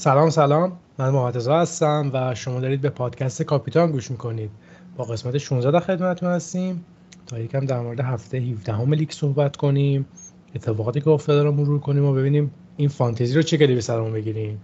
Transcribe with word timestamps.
سلام 0.00 0.30
سلام. 0.30 0.72
من 0.98 1.10
محمد 1.10 1.36
هستم 1.36 2.10
و 2.14 2.34
شما 2.34 2.60
دارید 2.60 2.80
به 2.80 2.88
پادکست 2.88 3.42
کاپیتان 3.42 3.90
گوش 3.90 4.10
می‌کنید. 4.10 4.50
با 4.96 5.04
قسمت 5.04 5.38
16 5.38 5.70
در 5.70 5.80
خدمتتون 5.80 6.28
هستیم. 6.28 6.84
تا 7.26 7.38
یکم 7.38 7.66
در 7.66 7.80
مورد 7.80 8.00
هفته 8.00 8.38
17 8.38 8.72
هم 8.72 8.92
لیگ 8.92 9.10
صحبت 9.10 9.56
کنیم 9.56 10.06
اتفاقاتی 10.54 11.00
که 11.00 11.10
افتاده 11.10 11.42
رو 11.42 11.52
مرور 11.52 11.80
کنیم 11.80 12.04
و 12.04 12.12
ببینیم 12.12 12.50
این 12.76 12.88
فانتزی 12.88 13.34
رو 13.34 13.42
چه 13.42 13.58
کلی 13.58 13.74
به 13.74 13.80
سرمون 13.80 14.12
بگیریم. 14.12 14.60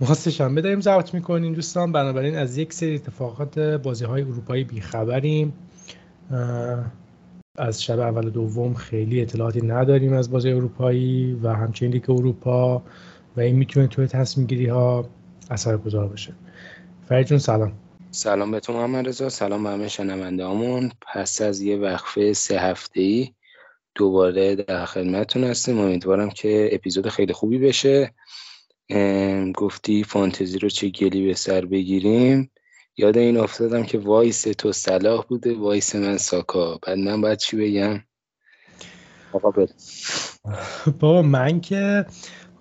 ما 0.00 0.14
شنبه 0.14 0.60
داریم 0.60 0.80
ضبط 0.80 1.14
می‌کنیم 1.14 1.54
دوستان. 1.54 1.92
بنابراین 1.92 2.36
از 2.36 2.58
یک 2.58 2.72
سری 2.72 2.94
اتفاقات 2.94 3.58
بازی 3.58 4.04
های 4.04 4.22
اروپایی 4.22 4.64
بیخبریم. 4.64 5.52
از 7.58 7.82
شب 7.82 7.98
اول 7.98 8.30
دوم 8.30 8.74
خیلی 8.74 9.20
اطلاعاتی 9.20 9.66
نداریم 9.66 10.12
از 10.12 10.30
بازی 10.30 10.50
اروپایی 10.50 11.40
و 11.42 11.48
همچنین 11.48 11.92
لیگ 11.92 12.10
اروپا. 12.10 12.82
و 13.36 13.40
این 13.40 13.56
می‌تونه 13.56 13.86
توی 13.86 14.06
تصمیم 14.06 14.46
گیری 14.46 14.66
ها 14.66 15.08
اثر 15.50 15.76
گذار 15.76 16.08
باشه. 16.08 16.32
فرید 17.08 17.26
جون 17.26 17.38
سلام. 17.38 17.72
سلام 18.10 18.50
به 18.50 18.60
تو 18.60 18.72
محمد 18.72 19.08
رضا 19.08 19.28
سلام 19.28 19.62
به 19.62 19.70
همه 19.70 19.88
شنونده 19.88 20.90
پس 21.12 21.40
از 21.40 21.60
یه 21.60 21.76
وقفه 21.76 22.32
سه 22.32 22.60
هفته 22.60 23.00
ای 23.00 23.32
دوباره 23.94 24.54
در 24.54 24.84
خدمتتون 24.84 25.44
هستیم. 25.44 25.78
امیدوارم 25.78 26.30
که 26.30 26.68
اپیزود 26.72 27.08
خیلی 27.08 27.32
خوبی 27.32 27.58
بشه. 27.58 28.14
گفتی 29.54 30.04
فانتزی 30.04 30.58
رو 30.58 30.68
چه 30.68 30.88
گلی 30.88 31.26
به 31.26 31.34
سر 31.34 31.64
بگیریم. 31.64 32.50
یاد 32.96 33.16
این 33.16 33.36
افتادم 33.36 33.84
که 33.84 33.98
vice 33.98 34.42
تو 34.42 34.72
صلاح 34.72 35.24
بوده 35.28 35.54
vice 35.54 35.96
من 35.96 36.16
ساکا. 36.16 36.78
بعد 36.82 36.98
من 36.98 37.20
باید 37.20 37.38
چی 37.38 37.56
بگم؟ 37.56 38.02
آقا 39.32 39.66
بابا 41.00 41.22
من 41.22 41.60
که 41.60 42.06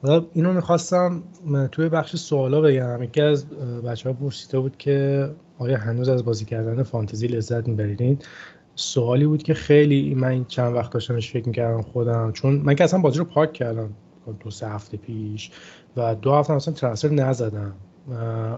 حالا 0.06 0.25
اینو 0.34 0.53
می‌خواستم 0.53 1.23
توی 1.72 1.89
بخش 1.89 2.16
سوالا 2.16 2.61
بگم. 2.61 3.03
یکی 3.03 3.22
از 3.22 3.50
بچه 3.86 4.09
ها 4.09 4.16
پرسیده 4.16 4.59
بود 4.59 4.78
که 4.78 5.30
آیا 5.58 5.78
هنوز 5.78 6.09
از 6.09 6.25
بازی 6.25 6.45
کردن 6.45 6.84
فانتزی 6.84 7.28
لذت 7.28 7.67
می‌برید؟ 7.67 8.26
سوالی 8.76 9.26
بود 9.26 9.44
که 9.44 9.53
خیلی 9.53 10.16
من 10.16 10.45
چند 10.45 10.76
وقت 10.76 10.92
داشتمش 10.92 11.31
فکر 11.31 11.48
می‌کردم 11.48 11.81
خودم 11.81 12.31
چون 12.31 12.53
من 12.53 12.76
که 12.76 12.83
اصلا 12.83 13.00
بازی 13.00 13.20
رو 13.20 13.26
پاک 13.26 13.53
کردم 13.53 13.89
دو 14.39 14.52
سه 14.52 14.67
هفته 14.70 14.98
پیش 14.98 15.52
و 15.98 16.16
دو 16.16 16.33
هفته 16.33 16.53
اصلا 16.53 16.73
ترانسفر 16.73 17.14
نزدم. 17.14 17.73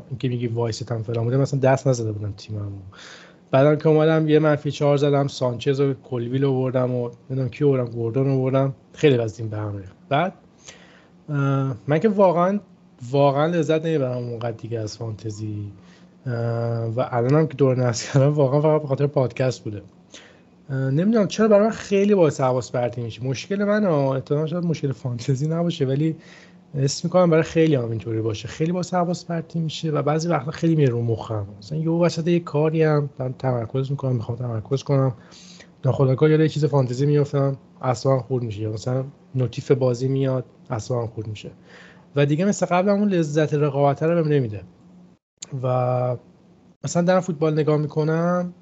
اینکه 0.09 0.29
میگی 0.29 0.47
وایستم 0.47 1.03
فلان 1.03 1.23
بوده 1.23 1.37
مثلا 1.37 1.59
دست 1.59 1.87
نزده 1.87 2.11
بودم 2.11 2.33
تیممو. 2.37 2.79
بعدم 3.51 3.75
که 3.75 3.89
اومدم 3.89 4.29
یه 4.29 4.39
منفی 4.39 4.71
چهار 4.71 4.97
زدم 4.97 5.27
سانچز 5.27 5.79
و 5.79 5.93
کلویل 5.93 6.43
رو 6.43 6.53
بردم 6.53 6.95
و 6.95 7.09
نمی‌دونم 7.29 7.49
کی 7.49 7.65
بردم 7.65 7.85
گوردون 7.85 8.25
رو 8.25 8.37
بردم 8.37 8.75
خیلی 8.93 9.17
از 9.17 9.41
به 9.41 9.57
هم 9.57 9.83
بعد 10.09 10.33
من 11.87 11.99
که 12.01 12.09
واقعا 12.09 12.59
واقعا 13.11 13.45
لذت 13.45 13.85
نمی‌برم 13.85 14.17
اونقدر 14.17 14.51
دیگه 14.51 14.79
از 14.79 14.97
فانتزی. 14.97 15.71
و 16.95 17.09
الانم 17.11 17.47
که 17.47 17.53
دور 17.53 17.77
نصب 17.87 18.13
کردم 18.13 18.33
واقعا 18.33 18.61
فقط 18.61 18.81
به 18.81 18.87
خاطر 18.87 19.07
پادکست 19.07 19.63
بوده. 19.63 19.81
نمی‌دونم 20.69 21.27
چرا 21.27 21.47
برای 21.47 21.63
من 21.63 21.71
خیلی 21.71 22.15
باعث 22.15 22.41
حواس 22.41 22.71
پرتی 22.71 23.01
میشه 23.01 23.23
مشکل 23.23 23.63
من 23.63 23.85
احتمالاً 23.85 24.47
شاید 24.47 24.65
مشکل 24.65 24.91
فانتزی 24.91 25.47
نباشه 25.47 25.85
ولی 25.85 26.15
اسم 26.75 27.07
می‌کنم 27.07 27.29
برای 27.29 27.43
خیلی 27.43 27.75
هم 27.75 27.89
اینطوری 27.89 28.21
باشه. 28.21 28.47
خیلی 28.47 28.71
باعث 28.71 28.93
حواس 28.93 29.25
پرتی 29.25 29.59
میشه 29.59 29.91
و 29.91 30.01
بعضی 30.01 30.27
وقتا 30.27 30.51
خیلی 30.51 30.75
میره 30.75 30.89
رو 30.89 31.01
مخم. 31.01 31.47
مثلا 31.59 31.77
یه 31.77 31.89
وسط 31.89 32.27
یه 32.27 32.39
کاری 32.39 32.83
هم 32.83 33.09
من 33.19 33.33
تمرکز 33.33 33.91
می‌کنم 33.91 34.15
می‌خوام 34.15 34.37
تمرکز 34.37 34.83
کنم. 34.83 35.13
ناخودآگاه 35.87 36.29
یاد 36.29 36.39
یه 36.39 36.49
چیز 36.49 36.65
فانتزی 36.65 37.05
میافتم 37.05 37.57
اصلا 37.81 38.19
خورد 38.19 38.43
میشه. 38.43 38.61
یا 38.61 38.71
مثلا 38.71 39.05
نوتیف 39.35 39.71
بازی 39.71 40.07
میاد 40.07 40.45
اصلا 40.69 41.07
خورد 41.07 41.27
میشه. 41.27 41.51
و 42.15 42.25
دیگه 42.25 42.45
مثل 42.45 42.65
قبل 42.65 42.89
اون 42.89 43.09
لذت 43.09 43.53
رقابت 43.53 44.03
رو 44.03 44.15
بهم 44.15 44.33
نمیده. 44.33 44.61
و 45.63 46.17
مثلا 46.83 47.01
در 47.01 47.19
فوتبال 47.19 47.53
نگاه 47.53 47.77
می‌کنم 47.77 48.53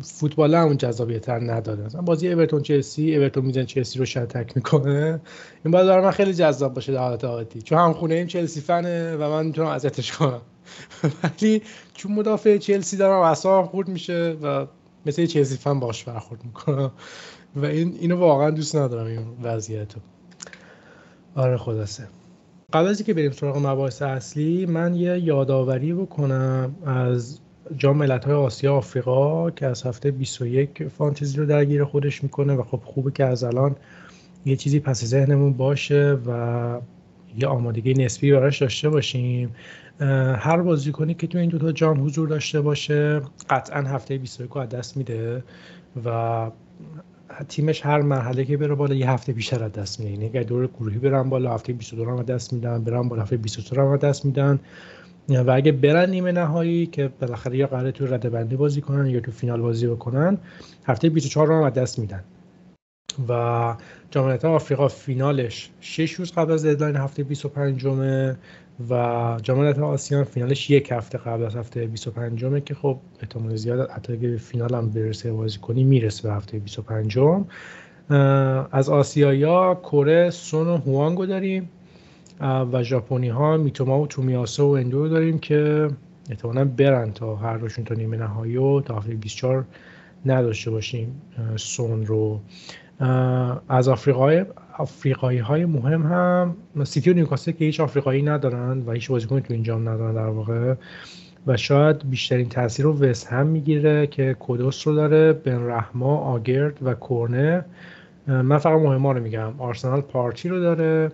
فوتبال 0.00 0.54
اون 0.54 0.76
جذابیتر 0.76 1.40
نداره. 1.40 1.84
مثلا 1.84 2.02
بازی 2.02 2.28
اورتون 2.32 2.62
چلسی 2.62 3.16
اورتون 3.16 3.44
میزن 3.44 3.64
چلسی 3.64 3.98
رو 3.98 4.04
شتک 4.04 4.56
می‌کنه. 4.56 5.20
این 5.64 5.72
باید 5.72 5.86
برای 5.86 6.04
من 6.04 6.10
خیلی 6.10 6.34
جذاب 6.34 6.74
باشه 6.74 6.92
در 6.92 6.98
حالت 6.98 7.24
عادی. 7.24 7.62
چون 7.62 7.78
هم 7.78 7.92
خونه 7.92 8.14
این 8.14 8.26
چلسی 8.26 8.60
فنه 8.60 9.16
و 9.16 9.30
من 9.30 9.46
می‌تونم 9.46 9.68
اذیتش 9.68 10.12
کنم. 10.12 10.40
ولی 11.22 11.62
چون 11.94 12.12
مدافع 12.12 12.56
چلسی 12.56 12.96
دارم 12.96 13.20
اصلا 13.20 13.62
خورد 13.62 13.88
میشه 13.88 14.36
و 14.42 14.66
مثل 15.06 15.26
چلسی 15.26 15.56
فن 15.56 15.80
باش 15.80 16.04
برخورد 16.04 16.44
می‌کنم. 16.44 16.92
و 17.56 17.66
این 17.66 17.96
اینو 18.00 18.16
واقعا 18.16 18.50
دوست 18.50 18.76
ندارم 18.76 19.06
این 19.06 19.26
وضعیت 19.42 19.94
رو 19.94 20.00
آره 21.34 21.56
خلاصه. 21.56 22.08
قبل 22.72 22.86
از 22.86 23.00
اینکه 23.00 23.14
بریم 23.14 23.30
سراغ 23.30 23.56
مباحث 23.66 24.02
اصلی 24.02 24.66
من 24.66 24.94
یه 24.94 25.18
یادآوری 25.18 25.94
بکنم 25.94 26.74
از 26.86 27.38
جام 27.76 27.96
ملت‌های 27.96 28.34
آسیا 28.34 28.74
آفریقا 28.74 29.50
که 29.50 29.66
از 29.66 29.82
هفته 29.82 30.10
21 30.10 30.88
فانتزی 30.88 31.36
رو 31.36 31.46
درگیر 31.46 31.84
خودش 31.84 32.22
می‌کنه 32.22 32.54
و 32.54 32.62
خب 32.62 32.80
خوبه 32.84 33.10
که 33.10 33.24
از 33.24 33.44
الان 33.44 33.76
یه 34.44 34.56
چیزی 34.56 34.80
پس 34.80 35.04
ذهنمون 35.04 35.52
باشه 35.52 36.18
و 36.26 36.80
یه 37.38 37.46
آمادگی 37.46 37.94
نسبی 37.94 38.32
براش 38.32 38.62
داشته 38.62 38.88
باشیم. 38.88 39.54
هر 40.36 40.56
بازیکنی 40.56 41.14
که 41.14 41.26
تو 41.26 41.38
این 41.38 41.48
دوتا 41.48 41.72
جام 41.72 42.04
حضور 42.04 42.28
داشته 42.28 42.60
باشه 42.60 43.20
قطعا 43.50 43.82
هفته 43.82 44.18
21 44.18 44.50
رو 44.50 44.60
از 44.60 44.68
دست 44.68 44.96
میده 44.96 45.44
و 46.04 46.50
تیمش 47.48 47.86
هر 47.86 48.00
مرحله 48.00 48.44
که 48.44 48.56
بره 48.56 48.74
بالا 48.74 48.94
یه 48.94 49.10
هفته 49.10 49.32
بیشتر 49.32 49.64
از 49.64 49.72
دست 49.72 50.00
میده. 50.00 50.12
یعنی 50.12 50.24
اگر 50.24 50.42
دور 50.42 50.66
گروهی 50.66 50.98
برن 50.98 51.28
بالا 51.28 51.54
هفته 51.54 51.72
22 51.72 52.10
هم 52.10 52.22
دست 52.22 52.52
میدن 52.52 52.84
برن 52.84 53.08
بالا 53.08 53.22
هفته 53.22 53.36
23 53.36 53.80
هم 53.80 53.96
دست 53.96 54.24
میدن. 54.24 54.60
و 55.28 55.50
اگه 55.50 55.72
برن 55.72 56.10
نیمه 56.10 56.32
نهایی 56.32 56.86
که 56.86 57.10
بالاخره 57.20 57.56
یا 57.56 57.66
قراره 57.66 57.92
تو 57.92 58.06
رده 58.06 58.30
بندی 58.30 58.56
بازی 58.56 58.80
کنن 58.80 59.06
یا 59.06 59.20
تو 59.20 59.30
فینال 59.30 59.60
بازی 59.60 59.86
بکنن 59.86 60.38
هفته 60.84 61.08
24 61.08 61.46
رو 61.46 61.64
هم 61.64 61.70
دست 61.70 61.98
میدن. 61.98 62.24
و 63.28 63.74
جام 64.10 64.38
آفریقا 64.42 64.88
فینالش 64.88 65.70
6 65.80 66.12
روز 66.12 66.32
قبل 66.32 66.52
از 66.52 66.66
ددلاین 66.66 66.96
هفته 66.96 67.22
25 67.22 67.80
جمعه 67.80 68.36
و 68.90 69.38
جام 69.42 69.60
آسیان 69.60 70.24
فینالش 70.24 70.70
یک 70.70 70.92
هفته 70.92 71.18
قبل 71.18 71.44
از 71.44 71.56
هفته 71.56 71.86
25 71.86 72.38
جمعه 72.38 72.60
که 72.60 72.74
خب 72.74 72.98
احتمال 73.20 73.56
زیاد 73.56 73.90
حتی 73.90 74.12
اگه 74.12 74.36
فینال 74.36 74.74
هم 74.74 74.90
برسه 74.90 75.32
بازی 75.32 75.58
کنی 75.58 75.84
می‌رسه 75.84 76.28
به 76.28 76.34
هفته 76.34 76.58
25 76.58 77.06
جمعه 77.06 77.44
از 78.72 78.88
آسیایا 78.88 79.74
کره 79.74 80.30
سون 80.30 80.66
و 80.68 80.76
هوانگو 80.76 81.26
داریم. 81.26 81.68
و 82.72 82.82
ژاپنی 82.82 83.28
ها 83.28 83.56
میتوما 83.56 84.00
و 84.00 84.06
تومیاسو 84.06 84.66
و 84.66 84.70
اندو 84.70 85.08
داریم 85.08 85.38
که 85.38 85.88
احتمالا 86.30 86.64
برن 86.64 87.12
تا 87.12 87.36
هر 87.36 87.56
روشون 87.56 87.84
تا 87.84 87.94
نیمه 87.94 88.16
نهایی 88.16 88.56
و 88.56 88.80
تا 88.80 88.96
هفته 88.96 89.14
24 89.14 89.64
نداشته 90.26 90.70
باشیم. 90.70 91.22
سون 91.56 92.06
رو. 92.06 92.40
از 93.68 93.88
آفریقای 93.88 94.44
آفریقایی 94.78 95.38
های 95.38 95.64
مهم 95.64 96.02
هم 96.02 96.84
سیتی 96.84 97.10
و 97.10 97.14
نیوکاسل 97.14 97.52
که 97.52 97.64
هیچ 97.64 97.80
آفریقایی 97.80 98.22
ندارن 98.22 98.82
و 98.86 98.92
هیچ 98.92 99.10
بازیکنی 99.10 99.40
تو 99.40 99.54
این 99.54 99.62
جام 99.62 99.88
ندارن 99.88 100.14
در 100.14 100.26
واقع. 100.26 100.74
و 101.46 101.56
شاید 101.56 102.10
بیشترین 102.10 102.48
تاثیر 102.48 102.84
رو 102.84 102.98
وست 102.98 103.26
هم 103.26 103.46
می‌گیره 103.46 104.06
که 104.06 104.34
کودوس 104.34 104.86
رو 104.86 104.94
داره 104.94 105.32
بن 105.32 105.66
رحما 105.66 106.16
آگرد 106.16 106.78
و 106.82 106.94
کورنه 106.94 107.64
من 108.26 108.58
فقط 108.58 108.80
مهم 108.80 109.06
رو 109.06 109.22
میگم. 109.22 109.52
آرسنال 109.58 110.00
پارتی 110.00 110.48
رو 110.48 110.60
داره 110.60 111.12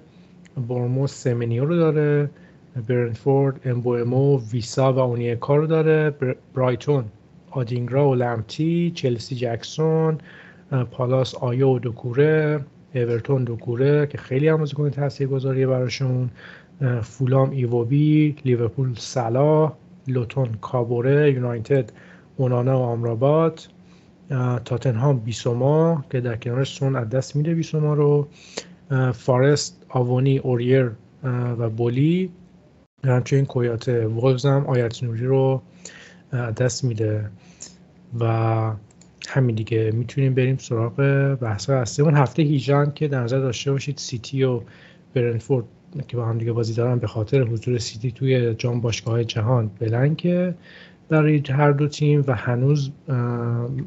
برموس 0.68 1.12
سمنیو 1.12 1.64
رو 1.64 1.76
داره 1.76 2.30
برنفورد 2.88 3.60
امبومو 3.64 4.40
ویسا 4.52 4.92
و 4.92 4.98
اونیکا 4.98 5.56
رو 5.56 5.66
داره 5.66 6.14
برایتون 6.54 7.04
آدینگرا 7.50 8.08
و 8.08 8.14
لمتی 8.14 8.92
چلسی 8.94 9.34
جکسون 9.34 10.18
پالاس 10.90 11.34
آیو 11.34 11.78
دوکوره 11.78 12.64
اورتون 12.94 13.44
دوکوره 13.44 14.06
که 14.06 14.18
خیلی 14.18 14.48
هم 14.48 14.56
بازیکن 14.56 14.90
تاثیرگذاریه 14.90 15.66
براشون. 15.66 16.30
فولام 17.02 17.50
ایووبی 17.50 18.36
لیورپول 18.44 18.94
سلا 18.94 19.72
لوتون 20.06 20.48
کابوره 20.60 21.32
یونایتد 21.32 21.92
اونانا 22.36 22.78
و 22.78 22.82
آمرابات. 22.82 23.68
تاتنهام 24.64 25.18
بیسوما 25.18 26.04
که 26.10 26.20
در 26.20 26.36
کنارش 26.36 26.74
سون 26.74 26.96
از 26.96 27.08
دست 27.08 27.36
میده 27.36 27.54
بیسوما 27.54 27.94
رو. 27.94 28.28
فارست 29.12 29.86
آوونی 29.88 30.38
اوریر 30.38 30.90
و 31.58 31.70
بولی. 31.70 32.30
همچنین 33.04 33.46
کویاته 33.46 34.06
وولز 34.06 34.46
هم 34.46 34.66
آیت 34.66 35.02
نوری 35.02 35.26
رو 35.26 35.62
دست 36.32 36.84
میده. 36.84 37.30
و 38.20 38.72
همین 39.28 39.54
دیگه. 39.54 39.90
می‌تونیم 39.94 40.34
بریم 40.34 40.56
سراغ 40.56 40.94
بحث 41.34 41.70
اصلیمون 41.70 42.16
هفته 42.16 42.42
18 42.42 42.92
که 42.94 43.08
در 43.08 43.22
نظر 43.22 43.38
داشته 43.38 43.72
باشید 43.72 43.98
سیتی 43.98 44.44
و 44.44 44.60
برنفورد 45.14 45.64
که 46.08 46.16
با 46.16 46.26
هم 46.26 46.38
دیگه 46.38 46.52
بازی 46.52 46.74
دارن 46.74 46.98
به 46.98 47.06
خاطر 47.06 47.42
حضور 47.42 47.78
سیتی 47.78 48.12
توی 48.12 48.54
جام 48.54 48.80
باشگاه 48.80 49.24
جهان 49.24 49.70
بلنکه 49.78 50.54
برای 51.08 51.42
هر 51.50 51.72
دو 51.72 51.88
تیم 51.88 52.24
و 52.26 52.34
هنوز 52.34 52.90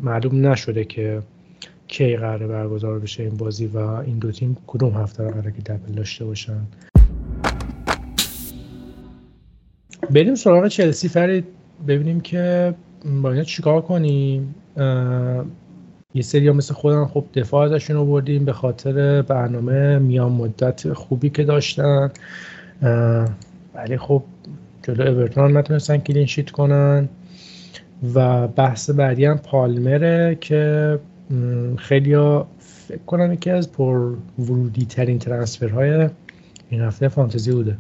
معلوم 0.02 0.48
نشده 0.48 0.86
که 0.86 1.22
کی 1.88 2.16
قراره 2.16 2.48
برگزار 2.48 3.00
بشه 3.00 3.24
این 3.24 3.38
بازی 3.38 3.66
و 3.66 3.78
این 3.78 4.20
دو 4.20 4.32
تیم 4.32 4.58
کدوم 4.68 4.94
هفته 4.94 5.24
قراره 5.24 5.52
که 5.52 5.62
دبل 5.62 5.94
داشته 5.94 6.26
باشن. 6.26 6.62
بریم 10.10 10.36
سراغ 10.36 10.68
چلسی. 10.68 11.10
فرید 11.10 11.46
ببینیم 11.88 12.22
که 12.22 12.74
با 13.06 13.32
اینا 13.32 13.44
چیکار 13.44 13.82
کنیم؟ 13.82 14.56
یه 16.14 16.22
سری 16.22 16.48
ها 16.48 16.54
مثل 16.54 16.74
خودم 16.74 17.06
خب 17.06 17.26
دفاع 17.34 17.66
ازشون 17.66 17.98
آوردیم 17.98 18.46
به 18.46 18.54
خاطر 18.54 19.22
برنامه 19.22 20.00
میان 20.00 20.32
مدت 20.32 20.94
خوبی 20.94 21.30
که 21.30 21.44
داشتن. 21.44 22.12
ولی 23.76 23.98
خب 23.98 24.24
جلو 24.84 25.08
اورتون 25.08 25.58
نتونستن 25.58 25.98
کلین 25.98 26.26
شیت 26.26 26.50
کنن. 26.52 27.10
و 28.14 28.48
بحث 28.48 28.90
بعدی 28.90 29.26
هم 29.26 29.38
پالمره 29.38 30.38
که 30.42 31.00
خیلی 31.78 32.14
ها 32.14 32.48
فکر 32.60 32.98
کنم 32.98 33.34
یکی 33.34 33.50
از 33.50 33.72
پر 33.72 34.16
ورودی 34.40 34.86
ترین 34.86 35.20
ترانسفرهای 35.20 36.10
این 36.70 36.82
هفته 36.82 37.08
فانتزی 37.08 37.52
بوده. 37.52 37.78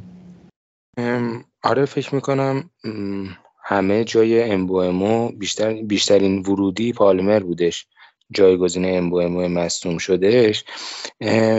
آره 1.63 1.85
فکر 1.85 2.15
می‌کنم 2.15 2.63
همه 3.71 4.03
جای 4.03 4.43
امبو 4.43 5.29
بیشتر 5.29 5.73
بیشترین 5.73 6.39
ورودی 6.39 6.93
پالمر 6.93 7.39
بودش. 7.39 7.87
جایگزین 8.31 8.97
امبو 8.97 9.19
امو 9.19 9.47
مصدوم 9.47 9.97
شدهش 9.97 10.63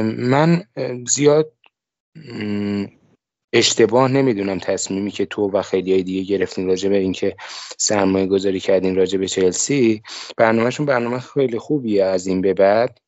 من 0.03 0.65
زیاد 1.09 1.53
اشتباه 3.53 4.09
نمی‌دونم 4.09 4.59
تصمیمی 4.59 5.11
که 5.11 5.27
تو 5.27 5.51
و 5.51 5.63
خیلی 5.63 5.93
های 5.93 6.03
دیگه 6.03 6.23
گرفتین 6.23 6.67
راجع 6.67 6.89
به 6.89 6.99
اینکه 6.99 7.37
سرمایه 7.79 8.27
گذاری 8.27 8.61
کردین 8.61 8.97
راجع 8.97 9.19
به 9.19 9.27
چلسی. 9.27 10.03
برنامهشون 10.37 10.87
برنامه 10.87 11.19
خیلی 11.19 11.59
خوبیه 11.59 12.05
از 12.05 12.27
این 12.27 12.41
به 12.41 12.55
بعد. 12.55 12.99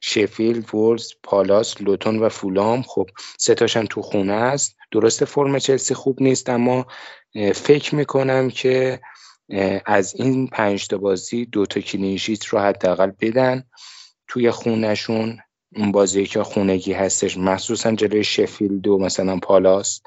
شفیلد، 0.00 0.74
وولز، 0.74 1.12
پالاس، 1.22 1.80
لوتون 1.80 2.18
و 2.18 2.28
فولام. 2.28 2.82
خب 2.82 3.10
سه 3.38 3.54
تاش 3.54 3.86
تو 3.86 4.02
خونه 4.02 4.32
است. 4.32 4.76
درست 4.90 5.24
فرم 5.24 5.58
چلسی 5.58 5.94
خوب 5.94 6.22
نیست 6.22 6.48
اما 6.48 6.86
فکر 7.54 7.94
می‌کنم 7.94 8.50
که 8.50 9.00
از 9.86 10.14
این 10.14 10.46
پنج 10.46 10.88
تا 10.88 10.98
بازی 10.98 11.46
دو 11.46 11.66
تا 11.66 11.80
clean 11.80 12.12
sheet 12.12 12.44
رو 12.44 12.58
حداقل 12.58 13.12
بدن 13.20 13.62
توی 14.28 14.50
خونشون 14.50 15.38
اون 15.76 15.92
بازی 15.92 16.26
که 16.26 16.42
خونگی 16.42 16.92
هستش 16.92 17.36
مخصوصا 17.36 17.92
جلوی 17.92 18.24
شفیلد 18.24 18.86
و 18.86 18.98
مثلا 18.98 19.38
پالاس. 19.38 20.00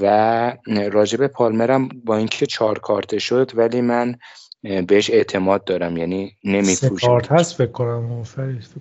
و 0.00 0.56
راجب 0.92 1.26
پالمرم 1.26 1.88
با 1.88 2.16
اینکه 2.16 2.46
چهار 2.46 2.78
کارته 2.78 3.18
شد 3.18 3.50
ولی 3.54 3.80
من 3.80 4.16
بهش 4.62 5.10
اعتماد 5.10 5.64
دارم 5.64 5.96
یعنی 5.96 6.36
نمیفروشم 6.44 7.06
کارت 7.06 7.32
هست 7.32 7.54
فکر 7.54 7.72
کنم 7.72 8.22
فکر 8.22 8.78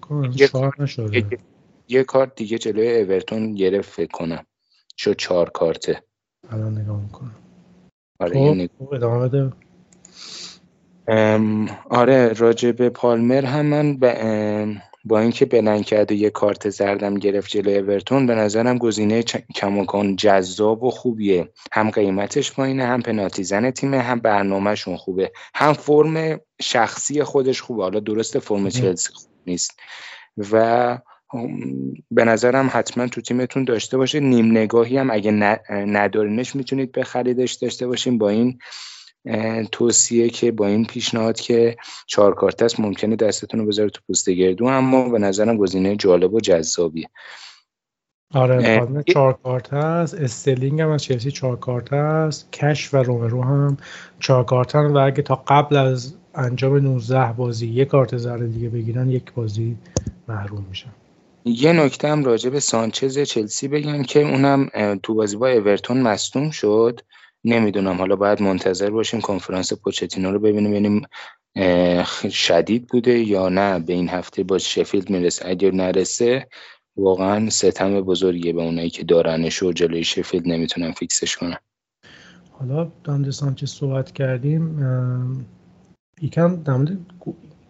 کنم 0.47 0.73
یه 1.87 2.03
کارت 2.03 2.35
دیگه 2.35 2.57
جلوی 2.57 3.01
اورتون 3.01 3.55
گرفت 3.55 3.91
فکر 3.91 4.11
کنم. 4.11 4.45
شد 4.97 5.15
چهار 5.15 5.49
کارته. 5.49 6.03
الان 6.49 6.77
نگاه 6.77 7.01
می‌کنم. 7.01 7.35
آره 8.19 8.69
خب 8.79 8.93
ادامه 8.93 9.27
بده. 9.27 9.51
آره 11.89 12.33
راجع 12.33 12.71
به 12.71 12.89
پالمر 12.89 13.45
هم 13.45 13.65
من 13.65 13.97
با 15.05 15.19
اینکه 15.19 15.45
بلند 15.45 15.85
کرد 15.85 16.11
و 16.11 16.15
یه 16.15 16.29
کارت 16.29 16.69
زردم 16.69 17.15
گرفت 17.15 17.49
جلوی 17.49 17.77
اورتون 17.77 18.27
به 18.27 18.35
نظرم 18.35 18.77
گزینه 18.77 19.23
کماکان 19.55 20.15
جذاب 20.15 20.83
و 20.83 20.89
خوبیه. 20.89 21.49
هم 21.71 21.89
قیمتش 21.89 22.53
پایینه 22.53 22.85
هم 22.85 23.01
پنالتی 23.01 23.43
زن 23.43 23.71
تیمه 23.71 23.99
هم 23.99 24.19
برنامهشون 24.19 24.97
خوبه. 24.97 25.31
هم 25.55 25.73
فرم 25.73 26.39
شخصی 26.61 27.23
خودش 27.23 27.61
خوبه. 27.61 27.83
حالا 27.83 27.99
درست 27.99 28.39
فرم 28.39 28.69
چلسی 28.69 29.13
خوب 29.13 29.31
نیست. 29.47 29.71
و 30.51 30.97
به 32.12 32.25
نظرم 32.25 32.69
حتما 32.74 33.07
تو 33.07 33.21
تیمتون 33.21 33.63
داشته 33.63 33.97
باشه. 33.97 34.19
نیم 34.19 34.51
نگاهی 34.51 34.97
هم 34.97 35.12
اگه 35.12 35.31
ندارینش 35.69 36.56
می‌تونید 36.56 36.91
بخریدش 36.91 37.53
داشته 37.53 37.88
باشین. 37.88 38.18
با 38.18 38.30
این 38.30 38.59
توصیه 39.71 40.30
که 40.30 40.51
با 40.51 40.68
این 40.68 40.85
پیشنهاد 40.85 41.39
که 41.39 41.77
چهار 42.07 42.35
کارت 42.35 42.62
است 42.62 42.80
ممکنه 42.80 43.15
دستتون 43.15 43.59
رو 43.59 43.65
بذاره 43.65 43.89
تو 43.89 44.01
پوست 44.07 44.30
گردو. 44.30 44.65
اما 44.65 45.09
به 45.09 45.19
نظرم 45.19 45.57
گزینه 45.57 45.95
جالب 45.95 46.33
و 46.33 46.39
جذابیه. 46.39 47.09
آره 48.33 49.03
چهار 49.07 49.39
کارت 49.44 49.74
هست. 49.74 50.13
استلینگ 50.13 50.81
هم 50.81 50.89
از 50.89 51.03
چلسی 51.03 51.31
چهار 51.31 51.59
کارت 51.59 51.94
هست. 51.94 52.51
کش 52.51 52.94
و 52.94 52.97
رومرو 52.97 53.44
هم 53.44 53.77
چهار 54.19 54.44
کارت 54.44 54.75
و 54.75 54.97
اگه 54.97 55.21
تا 55.21 55.36
قبل 55.47 55.75
از 55.75 56.15
انجام 56.36 56.77
19 56.77 57.33
بازی 57.33 57.68
یک 57.68 57.88
کارت 57.88 58.18
زرد 58.18 58.53
دیگه 58.53 58.69
بگیرن 58.69 59.09
یک 59.09 59.33
بازی 59.33 59.77
محروم 60.27 60.65
میشن. 60.69 60.94
یه 61.45 61.73
نکته 61.73 62.07
هم 62.07 62.23
راجع 62.23 62.49
به 62.49 62.59
سانچز 62.59 63.19
چلسی 63.19 63.67
بگم 63.67 64.03
که 64.03 64.19
اونم 64.19 64.69
تو 65.03 65.13
بازی 65.13 65.37
با 65.37 65.49
اورتون 65.49 66.01
مصدوم 66.01 66.49
شد. 66.51 66.99
نمی‌دونم 67.43 67.97
حالا 67.97 68.15
باید 68.15 68.41
منتظر 68.41 68.89
باشیم 68.89 69.21
کنفرانس 69.21 69.73
پوچتینو 69.73 70.31
رو 70.31 70.39
ببینیم 70.39 70.71
ببینیم 70.71 71.05
شدید 72.31 72.87
بوده 72.87 73.19
یا 73.19 73.49
نه. 73.49 73.79
به 73.79 73.93
این 73.93 74.09
هفته 74.09 74.43
با 74.43 74.57
شفیلد 74.57 75.09
می‌رسه. 75.09 75.49
اگر 75.49 75.71
نرسه 75.71 76.47
واقعا 76.97 77.49
ستم 77.49 78.01
بزرگیه 78.01 78.53
به 78.53 78.61
اونایی 78.61 78.89
که 78.89 79.03
دارنش 79.03 79.63
و 79.63 79.71
جلوی 79.71 80.03
شفیلد 80.03 80.47
نمی‌تونن 80.47 80.91
فیکسش 80.91 81.35
کنن. 81.35 81.57
حالا 82.51 82.91
دامد 83.03 83.29
سانچز 83.29 83.69
صحبت 83.69 84.11
کردیم. 84.11 84.79
یکم 86.21 86.63
دامد 86.63 86.97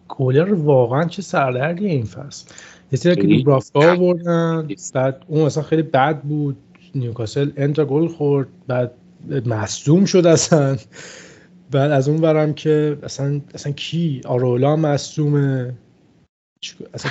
گولر 0.08 0.54
واقعا 0.54 1.04
چه 1.04 1.22
سردردیه 1.22 1.90
این 1.90 2.04
فصل. 2.04 2.46
یه 2.92 2.98
سری 2.98 3.16
که 3.16 3.22
دوبرافکا 3.22 3.92
آوردن 3.92 4.68
بعد 4.94 5.22
اون 5.28 5.46
اصلا 5.46 5.62
خیلی 5.62 5.82
بد 5.82 6.20
بود. 6.20 6.56
نیوکاسل 6.94 7.50
انتا 7.56 7.84
گل 7.84 8.08
خورد 8.08 8.48
بعد 8.66 8.92
مصدوم 9.46 10.04
شد 10.04 10.26
اصلا. 10.26 10.76
بعد 11.70 11.90
از 11.90 12.08
اون 12.08 12.20
برم 12.20 12.52
که 12.52 12.98
اصلا 13.02 13.40
اصلا 13.54 13.72
کی؟ 13.72 14.20
آرولا 14.24 14.76
مصدومه 14.76 15.74
اصلا 16.94 17.10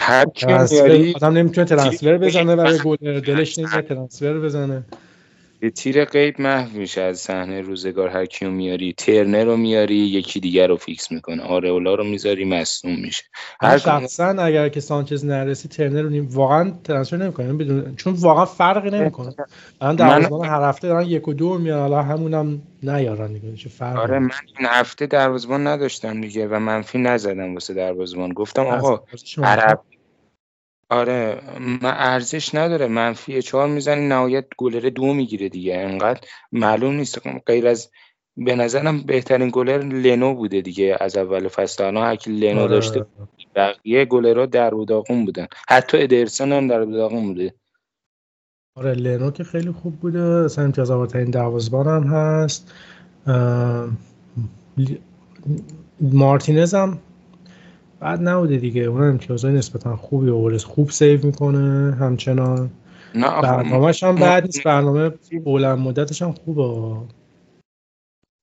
آدم 1.16 1.34
نمی‌تونه 1.34 1.68
ترانسفر 1.68 2.18
بزنه 2.18 2.56
برای 2.56 2.80
گل 2.84 3.20
دلش 3.20 3.60
نمیاد 3.60 3.88
ترانسفر 3.88 4.40
بزنه. 4.40 4.84
به 5.64 5.70
تیر 5.70 6.06
قید 6.06 6.42
محو 6.42 6.78
میشه 6.78 7.02
از 7.02 7.20
صحنه 7.20 7.62
روزگار 7.62 8.10
هر 8.10 8.26
کیو 8.26 8.50
میاری. 8.50 8.94
ترنر 8.94 9.44
رو 9.44 9.58
میاری 9.58 9.96
یکی 9.96 10.40
دیگر 10.40 10.68
رو 10.68 10.78
فیکس 10.78 11.12
می‌کنه. 11.12 11.44
آرئولا 11.44 11.96
رو 11.96 12.04
می‌ذاری 12.04 12.46
مصدوم 12.46 13.00
میشه. 13.00 13.24
هر 13.62 13.78
شخصا 13.78 14.26
اگر 14.26 14.70
که 14.70 14.80
سانچز 14.80 15.26
نرسی 15.26 15.68
ترنر 15.68 16.02
رو 16.02 16.10
نیم 16.10 16.30
واقعا 16.32 16.74
ترانسفر 16.84 17.18
نمی‌کنه 17.18 17.54
بدون 17.54 17.96
چون 17.96 18.14
واقعا 18.14 18.46
فرقی 18.46 18.90
نمی‌کنه. 18.90 19.36
الان 19.82 19.96
دروازه‌بان 19.96 20.48
هر 20.48 20.70
هفته 20.70 20.88
دارن 20.88 21.06
یک 21.06 21.28
و 21.28 21.34
دو 21.34 21.58
میارن 21.58 21.82
حالا 21.82 22.02
همونم 22.02 22.62
نیارن 22.84 23.34
دیگه. 23.34 23.56
چه 23.56 23.70
فرقی 23.70 24.00
آره 24.00 24.20
من 24.20 24.30
این 24.58 24.68
هفته 24.70 25.06
دروازه‌بان 25.06 25.68
نداشتم 25.68 26.22
دیگه 26.22 26.48
و 26.48 26.60
منفی 26.60 26.98
نزدم 26.98 27.54
واسه 27.54 27.74
دروازه‌بان 27.74 28.34
گفتم 28.34 28.66
آقا 28.66 29.04
عرب 29.44 29.82
آره 30.94 31.42
من 31.60 31.80
ارزش 31.84 32.56
نداره 32.56 32.88
منفی 32.88 33.42
چهار 33.42 33.68
می‌زنی 33.68 34.08
نهایت 34.08 34.46
گلر 34.58 34.90
دو 34.90 35.14
می‌گیره 35.14 35.50
دیگه 35.50 35.78
انقدر 35.78 36.20
معلوم 36.52 36.96
نیست. 36.96 37.22
غیر 37.46 37.68
از 37.68 37.90
به 38.38 38.56
نظرم 38.56 39.02
بهترین 39.02 39.50
گلر 39.54 39.78
لنو 39.78 40.34
بوده 40.34 40.62
دیگه 40.62 40.98
از 41.00 41.18
اول 41.18 41.48
فصل. 41.48 41.84
الان 41.84 42.04
هر 42.04 42.30
لنو 42.30 42.60
آره. 42.60 42.68
داشته 42.68 43.06
بقیه 43.56 44.06
گلرها 44.06 44.46
در 44.46 44.74
و 44.74 44.86
داغون 44.86 45.26
بودن. 45.26 45.48
حتی 45.70 45.98
ادرسون 46.02 46.52
هم 46.52 46.68
در 46.68 46.82
و 46.82 46.92
داغون 46.92 47.28
بوده. 47.28 47.54
آره 48.78 48.94
لنو 48.94 49.32
که 49.32 49.44
خیلی 49.44 49.72
خوب 49.72 49.96
بوده. 50.00 50.20
اصلا 50.20 50.64
امتیاز 50.64 50.92
آورترین 50.92 51.30
دروازه‌بان 51.30 51.88
هم 51.88 52.04
هست. 52.04 52.74
مارتینز 56.02 56.74
هم 56.74 57.00
بعد 58.04 58.28
نبوده 58.28 58.58
دیگه. 58.58 58.82
اون 58.82 59.04
امتیازهای 59.04 59.54
نسبتا 59.54 59.96
خوبی 59.96 60.30
آورده. 60.30 60.58
خوب 60.58 60.90
سیو 60.90 61.26
می‌کنه 61.26 61.96
همچنان. 62.00 62.72
نه 63.16 63.42
برنامهش 63.42 64.04
هم 64.04 64.16
بعد 64.16 64.44
نیست. 64.46 64.64
برنامه 64.64 65.12
بلند 65.46 65.80
مدتش 65.80 66.22
هم 66.22 66.32
خوبه. 66.32 66.98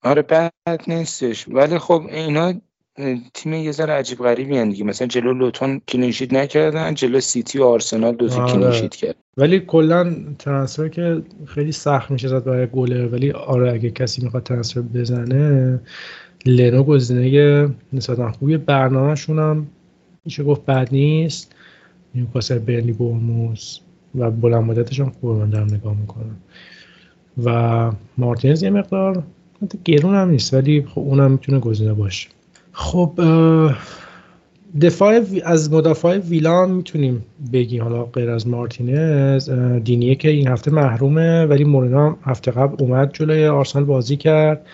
آره 0.02 0.22
بعد 0.22 0.52
نیستش. 0.86 1.48
ولی 1.48 1.78
خب 1.78 2.02
اینا 2.08 2.54
تیم 3.34 3.52
یه 3.52 3.72
ذره 3.72 3.92
عجیب 3.92 4.18
غریبی 4.18 4.64
دیگه. 4.64 4.84
مثلا 4.84 5.06
جلو 5.06 5.32
لوتون 5.32 5.80
clean 5.88 6.10
sheet 6.10 6.32
نکردن 6.32 6.94
جلو 6.94 7.20
سیتی 7.20 7.58
و 7.58 7.64
آرسنال 7.64 8.14
دو 8.14 8.28
تا 8.28 8.42
آره. 8.42 8.52
clean 8.52 8.73
sheet 8.73 8.94
کرد. 8.94 9.16
ولی 9.36 9.60
کلا 9.60 10.16
transfer 10.38 10.88
که 10.88 11.22
خیلی 11.46 11.72
سخت 11.72 12.10
میشه 12.10 12.28
زد 12.28 12.44
برای 12.44 12.66
گلر. 12.66 13.08
ولی 13.08 13.30
آره 13.30 13.72
اگه 13.72 13.90
کسی 13.90 14.22
می‌خواد 14.22 14.42
transfer 14.42 14.80
بزنه 14.80 15.80
لنو 16.46 16.82
گزینه 16.82 17.68
نسبتا 17.92 18.32
خوبی. 18.32 18.56
برنامهشون 18.56 19.38
هم 19.38 19.66
میشه 20.24 20.44
گفت 20.44 20.66
بد 20.66 20.88
نیست. 20.92 21.54
نیوکاسل 22.14 22.58
برنلی 22.58 22.92
بورنموث 22.92 23.80
و 24.14 24.30
بلند 24.30 24.64
مدتش 24.64 25.00
هم 25.00 25.12
خوبه 25.20 25.38
من 25.38 25.50
دارم 25.50 25.74
نگاه 25.74 25.96
می‌کنم. 26.00 26.36
و 27.44 27.92
مارتینز 28.18 28.62
یه 28.62 28.70
مقدار 28.70 29.22
گرون 29.84 30.14
هم 30.14 30.30
نیست 30.30 30.54
ولی 30.54 30.82
خب 30.82 30.98
اونم 30.98 31.30
می‌تونه 31.30 31.58
گزینه 31.58 31.92
باشه. 31.92 32.28
خب 32.72 33.20
دفاع 34.80 35.20
از 35.44 35.72
مدافع 35.72 36.18
ویلا 36.18 36.66
می‌تونیم 36.66 37.24
بگیم. 37.52 37.82
حالا 37.82 38.04
غیر 38.04 38.30
از 38.30 38.48
مارتینز 38.48 39.50
دینیه 39.84 40.14
که 40.14 40.28
این 40.28 40.48
هفته 40.48 40.70
محرومه 40.70 41.44
ولی 41.44 41.64
مورینا 41.64 42.16
هفته 42.22 42.50
قبل 42.50 42.84
اومد 42.84 43.10
جلوی 43.12 43.46
آرسنال 43.46 43.84
بازی 43.84 44.16
کرد. 44.16 44.66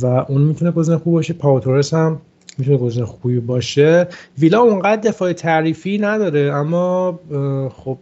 و 0.00 0.06
اون 0.06 0.42
می‌تونه 0.42 0.70
گزینه 0.70 0.98
خوب 0.98 1.12
باشه. 1.12 1.32
پاوتورس 1.32 1.94
هم 1.94 2.20
می‌تونه 2.58 2.76
گزینه 2.76 3.06
خوبی 3.06 3.40
باشه. 3.40 4.08
ویلا 4.38 4.60
اونقدر 4.60 5.10
دفاع 5.10 5.32
تعریفی 5.32 5.98
نداره 5.98 6.52
اما 6.54 7.20
خب 7.72 7.98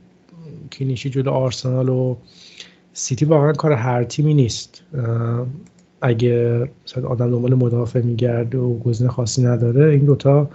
clean 0.71 0.91
sheet 0.91 1.11
جلو 1.11 1.31
آرسنال 1.31 1.89
و 1.89 2.17
سیتی 2.93 3.25
واقعا 3.25 3.53
کار 3.53 3.73
هر 3.73 4.05
تیمی 4.05 4.35
نیست. 4.35 4.83
اگه 6.01 6.61
آدم 7.09 7.31
دنبال 7.31 7.55
مدافع 7.55 8.01
میگرده 8.01 8.59
و 8.59 8.79
گزینه 8.79 9.11
خاصی 9.11 9.43
نداره 9.43 9.91
این 9.91 10.05
دوتا 10.05 10.51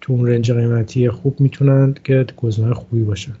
تو 0.00 0.12
اون 0.12 0.28
range 0.28 0.52
قیمتی 0.52 1.10
خوب 1.10 1.40
می‌تونن 1.40 1.94
که 2.04 2.26
گزینه 2.36 2.74
خوبی 2.74 3.02
باشه 3.02 3.32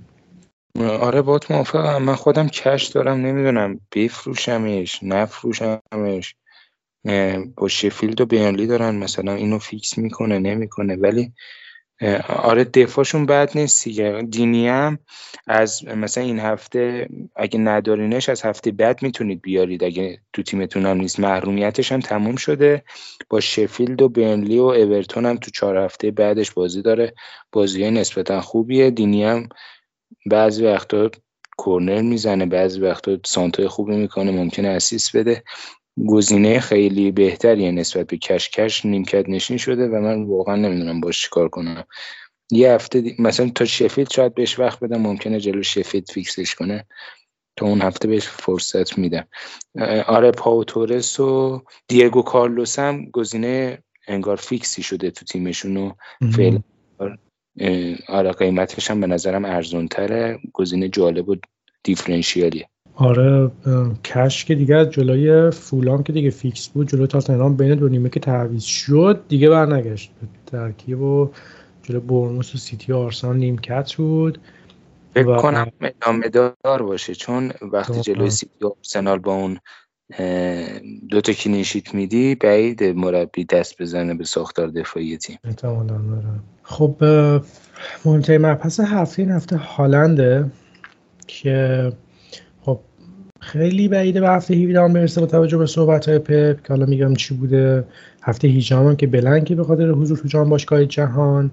آره 1.00 1.22
but 1.22 1.50
موافقم 1.50 2.02
من 2.02 2.14
خودم 2.14 2.48
کش 2.48 2.84
دارم 2.86 3.16
نمی‌دونم 3.26 3.80
بفروشمش 3.96 5.00
نفروشمش. 5.02 6.34
با 7.56 7.68
شفیلد 7.68 8.20
و 8.20 8.26
برنلی 8.26 8.66
دارن 8.66 8.96
مثلا 8.96 9.34
اینو 9.34 9.58
فیکس 9.58 9.98
می‌کنه 9.98 10.38
نمی‌کنه. 10.38 10.96
ولی 10.96 11.32
آره 12.28 12.64
دفاعشون 12.64 13.26
بد 13.26 13.50
نیست 13.54 13.84
دیگه. 13.84 14.22
دینی 14.30 14.68
هم 14.68 14.98
از 15.46 15.84
مثلا 15.84 16.24
این 16.24 16.38
هفته 16.38 17.08
اگه 17.36 17.58
ندارینش 17.58 18.28
از 18.28 18.42
هفته 18.42 18.70
بعد 18.70 19.02
می‌تونید 19.02 19.42
بیارید. 19.42 19.84
اگه 19.84 20.18
تو 20.32 20.42
تیمتون 20.42 20.86
هم 20.86 20.96
نیست 20.96 21.20
محرومیتش 21.20 21.92
هم 21.92 22.00
تموم 22.00 22.36
شده. 22.36 22.84
با 23.30 23.40
شفیلد 23.40 24.02
و 24.02 24.08
بینلی 24.08 24.58
و 24.58 24.62
اورتون 24.62 25.26
هم 25.26 25.36
تو 25.36 25.50
چهار 25.50 25.76
هفته 25.76 26.10
بعدش 26.10 26.50
بازی 26.50 26.82
داره. 26.82 27.14
بازی 27.52 27.90
نسبتا 27.90 28.40
خوبیه. 28.40 28.90
دینی 28.90 29.24
هم 29.24 29.48
بعضی 30.26 30.64
وقتا 30.64 31.10
کورنر 31.56 32.02
می‌زنه 32.02 32.46
بعضی 32.46 32.80
وقتا 32.80 33.18
سانتای 33.26 33.68
خوبی 33.68 33.96
می‌کنه 33.96 34.30
ممکنه 34.30 34.68
اسیس 34.68 35.16
بده. 35.16 35.42
گزینه 36.06 36.60
خیلی 36.60 37.10
بهتریه 37.10 37.70
نسبت 37.70 38.06
به 38.06 38.16
کشکش 38.16 38.86
نیمکت 38.86 39.28
نشین 39.28 39.56
شده 39.56 39.88
و 39.88 40.00
من 40.00 40.22
واقعا 40.22 40.56
نمی‌دونم 40.56 41.00
باش 41.00 41.22
چیکار 41.22 41.48
کنم. 41.48 41.84
یه 42.50 42.72
هفته 42.72 43.00
دی... 43.00 43.16
مثلا 43.18 43.50
تا 43.54 43.64
شفیلد 43.64 44.10
شاید 44.10 44.34
بهش 44.34 44.58
وقت 44.58 44.80
بدم 44.80 45.00
ممکنه 45.00 45.40
جلو 45.40 45.62
شفیلد 45.62 46.10
فیکسش 46.10 46.54
کنه. 46.54 46.86
تا 47.56 47.66
اون 47.66 47.82
هفته 47.82 48.08
بهش 48.08 48.28
فرصت 48.28 48.98
میدم. 48.98 49.28
آره 50.06 50.30
پاو 50.30 50.64
تورس 50.64 51.20
و 51.20 51.62
دیگو 51.88 52.22
کارلوس 52.22 52.78
هم 52.78 53.10
گزینه 53.10 53.82
انگار 54.08 54.36
فیکسی 54.36 54.82
شده 54.82 55.10
تو 55.10 55.24
تیمشون 55.24 55.76
و 55.76 55.92
فعلا 56.36 56.62
آره 58.08 58.32
قیمتش 58.32 58.90
هم 58.90 59.00
به 59.00 59.06
نظرم 59.06 59.44
ارزون 59.44 59.88
تره 59.88 60.38
گزینه 60.52 60.88
جالب 60.88 61.28
و 61.28 61.36
differential 61.82 62.51
یه. 62.51 62.68
آره 62.96 63.50
کش 64.04 64.44
که 64.44 64.54
دیگه 64.54 64.86
جلوی 64.86 65.50
فولام 65.50 66.02
که 66.02 66.12
دیگه 66.12 66.30
فیکس 66.30 66.68
بود 66.68 66.88
جلوی 66.88 67.06
تاتنهام 67.06 67.56
بین 67.56 67.74
دو 67.74 67.88
نیمه 67.88 68.08
که 68.08 68.20
تعویض 68.20 68.62
شد 68.62 69.24
دیگه 69.28 69.50
برنگشت 69.50 70.10
به 70.20 70.26
ترکیب 70.46 71.00
و 71.00 71.30
جلوی 71.82 72.00
بورنموث 72.00 72.54
و 72.54 72.58
سیتی 72.58 72.92
و 72.92 72.96
آرسنال 72.96 73.36
نیمکت 73.36 73.94
بود. 73.94 74.38
فکر 75.14 75.36
کنم 75.36 75.66
ادامه 75.80 76.28
دار 76.28 76.82
باشه 76.82 77.14
چون 77.14 77.52
وقتی 77.72 78.00
جلوی 78.00 78.30
سیتی 78.30 78.64
و 78.64 78.66
آرسنال 78.66 79.18
با 79.18 79.34
اون 79.34 79.58
دو 81.10 81.20
تا 81.20 81.32
clean 81.32 81.63
sheet 81.63 81.94
میدی 81.94 82.34
بعید 82.34 82.82
مربی 82.82 83.44
دست 83.44 83.82
بزنه 83.82 84.14
به 84.14 84.24
ساختار 84.24 84.68
دفاعی 84.68 85.16
تیم. 85.16 85.38
خب 86.62 86.96
مهمترین 88.04 88.46
مبحث 88.46 88.80
هفته 88.80 89.22
این 89.22 89.30
هفته 89.30 89.56
هالنده 89.56 90.50
که 91.26 91.92
خیلی 93.44 93.88
بعیده 93.88 94.20
به 94.20 94.28
هفته 94.28 94.54
17 94.54 94.80
هم 94.80 94.92
برسه 94.92 95.20
با 95.20 95.26
توجه 95.26 95.58
به 95.58 95.66
صحبت 95.66 96.08
های 96.08 96.18
پپ 96.18 96.62
که 96.62 96.68
حالا 96.68 96.86
میگم 96.86 97.14
چی 97.14 97.34
بوده. 97.34 97.84
هفته 98.22 98.48
18 98.48 98.76
هم 98.76 98.96
که 98.96 99.06
بلنکی 99.06 99.54
به 99.54 99.64
خاطر 99.64 99.90
حضور 99.90 100.18
تو 100.18 100.28
جام 100.28 100.48
باشگاه 100.48 100.84
جهان. 100.84 101.50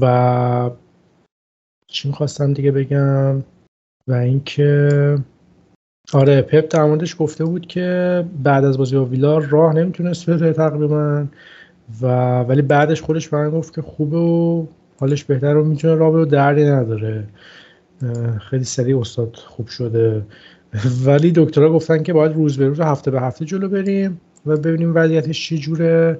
و 0.00 0.70
چی 1.86 2.08
می‌خواستم 2.08 2.52
دیگه 2.52 2.72
بگم؟ 2.72 3.42
و 4.08 4.12
اینکه 4.12 4.88
آره 6.12 6.42
پپ 6.42 6.68
در 6.70 6.84
موردش 6.84 7.16
گفته 7.18 7.44
بود 7.44 7.66
که 7.66 8.24
بعد 8.42 8.64
از 8.64 8.78
بازی 8.78 8.96
با 8.96 9.04
ویلا 9.04 9.38
راه 9.38 9.74
نمی‌تونست 9.74 10.30
بره 10.30 10.52
تقریبا. 10.52 11.26
و 12.02 12.06
ولی 12.40 12.62
بعدش 12.62 13.02
خودش 13.02 13.28
به 13.28 13.50
گفت 13.50 13.74
که 13.74 13.82
خوبه 13.82 14.16
و 14.16 14.66
حالش 15.00 15.24
بهتر 15.24 15.52
رو 15.52 15.64
می‌تونه 15.64 15.94
راه 15.94 16.14
و 16.14 16.24
دردی 16.24 16.64
نداره. 16.64 17.24
خیلی 18.50 18.64
سریع 18.64 18.98
استاد 18.98 19.36
خوب 19.36 19.66
شده. 19.66 20.22
ولی 21.04 21.32
دکترها 21.36 21.72
گفتن 21.72 22.02
که 22.02 22.12
باید 22.12 22.32
روز 22.32 22.58
به 22.58 22.68
روز 22.68 22.80
هفته 22.80 23.10
به 23.10 23.20
هفته 23.20 23.44
جلو 23.44 23.68
بریم 23.68 24.20
و 24.46 24.56
ببینیم 24.56 24.92
وضعیتش 24.94 25.46
چی 25.46 25.58
جوره. 25.58 26.18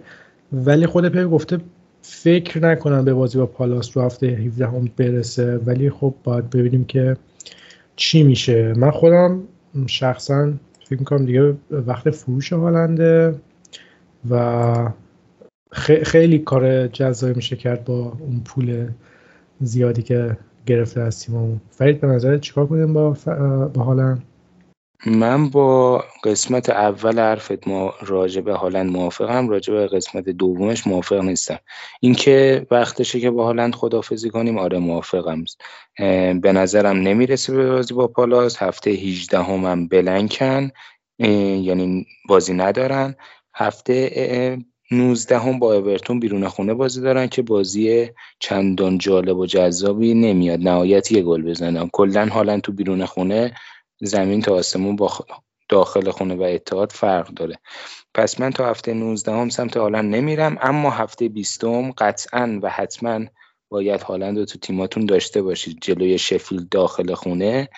ولی 0.52 0.86
خود 0.86 1.08
پی 1.08 1.24
گفته 1.24 1.58
فکر 2.02 2.60
نکنم 2.60 3.04
به 3.04 3.14
بازی 3.14 3.38
با 3.38 3.46
پالاس 3.46 3.86
تو 3.86 4.00
هفته 4.00 4.26
17 4.26 4.66
هم 4.66 4.90
برسه. 4.96 5.56
ولی 5.56 5.90
خب 5.90 6.14
باید 6.24 6.50
ببینیم 6.50 6.84
که 6.84 7.16
چی 7.96 8.22
میشه. 8.22 8.72
من 8.76 8.90
خودم 8.90 9.42
شخصا 9.86 10.52
فکر 10.86 10.98
می‌کنم 10.98 11.24
دیگه 11.24 11.54
وقت 11.70 12.10
فروش 12.10 12.52
هالنده 12.52 13.34
و 14.30 14.90
خیلی 16.02 16.38
کار 16.38 16.86
جذابی 16.86 17.34
میشه 17.34 17.56
کرد 17.56 17.84
با 17.84 18.16
اون 18.20 18.40
پول 18.44 18.86
زیادی 19.60 20.02
که 20.02 20.36
گرفته 20.66 21.00
از 21.00 21.26
تیممون. 21.26 21.60
فرید 21.70 22.00
به 22.00 22.06
نظرت 22.06 22.40
چیکار 22.40 22.66
کنیم 22.66 22.92
با, 22.92 23.14
ف... 23.14 23.28
با 23.74 23.82
هالند؟ 23.82 24.22
من 25.06 25.48
با 25.48 26.04
قسمت 26.24 26.70
اول 26.70 27.18
حرفت 27.18 27.68
ما 27.68 27.94
راجع 28.00 28.40
به 28.40 28.54
هالند 28.54 28.90
موافقم 28.90 29.48
راجع 29.48 29.74
به 29.74 29.86
قسمت 29.86 30.24
دومش 30.24 30.86
موافق 30.86 31.20
نیستم. 31.20 31.58
اینکه 32.00 32.66
وقتشه 32.70 33.20
که 33.20 33.30
با 33.30 33.44
هالند 33.44 33.74
خدافزی 33.74 34.30
کنیم 34.30 34.58
آره 34.58 34.78
موافقم. 34.78 35.44
به 36.40 36.52
نظرم 36.52 36.96
نمی‌رسه 36.96 37.52
به 37.52 37.70
بازی 37.70 37.94
با 37.94 38.08
پالاس. 38.08 38.62
هفته 38.62 38.90
18 38.90 39.38
هم, 39.38 39.64
هم 39.64 39.88
بلنکن 39.88 40.70
یعنی 41.18 42.06
بازی 42.28 42.54
ندارن. 42.54 43.14
هفته 43.54 44.58
19 44.92 45.38
هم 45.38 45.58
با 45.58 45.74
اورتون 45.74 46.20
بیرون 46.20 46.48
خونه 46.48 46.74
بازی 46.74 47.00
دارن 47.00 47.26
که 47.26 47.42
بازی 47.42 48.10
چندان 48.38 48.98
جالب 48.98 49.38
و 49.38 49.46
جذابی 49.46 50.14
نمیاد. 50.14 50.60
نهایت 50.60 51.12
یه 51.12 51.22
گل 51.22 51.42
بزنن 51.42 51.88
کلا 51.92 52.26
حالا 52.26 52.60
تو 52.60 52.72
بیرون 52.72 53.04
خونه 53.04 53.54
زمین 54.00 54.42
تا 54.42 54.54
آسمون 54.54 54.96
با 54.96 55.10
داخل 55.68 56.10
خونه 56.10 56.34
و 56.34 56.42
اتحاد 56.42 56.92
فرق 56.92 57.28
داره. 57.28 57.58
پس 58.14 58.40
من 58.40 58.50
تا 58.50 58.70
هفته 58.70 58.94
19 58.94 59.32
هم 59.32 59.48
سمت 59.48 59.76
هالند 59.76 60.14
نمیرم 60.14 60.58
اما 60.60 60.90
هفته 60.90 61.28
20 61.28 61.64
هم 61.64 61.92
قطعا 61.92 62.60
و 62.62 62.70
حتما 62.70 63.20
باید 63.68 64.00
هالند 64.02 64.38
رو 64.38 64.44
تو 64.44 64.58
تیماتون 64.58 65.06
داشته 65.06 65.42
باشید 65.42 65.78
جلوی 65.80 66.18
شفیل 66.18 66.66
داخل 66.70 67.14
خونه. 67.14 67.68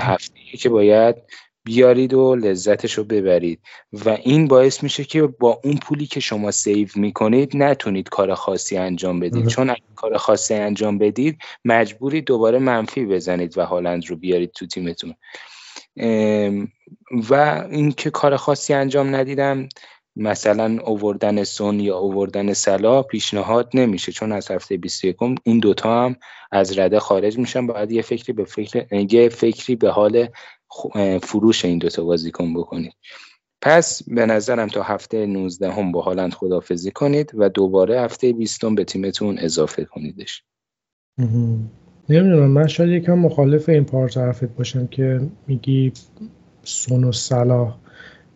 هفته 0.00 0.40
که 0.58 0.68
باید 0.68 1.16
بیارید 1.64 2.14
و 2.14 2.34
لذتش 2.34 2.92
رو 2.92 3.04
ببرید. 3.04 3.60
و 3.92 4.08
این 4.08 4.48
باعث 4.48 4.82
میشه 4.82 5.04
که 5.04 5.22
با 5.22 5.60
اون 5.64 5.76
پولی 5.76 6.06
که 6.06 6.20
شما 6.20 6.50
سیو 6.50 6.88
می‌کنید 6.94 7.56
نتونید 7.56 8.08
کار 8.08 8.34
خاصی 8.34 8.76
انجام 8.76 9.20
بدید. 9.20 9.46
چون 9.46 9.70
اگه 9.70 9.82
کار 9.94 10.16
خاصی 10.16 10.54
انجام 10.54 10.98
بدید 10.98 11.38
مجبوری 11.64 12.20
دوباره 12.20 12.58
منفی 12.58 13.06
بزنید 13.06 13.58
و 13.58 13.66
هالند 13.66 14.06
رو 14.06 14.16
بیارید 14.16 14.50
تو 14.52 14.66
تیمتون. 14.66 15.14
و 17.30 17.34
اینکه 17.70 18.10
کار 18.10 18.36
خاصی 18.36 18.74
انجام 18.74 19.14
ندیدم 19.14 19.68
مثلا 20.16 20.78
اووردن 20.84 21.44
سون 21.44 21.80
یا 21.80 21.98
اووردن 21.98 22.52
سلا 22.52 23.02
پیشنهاد 23.02 23.70
نمیشه. 23.74 24.12
چون 24.12 24.32
از 24.32 24.50
هفته 24.50 24.76
21 24.76 25.16
اون 25.22 25.58
دوتا 25.58 26.04
هم 26.04 26.16
از 26.52 26.78
رده 26.78 26.98
خارج 26.98 27.38
میشن. 27.38 27.66
باید 27.66 27.92
یه 27.92 28.02
فکری 28.02 28.32
به 28.32 28.44
فکر 28.44 28.86
یه 29.10 29.28
فکری 29.28 29.76
به 29.76 29.90
حال 29.90 30.28
فروش 31.22 31.64
این 31.64 31.78
دوتا 31.78 32.04
بازیکن 32.04 32.54
بکنید. 32.54 32.92
پس 33.62 34.02
به 34.08 34.26
نظرم 34.26 34.68
تا 34.68 34.82
هفته 34.82 35.26
19 35.26 35.72
هم 35.72 35.92
با 35.92 36.00
هالند 36.00 36.34
خدافزی 36.34 36.90
کنید 36.90 37.32
و 37.34 37.48
دوباره 37.48 38.00
هفته 38.00 38.32
20 38.32 38.64
به 38.74 38.84
تیمتون 38.84 39.38
اضافه 39.38 39.84
کنیدش. 39.84 40.44
نمی‌دونم 42.08 42.50
من 42.50 42.66
شاید 42.66 42.90
یکم 42.90 43.18
مخالف 43.18 43.68
این 43.68 43.84
پارت 43.84 44.16
حرفت 44.16 44.44
باشم 44.44 44.86
که 44.86 45.20
میگی 45.46 45.92
سون 46.62 47.04
و 47.04 47.12
صلاح 47.12 47.76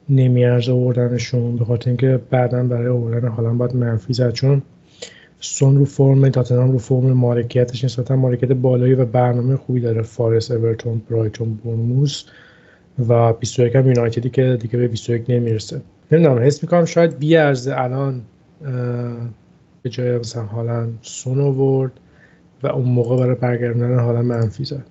نمیارزه 0.09 0.73
آوردنشون 0.73 1.57
به 1.57 1.65
خاطر 1.65 1.91
اینکه 1.91 2.21
بعدا 2.31 2.65
برای 2.65 2.89
آوردن 2.89 3.29
حالا 3.29 3.55
باید 3.55 3.77
منفی 3.77 4.13
زد. 4.13 4.33
چون 4.33 4.63
سون 5.45 5.77
رو 5.77 5.85
فرم 5.85 6.29
تاتنهام 6.29 6.73
رو 6.73 6.79
فرم 6.79 7.13
مالکیتش 7.13 7.85
نسبتا 7.85 8.17
مالکیت 8.17 8.53
بالایی 8.53 8.95
و 8.95 9.05
برنامه 9.05 9.57
خوبی 9.57 9.81
داره. 9.81 10.03
فارس 10.03 10.51
اورتون 10.51 11.03
برایتون 11.11 11.55
برموس 11.65 12.25
و 13.09 13.33
21 13.33 13.77
هم 13.77 13.87
یونایتدی 13.87 14.31
که 14.31 14.59
دیگه 14.61 14.79
به 14.79 14.89
21 14.89 15.25
نمی‌رسه. 15.29 15.83
نمی‌دونم 16.13 16.39
حس 16.39 16.63
می‌کنم 16.63 16.85
شاید 16.85 17.19
بیارزه 17.19 17.75
الان 17.77 18.23
به 19.83 19.91
جای 19.91 20.19
مثلا 20.19 20.43
حالا 20.43 20.89
سون 21.03 21.41
آورد 21.41 21.93
و 22.63 22.67
اون 22.67 22.89
موقع 22.89 23.17
برای 23.17 23.35
برگردوندن 23.35 23.99
حالا 23.99 24.23
منفی 24.23 24.65
زد. 24.65 24.87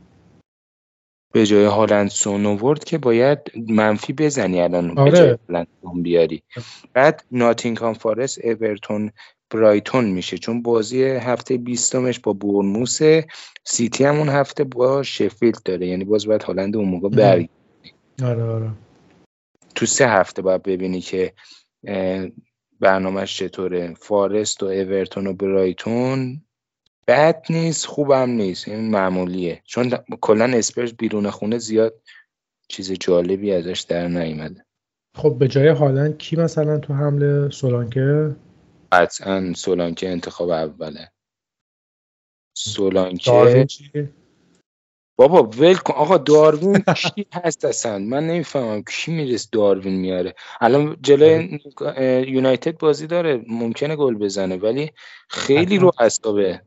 به 1.34 1.46
جای 1.46 1.66
هالند 1.66 2.10
سون 2.10 2.76
که 2.86 2.98
باید 2.98 3.40
منفی 3.70 4.14
بزنی 4.14 4.62
الان 4.62 5.00
آره. 5.00 5.12
به 5.12 5.18
جای 5.18 5.66
بیاری. 6.02 6.44
بعد 6.94 7.24
ناتینگهام 7.32 7.94
فارست 7.94 8.46
اورتون 8.46 9.12
برایتون 9.54 10.06
میشه. 10.06 10.38
چون 10.38 10.62
بازی 10.62 11.04
هفته 11.04 11.58
بیستمش 11.58 12.20
با 12.20 12.34
بورنموس 12.34 13.00
سیتی 13.64 14.04
هم 14.04 14.18
اون 14.18 14.30
هفته 14.30 14.64
با 14.64 15.04
شفیلد 15.04 15.64
داره. 15.66 15.88
یعنی 15.88 16.04
باز 16.04 16.28
باید 16.28 16.44
هالند 16.44 16.76
اون 16.76 16.90
موقع 16.90 17.10
برگ 17.10 17.50
آره 18.24 18.44
آره. 18.44 18.70
تو 19.76 19.86
سه 19.86 20.08
هفته 20.08 20.42
باید 20.42 20.64
ببینی 20.64 21.02
که 21.02 21.34
برنامهش 22.80 23.38
چطوره. 23.38 23.94
فارست 23.94 24.64
و 24.64 24.66
اورتون 24.66 25.28
و 25.28 25.34
برایتون 25.34 26.42
بد 27.08 27.46
نیست 27.50 27.86
خوبم 27.86 28.30
نیست. 28.30 28.68
این 28.68 28.92
معمولیه. 28.92 29.62
چون 29.66 29.90
کلا 30.22 30.58
اسپرز 30.58 30.94
بیرون 30.94 31.30
خونه 31.30 31.58
زیاد 31.58 31.94
چیز 32.68 32.92
جالبی 32.92 33.52
ازش 33.52 33.80
در 33.80 34.08
نیومده. 34.08 34.66
خب 35.16 35.36
به 35.40 35.48
جای 35.48 35.68
هالند 35.68 36.18
کی 36.18 36.36
مثلا 36.36 36.80
تو 36.80 36.94
حمله؟ 36.94 37.50
سولانکه؟ 37.50 38.36
قطعا 38.94 39.54
سولانکه 39.54 40.10
انتخاب 40.10 40.50
اوله. 40.50 41.12
سولانکه 42.58 43.68
بابا 45.18 45.44
ول 45.44 45.76
کن. 45.76 45.94
آقا 45.94 46.18
داروین 46.18 46.84
کی 46.96 47.26
هست 47.44 47.66
اصلا؟ 47.66 48.00
من 48.00 48.28
نمی‌فهمم 48.28 48.84
کی 48.84 49.12
میرس 49.12 49.50
داروین 49.52 49.94
میاره. 49.94 50.36
الان 50.62 50.98
جلوی 51.02 51.60
یونایتد 52.28 52.78
بازی 52.78 53.08
داره. 53.08 53.46
ممکنه 53.48 53.96
گل 53.96 54.16
بزنه 54.16 54.58
ولی 54.58 54.92
خیلی 55.30 55.78
رو 55.78 55.92
اصابه 56.00 56.62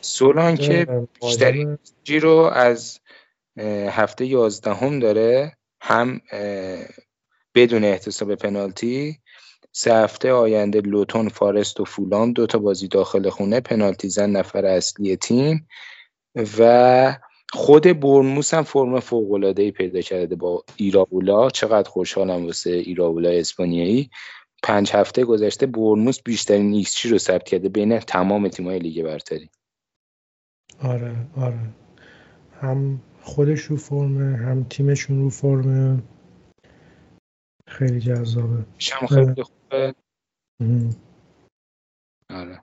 سولان 0.00 0.56
که 0.56 1.06
بیشتری 1.20 1.78
جی 2.04 2.18
رو 2.18 2.36
از 2.54 3.00
هفته 3.90 4.26
یازدهم 4.26 4.98
داره. 4.98 5.56
هم 5.80 6.20
بدون 7.54 7.84
احتساب 7.84 8.34
پنالتی 8.34 9.20
سه 9.72 9.94
هفته 9.94 10.32
آینده 10.32 10.80
لوتون 10.80 11.28
فارست 11.28 11.80
و 11.80 11.84
فولام 11.84 12.32
دو 12.32 12.46
تا 12.46 12.58
بازی 12.58 12.88
داخل 12.88 13.30
خونه 13.30 13.60
پنالتی 13.60 14.08
زن 14.08 14.30
نفر 14.30 14.66
اصلی 14.66 15.16
تیم 15.16 15.68
و 16.58 17.18
خود 17.52 18.00
بورنموث 18.00 18.54
هم 18.54 18.62
فرم 18.62 19.00
فوق 19.00 19.32
العاده 19.32 19.62
ای 19.62 19.70
پیدا 19.70 20.00
کرده 20.00 20.36
با 20.36 20.64
ایراولا 20.76 21.50
چقدر 21.50 21.90
خوشحالم 21.90 22.46
واسه 22.46 22.70
ایراولا 22.70 23.30
اسپانیایی. 23.30 24.10
پنج 24.62 24.90
هفته 24.92 25.24
گذشته 25.24 25.66
بورنموث 25.66 26.22
بیشترین 26.22 26.72
ایکس 26.72 27.06
رو 27.06 27.18
ثبت 27.18 27.44
کرده 27.44 27.68
بین 27.68 27.98
تمام 27.98 28.48
تیم‌های 28.48 28.78
لیگ 28.78 29.04
برتری. 29.04 29.50
آره 30.82 31.16
آره. 31.36 31.60
هم 32.60 33.02
خودش 33.22 33.60
رو 33.60 33.76
فرمه 33.76 34.36
هم 34.36 34.64
تیمشون 34.64 35.22
رو 35.22 35.30
فرمه. 35.30 36.02
خیلی 37.68 38.00
جذابه. 38.00 38.64
شم 38.78 39.06
خیلی 39.06 39.42
خوبه. 39.42 39.94
آره. 42.30 42.62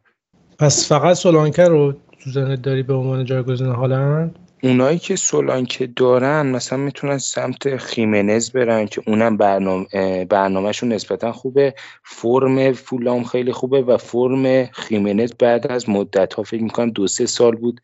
پس 0.60 0.88
فقط 0.88 1.16
سولانکه 1.16 1.64
رو 1.64 1.92
تو 1.92 2.30
زنت 2.30 2.62
داری 2.62 2.84
به 2.84 2.94
عنوان 2.94 3.26
جایگزین 3.26 3.68
هالند 3.68 4.40
اونایی 4.64 5.00
که 5.00 5.16
سولانکه 5.16 5.88
دارن 5.88 6.46
مثلا 6.46 6.80
می‌تونن 6.80 7.18
سمت 7.18 7.78
خیمنز 7.78 8.50
برن 8.52 8.86
که 8.86 9.02
اونم 9.08 9.38
برنامه 9.38 9.86
برنامهشون 10.26 10.94
نسبتا 10.94 11.32
خوبه. 11.32 11.76
فرم 12.04 12.72
فولام 12.72 13.24
خیلی 13.24 13.52
خوبه 13.52 13.82
و 13.82 13.98
فرم 13.98 14.66
خیمنز 14.66 15.34
بعد 15.40 15.68
از 15.68 15.90
مدت 15.90 16.34
ها 16.34 16.44
فکر 16.44 16.64
می‌کنم 16.64 16.90
دو 16.90 17.08
سه 17.08 17.26
سال 17.26 17.56
بود 17.56 17.82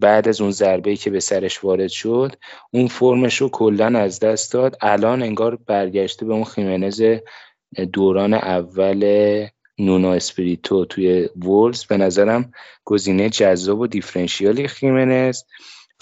بعد 0.00 0.28
از 0.28 0.40
اون 0.40 0.50
ضربه 0.50 0.96
که 0.96 1.10
به 1.10 1.20
سرش 1.20 1.64
وارد 1.64 1.88
شد 1.88 2.32
اون 2.70 2.88
فرمش 2.88 3.40
رو 3.40 3.48
کلا 3.48 3.98
از 3.98 4.20
دست 4.20 4.52
داد. 4.52 4.76
الان 4.80 5.22
انگار 5.22 5.56
برگشته 5.56 6.26
به 6.26 6.32
اون 6.32 6.44
خیمنز 6.44 7.02
دوران 7.92 8.34
اول 8.34 9.46
نونو 9.78 10.12
اسپریتو 10.12 10.84
توی 10.84 11.28
وولز. 11.36 11.84
به 11.84 11.96
نظرم 11.96 12.52
گزینه 12.84 13.30
جذاب 13.30 13.80
و 13.80 13.86
differential 13.86 14.62
ی 14.62 14.68
خیمنز. 14.68 15.42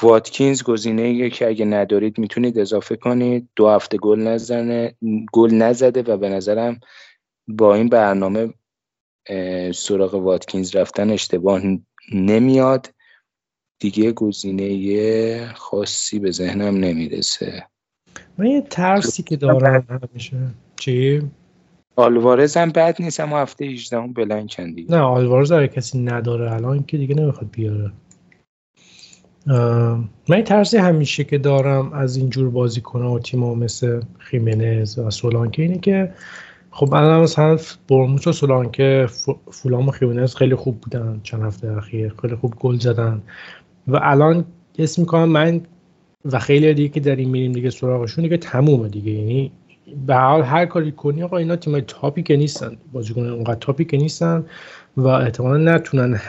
واتکینز 0.02 0.62
گزینه 0.62 1.30
که 1.30 1.48
اگه 1.48 1.64
ندارید 1.64 2.18
می‌تونید 2.18 2.58
اضافه 2.58 2.96
کنید. 2.96 3.48
دو 3.56 3.68
هفته 3.68 3.96
گل 3.96 4.20
نزنه 4.20 4.94
گل 5.32 5.54
نزده 5.54 6.02
و 6.02 6.16
به 6.16 6.28
نظرم 6.28 6.80
با 7.48 7.74
این 7.74 7.88
برنامه 7.88 8.54
سراغ 9.74 10.14
واتکینز 10.14 10.76
رفتن 10.76 11.10
اشتباه 11.10 11.62
نمیاد. 12.10 12.94
دیگه 13.80 14.12
گزینه 14.12 15.52
خاصی 15.54 16.18
به 16.18 16.30
ذهنم 16.30 16.76
نمی‌رسه. 16.76 17.66
من 18.38 18.46
یه 18.46 18.60
ترسی 18.60 19.22
که 19.22 19.36
دارم 19.36 19.86
همیشه 20.12 20.36
چی؟ 20.76 21.22
آلوارز 21.96 22.56
هم 22.56 22.70
بد 22.70 23.02
نیست 23.02 23.20
اما 23.20 23.38
هفته 23.38 23.64
18 23.64 23.96
هم 23.96 24.12
بلنکن 24.12 24.72
دیگه. 24.72 24.90
نه 24.90 25.00
آلوارز 25.00 25.52
اگه 25.52 25.68
کسی 25.68 25.98
نداره 25.98 26.52
الان 26.52 26.84
که 26.84 26.98
دیگه 26.98 27.14
نمی‌خواد 27.14 27.50
بیاره. 27.50 27.92
من 29.46 30.08
این 30.36 30.44
ترسی 30.44 30.76
همیشه 30.76 31.24
که 31.24 31.38
دارم 31.38 31.92
از 31.92 32.16
اینجور 32.16 32.50
بازیکن 32.50 33.02
و 33.02 33.18
تیم 33.18 33.40
مثل 33.40 34.00
خیمنز 34.18 34.98
و 34.98 35.10
سولانکه 35.10 35.62
اینه 35.62 35.78
که 35.78 36.14
خب 36.70 36.94
الان 36.94 37.20
مثلا 37.20 37.58
برموس 37.88 38.26
و 38.26 38.32
سولانکه 38.32 39.06
فولام 39.50 39.88
و 39.88 39.90
خیمنز 39.90 40.34
خیلی 40.34 40.54
خوب 40.54 40.80
بودن 40.80 41.20
چند 41.22 41.42
هفته 41.42 41.72
اخیر 41.76 42.14
خیلی 42.22 42.34
خوب 42.34 42.54
گل 42.60 42.78
زدن. 42.78 43.22
و 43.88 43.98
الان 44.02 44.44
اسم 44.78 45.02
می‌کنم 45.02 45.28
من 45.28 45.60
و 46.24 46.38
خیلی 46.38 46.74
دیگه 46.74 46.88
که 46.88 47.00
داریم 47.00 47.30
میریم 47.30 47.52
دیگه 47.52 47.70
سراغشون 47.70 48.24
دیگه 48.24 48.36
تمومه 48.36 48.88
دیگه. 48.88 49.12
یعنی 49.12 49.52
به 50.06 50.14
حال 50.14 50.42
هر 50.42 50.66
کاری 50.66 50.92
کنی 50.92 51.22
آقا 51.22 51.36
اینا 51.36 51.56
تیم 51.56 51.80
top 51.80 52.12
ی 52.12 52.22
که 52.22 52.36
نیستن. 52.36 52.76
بازیکن 52.92 53.26
اونقدر 53.26 53.54
top 53.54 53.77
ی 53.77 53.84
که 53.84 53.96
نیستن 53.96 54.44
و 54.96 55.06
احتمالا 55.06 55.74
نتونن 55.74 56.20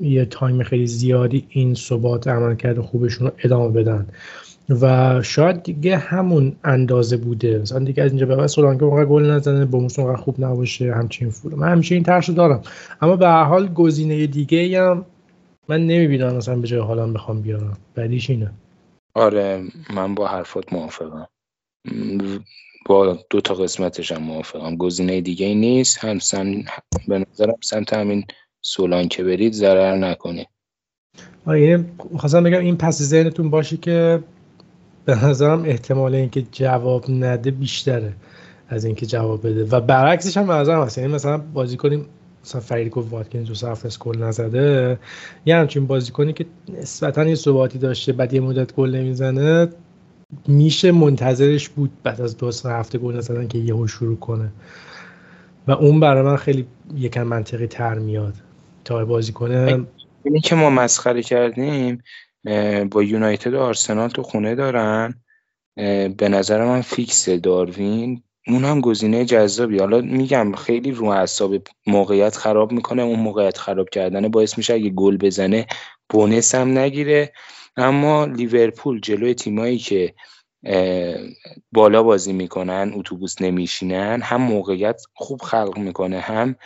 یه 0.00 0.24
time 0.24 0.62
خیلی 0.62 0.86
زیادی 0.86 1.46
این 1.48 1.74
ثبات 1.74 2.28
عمل 2.28 2.54
کرده 2.54 2.82
خوبشون 2.82 3.26
رو 3.26 3.32
ادامه 3.44 3.68
بدن. 3.68 4.06
و 4.68 5.22
شاید 5.22 5.62
دیگه 5.62 5.96
همون 5.96 6.56
اندازه 6.64 7.16
بوده. 7.16 7.58
مثلا 7.58 7.78
دیگه 7.78 8.02
از 8.02 8.10
اینجا 8.10 8.26
به 8.26 8.36
بعد 8.36 8.46
سولانکه 8.46 8.84
اونقدر 8.84 9.04
گل 9.04 9.30
نزنه 9.30 9.64
با 9.64 9.78
اونقدر 9.78 10.16
خوب 10.16 10.44
نباشه 10.44 10.94
همچین 10.94 11.30
فول 11.30 11.54
من 11.54 11.72
همیشه 11.72 11.94
این 11.94 12.04
ترس 12.04 12.30
دارم. 12.30 12.62
اما 13.00 13.16
به 13.16 13.26
هر 13.26 13.44
حال 13.44 13.68
گزینه 13.68 14.26
دیگه 14.26 14.80
هم 14.82 15.04
من 15.68 15.86
نمی‌بینم 15.86 16.36
مثلا 16.36 16.56
به 16.56 16.66
جای 16.66 16.80
حالا 16.80 17.06
بخوام 17.06 17.40
بیارم. 17.42 17.76
بعدیش 17.94 18.30
اینه. 18.30 18.50
آره 19.14 19.62
من 19.94 20.14
با 20.14 20.26
حرفات 20.26 20.72
موافقم. 20.72 21.26
با 22.86 23.18
دو 23.30 23.40
تا 23.40 23.54
قسمتش 23.54 24.12
هم 24.12 24.22
موافقم. 24.22 24.76
گزینه 24.76 25.20
دیگه 25.20 25.46
ای 25.46 25.54
نیست. 25.54 26.04
هم 26.04 26.18
سم 26.18 26.54
به 27.08 27.18
نظرم 27.18 27.54
سمت 27.62 27.92
همین 27.92 28.24
سولان 28.60 29.08
که 29.08 29.24
برید 29.24 29.52
ضرر 29.52 29.96
نکنید 29.96 30.48
آره 31.46 31.84
خواستم 32.16 32.42
بگم 32.42 32.58
این 32.58 32.76
پس 32.76 33.02
ذهنتون 33.02 33.50
باشه 33.50 33.76
که 33.76 34.20
به 35.04 35.24
نظرم 35.24 35.62
احتمال 35.64 36.14
اینکه 36.14 36.42
جواب 36.52 37.10
نده 37.10 37.50
بیشتره 37.50 38.12
از 38.68 38.84
اینکه 38.84 39.06
جواب 39.06 39.46
بده. 39.46 39.64
و 39.64 39.80
برعکسش 39.80 40.36
هم 40.36 40.52
نظرم 40.52 40.82
هست. 40.82 40.98
یعنی 40.98 41.12
مثلا 41.12 41.38
بازی 41.38 41.76
کنیم 41.76 42.06
مثلا 42.44 42.60
فریدکو 42.60 43.00
واتکینز 43.00 43.48
دو 43.48 43.54
سفر 43.54 43.88
گل 44.00 44.22
نزده 44.22 44.98
یه 45.46 45.56
همچین 45.56 45.86
بازی 45.86 46.12
کنی 46.12 46.32
که 46.32 46.46
نسبتا 46.80 47.24
یه 47.24 47.34
ثباتی 47.34 47.78
داشته 47.78 48.12
بعد 48.12 48.32
یه 48.32 48.40
مدت 48.40 48.74
گل 48.74 48.94
نمی‌زنه 48.94 49.68
میشه 50.48 50.92
منتظرش 50.92 51.68
بود 51.68 51.90
بعد 52.02 52.20
از 52.20 52.36
دو 52.36 52.52
سه 52.52 52.68
هفته 52.68 52.98
گل 52.98 53.16
نزدن 53.16 53.48
که 53.48 53.58
یهو 53.58 53.86
شروع 53.86 54.16
کنه. 54.16 54.52
و 55.66 55.72
اون 55.72 56.00
برای 56.00 56.22
من 56.22 56.36
خیلی 56.36 56.66
یکم 56.96 57.22
منطقی 57.22 57.66
تر 57.66 57.98
میاد. 57.98 58.34
تا 58.84 59.04
بازی 59.04 59.32
کنه 59.32 59.84
اینی 60.24 60.40
که 60.40 60.54
ما 60.54 60.70
مسخره 60.70 61.22
کردیم 61.22 62.02
با 62.90 63.02
یونایتد 63.02 63.54
و 63.54 63.60
آرسنال 63.60 64.08
تو 64.08 64.22
خونه 64.22 64.54
دارن. 64.54 65.14
به 66.16 66.28
نظر 66.28 66.64
من 66.64 66.80
فیکس 66.80 67.28
داروین. 67.28 68.22
اون 68.46 68.64
هم 68.64 68.80
گزینه 68.80 69.24
جذابی. 69.24 69.78
حالا 69.78 70.00
میگم 70.00 70.52
خیلی 70.52 70.90
رو 70.90 71.06
اعصاب 71.06 71.54
موقعیت 71.86 72.36
خراب 72.36 72.72
می‌کنه. 72.72 73.02
اون 73.02 73.20
موقعیت 73.20 73.58
خراب 73.58 73.88
کردن 73.88 74.28
باعث 74.28 74.58
میشه 74.58 74.74
اگه 74.74 74.90
گل 74.90 75.16
بزنه 75.16 75.66
bonus 76.10 76.54
هم 76.54 76.78
نگیره. 76.78 77.32
اما 77.76 78.24
لیورپول 78.24 79.00
جلوی 79.00 79.34
تیمایی 79.34 79.78
که 79.78 80.14
بالا 81.72 82.02
بازی 82.02 82.32
می‌کنن 82.32 82.92
اتوبوس 82.94 83.42
نمیشینن 83.42 84.20
هم 84.22 84.42
موقعیت 84.42 85.02
خوب 85.14 85.42
خلق 85.42 85.78
می‌کنه 85.78 86.20
هم 86.20 86.56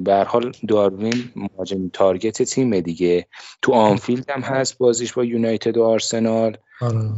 به 0.00 0.24
حال 0.24 0.52
داروین 0.68 1.24
مهاجم 1.36 1.88
target 1.88 2.42
تیم 2.42 2.80
دیگه. 2.80 3.26
تو 3.62 3.72
آنفیلد 3.72 4.30
هم 4.30 4.40
هست 4.40 4.78
بازیش 4.78 5.12
با 5.12 5.24
یونایتد 5.24 5.76
و 5.76 5.84
آرسنال. 5.84 6.56
آره. 6.80 7.10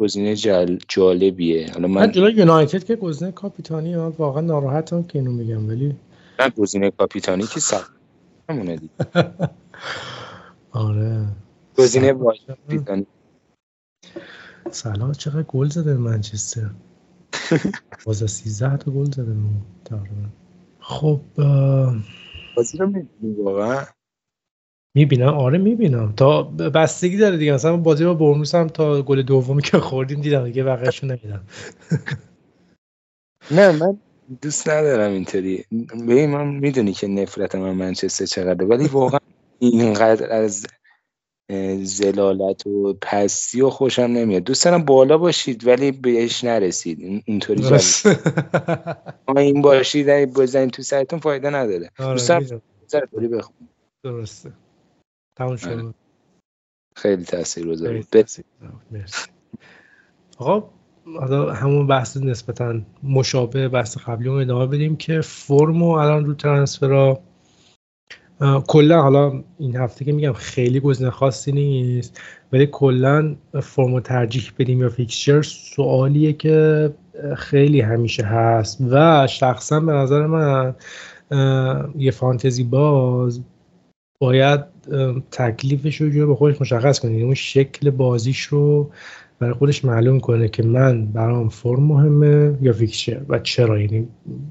گزینه 0.00 0.36
جل... 0.36 0.78
جالبیه. 0.88 1.70
حالا 1.72 1.88
من 1.88 2.12
جلوی 2.12 2.32
یونایتد 2.32 2.84
که 2.84 2.96
گزینه 2.96 3.32
کاپیتانی 3.32 3.94
واقعا 3.96 4.40
ناراحتم 4.40 5.02
که 5.02 5.18
اینو 5.18 5.32
میگم 5.32 5.68
ولی 5.68 5.96
نه 6.40 6.50
گزینه 6.50 6.90
کاپیتانی 6.90 7.46
که 7.46 7.60
سر 7.60 7.82
همونه 8.48 8.76
دیگه. 8.76 8.92
آره. 10.72 11.26
گزینه 11.78 12.12
کاپیتانی. 12.12 13.06
سلام 14.70 15.12
چقدر 15.12 15.42
گل 15.42 15.68
زده 15.68 15.94
منچستر. 15.94 16.70
بازا 18.06 18.26
13 18.26 18.76
تا 18.76 18.90
گل 18.90 19.04
زده 19.04 19.36
تقریبا. 19.84 20.39
خب 20.90 21.20
بازی 22.56 22.78
رو 22.78 22.86
می‌بینی 22.86 23.34
واقعا؟ 23.42 23.84
می‌بینم. 24.94 25.28
آره 25.28 25.58
می‌بینم. 25.58 26.12
تا 26.16 26.42
بستگی 26.42 27.16
داره 27.16 27.36
دیگه. 27.36 27.52
مثلا 27.52 27.76
بازی 27.76 28.04
با 28.04 28.14
برنوس 28.14 28.54
هم 28.54 28.68
تا 28.68 29.02
گل 29.02 29.22
دومی 29.22 29.62
که 29.62 29.78
خوردیم 29.78 30.20
دیدم 30.20 30.44
دیگه 30.44 30.64
بقیه‌شو 30.64 31.06
نمیدم 31.06 31.46
نه 33.50 33.72
من 33.72 33.98
دوست 34.42 34.68
ندارم 34.68 35.12
اینطوری. 35.12 35.64
به 36.06 36.26
من 36.26 36.46
می‌دونی 36.46 36.92
که 36.92 37.06
نفرت 37.08 37.54
من 37.54 37.72
منچستر 37.72 38.26
چقدر 38.26 38.64
ولی 38.64 38.88
واقعا 38.88 39.18
اینقدر 39.58 40.32
از 40.32 40.66
زلالت 41.84 42.66
و 42.66 42.94
پستی 43.02 43.60
و 43.60 43.70
خوشم 43.70 44.02
نمیاد. 44.02 44.42
دوست 44.42 44.64
دارم 44.64 44.84
بالا 44.84 45.18
باشید 45.18 45.66
ولی 45.66 45.92
بهش 45.92 46.44
نرسید. 46.44 47.22
اینطوری 47.24 47.62
ما 49.28 49.40
این 49.40 49.62
باشید 49.62 50.34
بزنید 50.34 50.70
تو 50.70 50.82
سرتون 50.82 51.18
فایده 51.18 51.50
نداره. 51.50 51.90
آره 51.98 52.12
دوست 52.12 52.28
دارم 52.28 52.60
درسته. 54.04 54.52
تموم 55.36 55.56
شد. 55.56 55.68
آره. 55.68 55.94
خیلی 56.96 57.24
تاثیر 57.24 57.66
گذاره 57.66 58.04
آقا 60.38 60.70
حالا 61.04 61.52
همون 61.52 61.86
بحث 61.86 62.16
نسبتا 62.16 62.80
مشابه 63.02 63.68
بحث 63.68 63.98
قبلی 63.98 64.28
رو 64.28 64.34
ادامه 64.34 64.66
بدیم 64.66 64.96
که 64.96 65.20
فرم 65.20 65.82
و 65.82 65.90
الان 65.90 66.24
رو 66.24 66.34
ترانسفرا 66.34 67.20
کلا 68.66 69.02
حالا 69.02 69.42
این 69.58 69.76
هفته 69.76 70.04
که 70.04 70.12
میگم 70.12 70.32
خیلی 70.32 70.80
گزینه 70.80 71.10
خاصی 71.10 71.52
نیست 71.52 72.20
ولی 72.52 72.66
کلا 72.66 73.36
فرم 73.62 74.00
ترجیح 74.00 74.50
بدیم 74.58 74.80
یا 74.80 74.88
فیکسچر 74.88 75.42
سوالیه 75.42 76.32
که 76.32 76.90
خیلی 77.36 77.80
همیشه 77.80 78.22
هست. 78.22 78.78
و 78.90 79.26
شخصا 79.26 79.80
به 79.80 79.92
نظر 79.92 80.26
من 80.26 80.74
یه 81.98 82.10
فانتزی 82.10 82.64
باز 82.64 83.40
باید 84.20 84.60
تکلیفش 85.30 86.00
رو 86.00 86.26
به 86.26 86.34
خودش 86.34 86.60
مشخص 86.60 86.98
کنه 86.98 87.10
یعنی 87.10 87.24
اون 87.24 87.34
شکل 87.34 87.90
بازیش 87.90 88.40
رو 88.40 88.90
برای 89.40 89.54
خودش 89.54 89.84
معلوم 89.84 90.20
کنه 90.20 90.48
که 90.48 90.62
من 90.62 91.06
برام 91.06 91.48
فرم 91.48 91.82
مهمه 91.82 92.58
یا 92.60 92.72
fixture 92.72 93.20
و 93.28 93.38
چرا؟ 93.38 93.80
یعنی 93.80 94.08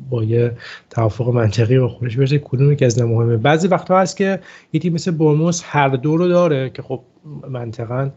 با 0.09 0.23
یه 0.23 0.57
توافق 0.89 1.29
منطقی 1.29 1.79
با 1.79 1.87
خودش 1.87 2.17
برسه 2.17 2.39
کدومی 2.39 2.75
که 2.75 2.85
از 2.85 3.01
مهمه؟ 3.01 3.37
بعضی 3.37 3.67
وقتا 3.67 3.99
هست 3.99 4.17
که 4.17 4.39
یه 4.73 4.79
تیم 4.79 4.93
مثل 4.93 5.11
بورنموث 5.11 5.61
هر 5.65 5.89
دو 5.89 6.17
رو 6.17 6.27
داره 6.27 6.69
که 6.69 6.81
خب 6.81 7.01
منطقا 7.49 8.11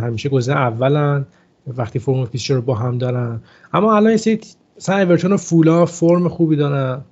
همیشه 0.00 0.28
گزینه 0.28 0.56
اولن 0.56 1.26
وقتی 1.66 1.98
فرم 1.98 2.18
و 2.18 2.24
fixture 2.24 2.54
رو 2.54 2.62
با 2.62 2.74
هم 2.74 2.98
دارن. 2.98 3.40
اما 3.72 3.96
الان 3.96 4.10
یه 4.10 4.16
سری 4.16 4.40
مثلا 4.76 4.98
اورتون 4.98 5.32
و 5.32 5.36
فولام 5.36 5.86
فرم 5.86 6.28
خوبی 6.28 6.56
دارن 6.56 7.04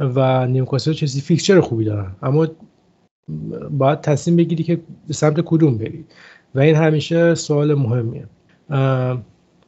و 0.00 0.46
نیوکاسل 0.46 0.92
چیزی 0.92 1.20
fixture 1.20 1.60
خوبی 1.60 1.84
دارن. 1.84 2.12
اما 2.22 2.46
باید 3.70 4.00
تصمیم 4.00 4.36
بگیری 4.36 4.64
که 4.64 4.80
سمت 5.10 5.40
کدوم 5.40 5.78
بری. 5.78 6.04
و 6.54 6.60
این 6.60 6.74
همیشه 6.74 7.34
سوال 7.34 7.74
مهمیه. 7.74 8.26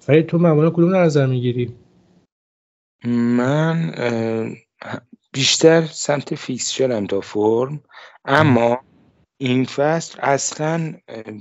فرید 0.00 0.26
تو 0.26 0.38
معمولا 0.38 0.70
کدوم 0.70 0.92
در 0.92 1.02
نظر 1.02 1.26
می‌گیری؟ 1.26 1.74
من 3.04 3.94
بیشتر 5.32 5.86
سمت 5.86 6.34
fixture 6.34 6.97
م 6.97 7.06
تا 7.06 7.20
فرم. 7.20 7.80
اما 8.24 8.80
این 9.38 9.64
فصل 9.64 10.18
اصلا 10.22 10.94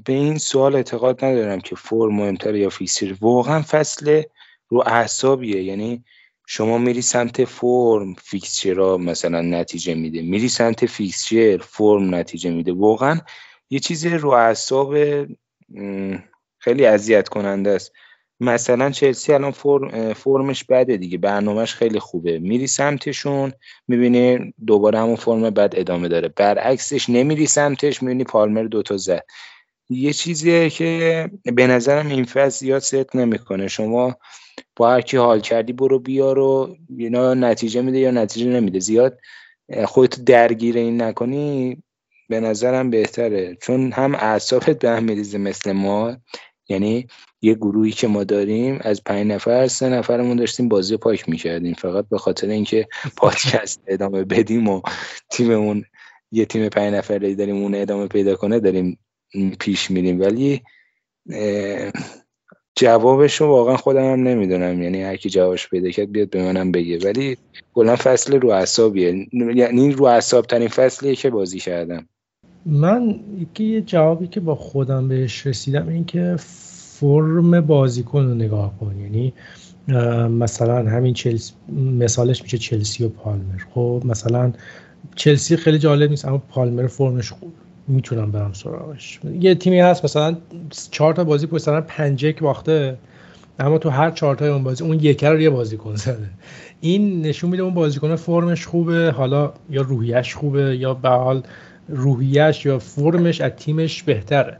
به 0.05 0.13
این 0.13 0.37
سوال 0.37 0.75
اعتقاد 0.75 1.25
ندارم 1.25 1.61
که 1.61 1.75
فرم 1.75 2.15
مهمتر 2.15 2.55
یا 2.55 2.69
fixture. 2.69 3.15
واقعا 3.21 3.61
فصل 3.61 4.21
رو 4.69 4.83
اعصابیه. 4.85 5.63
یعنی 5.63 6.03
شما 6.47 6.77
میری 6.77 7.01
سمت 7.01 7.45
فرم 7.45 8.13
fixture 8.13 8.97
مثلا 8.97 9.41
نتیجه 9.41 9.93
میده. 9.93 10.21
میری 10.21 10.49
سمت 10.49 10.85
fixture 10.85 11.57
فرم 11.57 12.15
نتیجه 12.15 12.51
میده. 12.51 12.73
واقعا 12.73 13.19
یه 13.69 13.79
چیزی 13.79 14.09
رو 14.09 14.29
اعصاب 14.29 14.95
خیلی 16.65 16.85
اذیت 16.85 17.29
کننده 17.29 17.69
است. 17.69 17.91
مثلا 18.39 18.89
چلسی 18.89 19.33
الان 19.33 19.51
فرم 19.51 20.13
فرمش 20.13 20.63
بده 20.63 20.97
دیگه 20.97 21.17
برنامهش 21.17 21.73
خیلی 21.73 21.99
خوبه. 21.99 22.39
میری 22.39 22.67
سمتشون 22.67 23.53
می‌بینی 23.87 24.53
دوباره 24.65 24.99
همون 24.99 25.15
فرم 25.15 25.49
بد 25.49 25.73
ادامه 25.75 26.07
داره. 26.07 26.27
برعکسش 26.27 27.09
نمیری 27.09 27.45
سمتش 27.45 28.03
می‌بینی 28.03 28.23
پالمر 28.23 28.63
دوتا 28.63 28.97
زد. 28.97 29.25
یه 29.89 30.13
چیزیه 30.13 30.69
که 30.69 31.29
به 31.43 31.67
نظرم 31.67 32.07
این 32.07 32.25
فصل 32.25 32.49
زیاد 32.49 32.79
ست 32.79 33.15
نمی‌کنه. 33.15 33.67
شما 33.67 34.15
با 34.75 34.91
هر 34.91 35.01
کی 35.01 35.17
حال 35.17 35.39
کردی 35.39 35.73
برو 35.73 35.99
بیار 35.99 36.39
و 36.39 36.77
اینا 36.97 37.33
نتیجه 37.33 37.81
میده 37.81 37.99
یا 37.99 38.11
نتیجه 38.11 38.49
نمیده. 38.49 38.79
زیاد 38.79 39.19
خودتو 39.85 40.23
درگیر 40.23 40.77
این 40.77 41.01
نکنی 41.01 41.83
به 42.29 42.39
نظرم 42.39 42.89
بهتره. 42.89 43.57
چون 43.61 43.91
هم 43.91 44.15
اعصابت 44.15 44.79
به 44.79 44.89
هم 44.89 45.03
میریزه 45.03 45.37
مثل 45.37 45.71
ما. 45.71 46.17
یعنی 46.69 47.07
یه 47.41 47.53
گروهی 47.53 47.91
که 47.91 48.07
ما 48.07 48.23
داریم 48.23 48.79
از 48.81 49.03
پنج 49.03 49.27
نفر 49.27 49.67
سه 49.67 49.89
نفرمون 49.89 50.37
داشتیم 50.37 50.69
بازی 50.69 50.97
پاک 50.97 51.29
می‌کردیم. 51.29 51.73
فقط 51.73 52.05
به 52.09 52.17
خاطر 52.17 52.47
اینکه 52.49 52.87
پادکست 53.17 53.81
ادامه 53.87 54.23
بدیم 54.23 54.67
و 54.67 54.81
تیممون 55.31 55.85
یه 56.31 56.45
تیم 56.45 56.69
پنج 56.69 56.93
نفره 56.93 57.35
داریم 57.35 57.55
اون 57.55 57.75
ادامه 57.75 58.07
پیدا 58.07 58.35
کنه 58.35 58.59
داریم 58.59 58.99
پیش 59.59 59.91
میریم. 59.91 60.21
ولی 60.21 60.61
جوابش 62.75 63.41
رو 63.41 63.47
واقعا 63.47 63.77
خودم 63.77 64.11
هم 64.11 64.27
نمی‌دونم. 64.27 64.83
یعنی 64.83 65.03
هر 65.03 65.15
کی 65.15 65.29
جوابش 65.29 65.69
پیدا 65.69 65.89
کرد 65.89 66.11
بیاد 66.11 66.29
به 66.29 66.43
منم 66.43 66.71
بگه. 66.71 66.97
ولی 66.97 67.37
کلا 67.73 67.95
فصل 67.95 68.39
رو 68.39 68.49
اعصابیه. 68.49 69.27
یعنی 69.31 69.91
رو 69.91 70.05
اعصاب 70.05 70.45
ترین 70.45 70.67
فصلیه 70.67 71.15
که 71.15 71.29
بازی 71.29 71.59
کردم. 71.59 72.09
من 72.65 73.19
یه 73.59 73.81
جوابی 73.81 74.27
که 74.27 74.39
با 74.39 74.55
خودم 74.55 75.07
بهش 75.07 75.47
رسیدم 75.47 75.87
این 75.87 76.05
که 76.05 76.35
فرم 76.37 77.61
بازیکن 77.61 78.25
رو 78.25 78.33
نگاه 78.33 78.73
کن. 78.79 78.95
یعنی 78.99 79.33
مثلا 80.29 80.89
همین 80.89 81.13
چلسی 81.13 81.53
مثالش 81.99 82.43
میشه 82.43 82.57
چلسی 82.57 83.03
و 83.03 83.09
پالمر. 83.09 83.57
خب 83.73 84.03
مثلا 84.05 84.53
چلسی 85.15 85.57
خیلی 85.57 85.79
جالب 85.79 86.09
نیست 86.09 86.25
اما 86.25 86.37
پالمر 86.37 86.87
فرمش 86.87 87.31
خوب. 87.31 87.53
می‌تونم 87.87 88.31
برم 88.31 88.53
سراغش. 88.53 89.19
یه 89.39 89.55
تیمی 89.55 89.79
هست 89.79 90.03
مثلا 90.03 90.37
چهار 90.91 91.13
تا 91.13 91.23
بازی 91.23 91.47
پشت 91.47 91.63
سر 91.63 91.81
پنج 91.81 92.25
باخته 92.25 92.97
اما 93.59 93.77
تو 93.77 93.89
هر 93.89 94.11
چهار 94.11 94.35
تا 94.35 94.53
اون 94.53 94.63
بازی 94.63 94.83
اون 94.83 94.99
یکی 94.99 95.25
رو 95.25 95.41
یه 95.41 95.49
بازیکن 95.49 95.95
زده. 95.95 96.29
این 96.81 97.21
نشون 97.21 97.49
میده 97.49 97.63
اون 97.63 97.73
بازیکن 97.73 98.15
فرمش 98.15 98.67
خوبه 98.67 99.13
حالا 99.17 99.53
یا 99.69 99.81
روحیش 99.81 100.35
خوبه 100.35 100.77
یا 100.77 100.93
به 100.93 101.09
حال 101.09 101.43
روحیش 101.89 102.65
یا 102.65 102.79
فرمش 102.79 103.41
از 103.41 103.51
تیمش 103.51 104.03
بهتره. 104.03 104.57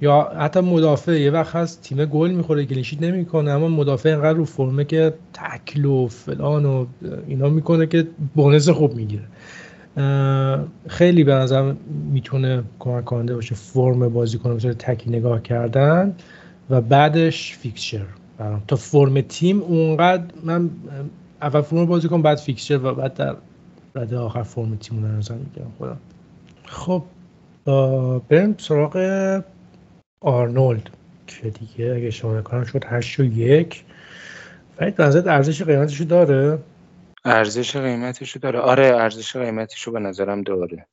یا 0.00 0.32
حتی 0.38 0.60
مدافع 0.60 1.20
یه 1.20 1.30
وقت 1.30 1.56
هست 1.56 1.82
تیم 1.82 2.04
گل 2.04 2.30
می‌خوره 2.30 2.64
کلینشیت 2.64 3.02
نمی‌کنه 3.02 3.50
اما 3.50 3.68
مدافع 3.68 4.08
اینقدر 4.08 4.32
رو 4.32 4.44
فرمه 4.44 4.84
که 4.84 5.14
تکل 5.32 5.84
و 5.84 6.08
فلان 6.08 6.64
و 6.64 6.86
اینا 7.26 7.48
می‌کنه 7.48 7.86
که 7.86 8.06
بونس 8.34 8.68
خوب 8.68 8.94
می‌گیره. 8.94 9.24
خیلی 10.88 11.24
به 11.24 11.34
نظر 11.34 11.74
می‌تونه 12.12 12.62
کمک 12.78 13.04
کننده 13.04 13.34
باشه 13.34 13.54
فرم 13.54 14.08
بازی 14.08 14.38
کنه 14.38 14.54
مثل 14.54 14.72
تکی 14.72 15.10
نگاه 15.10 15.42
کردن 15.42 16.14
و 16.70 16.80
بعدش 16.80 17.56
fixture. 17.56 18.06
تا 18.68 18.76
فرم 18.76 19.20
تیم 19.20 19.62
اونقدر 19.62 20.24
من 20.44 20.70
اول 21.42 21.60
فرم 21.60 21.84
بازی 21.84 22.08
کنم 22.08 22.22
بعد 22.22 22.38
fixture 22.38 22.84
و 22.84 22.94
بعد 22.94 23.14
در 23.14 23.36
رده 23.94 24.18
آخر 24.18 24.42
فرم 24.42 24.76
تیم 24.76 25.02
رو 25.02 25.08
نظر 25.08 25.34
می‌گیرم. 25.34 25.72
خودم 25.78 25.98
خب 26.68 27.02
بریم 28.28 28.56
سراغ 28.58 28.96
آرنولد 30.20 30.90
که 31.26 31.50
دیگه 31.50 31.94
اگه 31.96 32.10
شما 32.10 32.38
نکنم 32.38 32.64
شد 32.64 32.84
8 32.84 33.20
و 33.20 33.24
یک. 33.24 33.84
فرید 34.78 34.96
به 34.96 35.04
ارزش 35.04 35.62
قیمتشو 35.62 36.04
داره؟ 36.04 36.58
ارزش 37.24 37.76
قیمتشو 37.76 38.38
داره. 38.38 38.58
آره 38.58 38.86
ارزش 38.86 39.36
قیمتشو 39.36 39.92
به 39.92 39.98
نظرم 39.98 40.42
داره. 40.42 40.86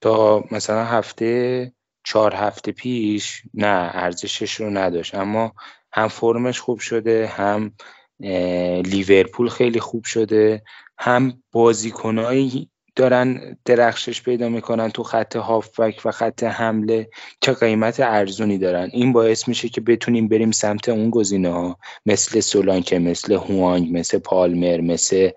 تا 0.00 0.44
مثلا 0.50 0.84
هفته 0.84 1.72
چهار 2.04 2.34
هفته 2.34 2.72
پیش 2.72 3.42
نه 3.54 3.90
ارزشش 3.94 4.54
رو 4.54 4.70
نداشت. 4.70 5.14
اما 5.14 5.52
هم 5.92 6.08
فرمش 6.08 6.60
خوب 6.60 6.78
شده 6.78 7.26
هم 7.26 7.72
لیورپول 8.84 9.48
خیلی 9.48 9.80
خوب 9.80 10.04
شده 10.04 10.62
هم 10.98 11.42
بازیکنایی 11.52 12.70
دارن 12.98 13.56
درخشش 13.64 14.22
پیدا 14.22 14.48
می‌کنن 14.48 14.90
تو 14.90 15.02
خط 15.02 15.36
هافبک 15.36 16.02
و 16.04 16.10
خط 16.10 16.44
حمله 16.44 17.08
که 17.40 17.52
قیمت 17.52 18.00
ارزونی 18.00 18.58
دارن؟ 18.58 18.88
این 18.92 19.12
باعث 19.12 19.48
میشه 19.48 19.68
که 19.68 19.80
بتونیم 19.80 20.28
بریم 20.28 20.50
سمت 20.50 20.88
اون 20.88 21.10
گزینه 21.10 21.48
ها 21.48 21.78
مثل 22.06 22.40
سولانکه 22.40 22.98
مثل 22.98 23.32
هوانگ 23.32 23.98
مثل 23.98 24.18
پالمر 24.18 24.80
مثل 24.80 25.30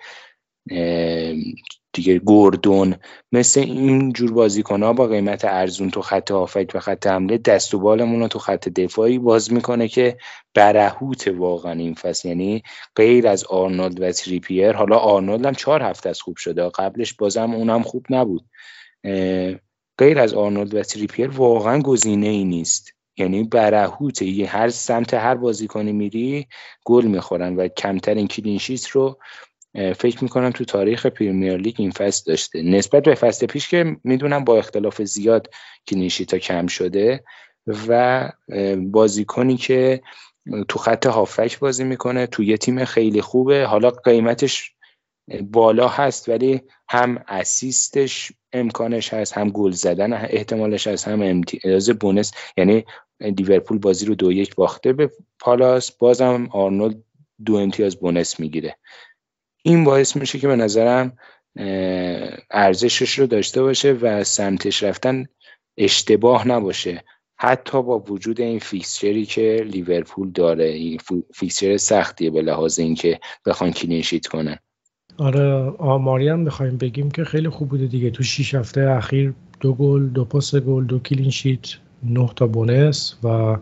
دیگه 1.94 2.20
گوردون 2.20 2.96
مثل 3.32 3.60
این 3.60 4.14
جور 4.14 4.32
بازیکن 4.32 4.84
ها 4.84 4.94
با 4.94 5.08
قیمت 5.08 5.46
ارزون 5.46 5.90
تو 5.90 6.02
خط 6.02 6.32
هافبک 6.32 6.72
و 6.74 6.80
خط 6.80 7.08
حمله 7.08 7.38
دست 7.38 7.74
و 7.74 7.80
بالمون 7.80 8.20
رو 8.20 8.28
تو 8.28 8.40
خط 8.40 8.70
دفاعی 8.70 9.20
باز 9.20 9.54
می‌کنه 9.54 9.88
که 9.88 10.18
برهوت 10.54 11.28
واقعا 11.28 11.72
این 11.72 11.94
فصل. 11.94 12.28
یعنی 12.28 12.64
غیر 12.96 13.28
از 13.28 13.44
آرنولد 13.44 14.02
و 14.02 14.12
تریپیر 14.12 14.72
حالا 14.72 14.98
آرنولد 14.98 15.46
هم 15.46 15.54
چهار 15.54 15.84
هفته‌س 15.84 16.22
خوب 16.22 16.38
شده 16.38 16.70
قبلش 16.70 17.14
بازم 17.14 17.54
اونم 17.54 17.84
خوب 17.84 18.06
نبود. 18.10 18.46
غیر 19.98 20.20
از 20.20 20.34
آرنولد 20.34 20.74
و 20.74 20.84
تریپیر 20.84 21.30
واقعا 21.30 21.82
گزینه 21.82 22.28
ای 22.28 22.44
نیست. 22.44 22.92
یعنی 23.18 23.44
برهوت. 23.44 24.22
هر 24.22 24.70
سمت 24.70 25.14
هر 25.14 25.36
بازیکنی 25.36 25.92
میری 25.92 26.48
گل 26.86 27.06
می‌خورن 27.06 27.56
و 27.56 27.68
کمترین 27.68 28.28
clean 28.28 28.58
sheet 28.58 28.88
رو 28.88 29.18
فکر 29.76 30.24
می‌کنم 30.24 30.50
تو 30.50 30.66
تاریخ 30.66 31.06
پریمیر 31.06 31.58
لیگ 31.58 31.76
این 31.78 31.92
فصل 31.92 32.24
داشته. 32.28 32.62
نسبت 32.62 33.04
به 33.04 33.16
فصل 33.16 33.46
پیش 33.46 33.70
که 33.70 33.98
می‌دونم 34.04 34.44
با 34.44 34.58
اختلاف 34.58 35.02
زیاد 35.02 35.50
تا 36.28 36.38
کم 36.38 36.68
شده 36.68 37.24
و 37.88 38.32
بازیکنی 38.78 39.58
که 39.58 40.02
تو 40.68 40.80
خط 40.80 41.06
هافک 41.06 41.60
بازی 41.60 41.84
می‌کنه 41.84 42.28
تو 42.28 42.44
یه 42.44 42.58
تیم 42.58 42.86
خیلی 42.86 43.22
خوبه. 43.22 43.66
حالا 43.66 43.90
قیمتش 43.90 44.72
بالا 45.42 45.88
هست 45.88 46.30
ولی 46.30 46.62
هم 46.90 47.24
اسیستش 47.28 48.32
امکانش 48.54 49.14
هست 49.14 49.38
هم 49.38 49.50
گل 49.50 49.72
زدن 49.72 50.14
احتمالش 50.14 50.88
هست 50.88 51.08
هم 51.08 51.22
امتیاز 51.22 51.90
بونس. 51.90 52.32
یعنی 52.58 52.86
لیورپول 53.20 53.78
بازی 53.78 54.06
رو 54.06 54.16
دو 54.16 54.32
یک 54.32 54.56
باخته 54.56 54.94
به 54.94 55.10
پالاس. 55.40 55.92
بازم 55.92 56.50
آرنولد 56.52 57.04
دو 57.46 57.56
امتیاز 57.56 57.96
bonus 57.96 58.40
می‌گیره. 58.40 58.78
این 59.64 59.84
باعث 59.84 60.16
میشه 60.16 60.40
که 60.40 60.48
به 60.48 60.56
نظرم 60.56 61.18
ارزشش 62.52 63.20
رو 63.20 63.28
داشته 63.28 63.64
باشه 63.64 63.92
و 63.92 64.24
سمتش 64.24 64.84
رفتن 64.84 65.26
اشتباه 65.78 66.48
نباشه. 66.48 67.04
حتی 67.38 67.84
با 67.84 68.00
وجود 68.00 68.42
این 68.42 68.60
fixture 68.60 69.17
ی 69.18 69.26
که 69.26 69.66
لیورپول 69.68 70.32
داره 70.32 70.66
این 70.66 71.00
fixture 71.34 71.78
سختیه 71.78 72.30
به 72.30 72.42
لحاظ 72.42 72.80
اینکه 72.80 73.20
بخوان 73.46 73.72
clean 73.72 74.00
sheet 74.00 74.28
کنن. 74.28 74.58
آره 75.18 75.54
آماری 75.78 76.28
هم 76.28 76.46
بخوایم 76.46 76.78
بگیم 76.78 77.12
که 77.12 77.24
خیلی 77.24 77.50
خوب 77.50 77.70
بوده 77.70 77.88
دیگه. 77.88 78.10
تو 78.10 78.24
6 78.24 78.56
هفته 78.56 78.82
اخیر 78.82 79.34
دو 79.60 79.74
گل 79.74 80.10
دو 80.10 80.26
پاس 80.26 80.56
گل 80.56 80.86
دو 80.86 81.00
clean 81.00 81.34
sheet 81.34 81.68
نه 82.04 82.30
تا 82.36 82.48
بونس 82.48 83.16
و 83.24 83.58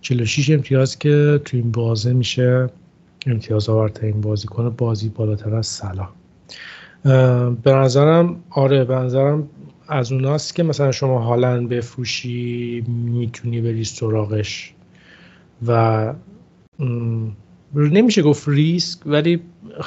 46 0.00 0.50
امتیاز 0.50 0.98
که 0.98 1.40
تو 1.44 1.56
این 1.56 1.70
بازه 1.70 2.12
میشه. 2.12 2.70
امتیاز 3.26 3.68
آورترین 3.68 4.20
بازیکن 4.20 4.70
بازی 4.70 5.08
بالاتر 5.08 5.54
از 5.54 5.66
سلا 5.66 6.08
به 7.62 7.72
نظرم 7.72 8.42
آره 8.50 8.84
به 8.84 8.94
نظرم 8.94 9.48
از 9.88 10.12
اوناست 10.12 10.54
که 10.54 10.62
مثلا 10.62 10.92
شما 10.92 11.18
هالند 11.18 11.68
بفروشی 11.68 12.84
می‌تونی 12.88 13.60
بری 13.60 13.84
سراغش 13.84 14.74
و 15.66 16.14
نمیشه 17.74 18.22
گفت 18.22 18.48
ریسک 18.48 19.06
ولی 19.06 19.40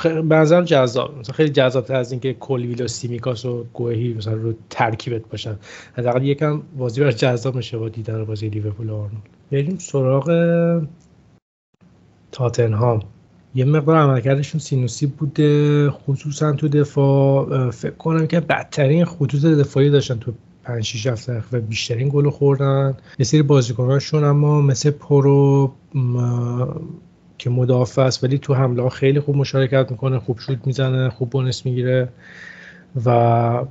به 0.04 0.36
نظرم 0.36 0.64
جذاب. 0.64 1.20
مثلا 1.20 1.36
خیلی 1.36 1.50
جذاب 1.50 1.86
از 1.90 2.12
اینکه 2.12 2.34
کلویل 2.34 2.84
و 2.84 2.88
سیمیکاس 2.88 3.46
و 3.46 3.66
گوهی 3.74 4.14
مثلا 4.14 4.34
رو 4.34 4.54
ترکیبت 4.70 5.22
باشن. 5.22 5.56
حداقل 5.98 6.24
یکم 6.24 6.62
بازی 6.78 7.02
بر 7.02 7.12
جذاب 7.12 7.56
میشه 7.56 7.78
با 7.78 7.90
دیدن 7.90 8.26
بازی 8.26 8.50
لیورپول 8.50 8.90
و 8.90 8.96
آرنولد. 8.96 9.24
بریم 9.52 9.78
سراغ 9.78 10.32
تاتنهام. 12.32 13.00
یه 13.56 13.66
مقدار 13.66 13.98
عملکردشون 13.98 14.60
سینوسی 14.60 15.06
بوده 15.06 15.90
خصوصا 15.90 16.52
تو 16.52 16.68
دفاع. 16.68 17.70
فکر 17.70 17.96
کنم 17.96 18.28
که 18.28 18.40
بدترین 18.40 19.06
خطوط 19.06 19.46
دفاعی 19.46 19.90
داشتن 19.90 20.20
تو 20.20 20.34
5 20.64 20.84
6 20.84 21.08
هفته 21.08 21.44
و 21.52 21.60
بیشترین 21.60 22.10
گل 22.10 22.30
خوردن. 22.30 22.98
یه 23.20 23.26
سری 23.26 23.42
بازیکناشون 23.42 24.24
اما 24.24 24.62
مثل 24.62 24.92
پرو 24.92 25.72
که 27.38 27.50
مدافع 27.50 28.02
است 28.02 28.24
ولی 28.24 28.38
تو 28.38 28.54
حمله 28.54 28.90
خیلی 28.90 29.20
خوب 29.20 29.38
مشارکت 29.38 29.92
می‌کنه 29.92 30.20
خوب 30.20 30.40
شوت 30.40 30.68
می‌زنه 30.68 31.10
خوب 31.10 31.30
bonus 31.30 31.66
می‌گیره. 31.66 32.10
و 33.06 33.66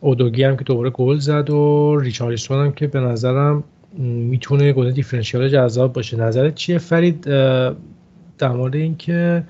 اودوگی 0.00 0.44
هم 0.44 0.56
که 0.56 0.64
دوباره 0.64 0.90
گل 0.90 1.18
زد 1.18 1.50
و 1.50 1.96
ریچارلیسون 2.00 2.66
هم 2.66 2.72
که 2.72 2.86
به 2.86 3.00
نظرم 3.00 3.64
می‌تونه 3.98 4.72
گل 4.72 4.90
differential 4.90 5.48
جذاب 5.48 5.92
باشه. 5.92 6.16
نظرت 6.16 6.54
چیه؟ 6.54 6.78
فرید 6.78 7.28
در 8.38 8.48
مورد 8.48 8.76
اینکه 8.76 9.44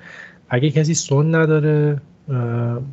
اگه 0.49 0.69
کسی 0.69 0.93
سون 0.93 1.35
نداره 1.35 2.01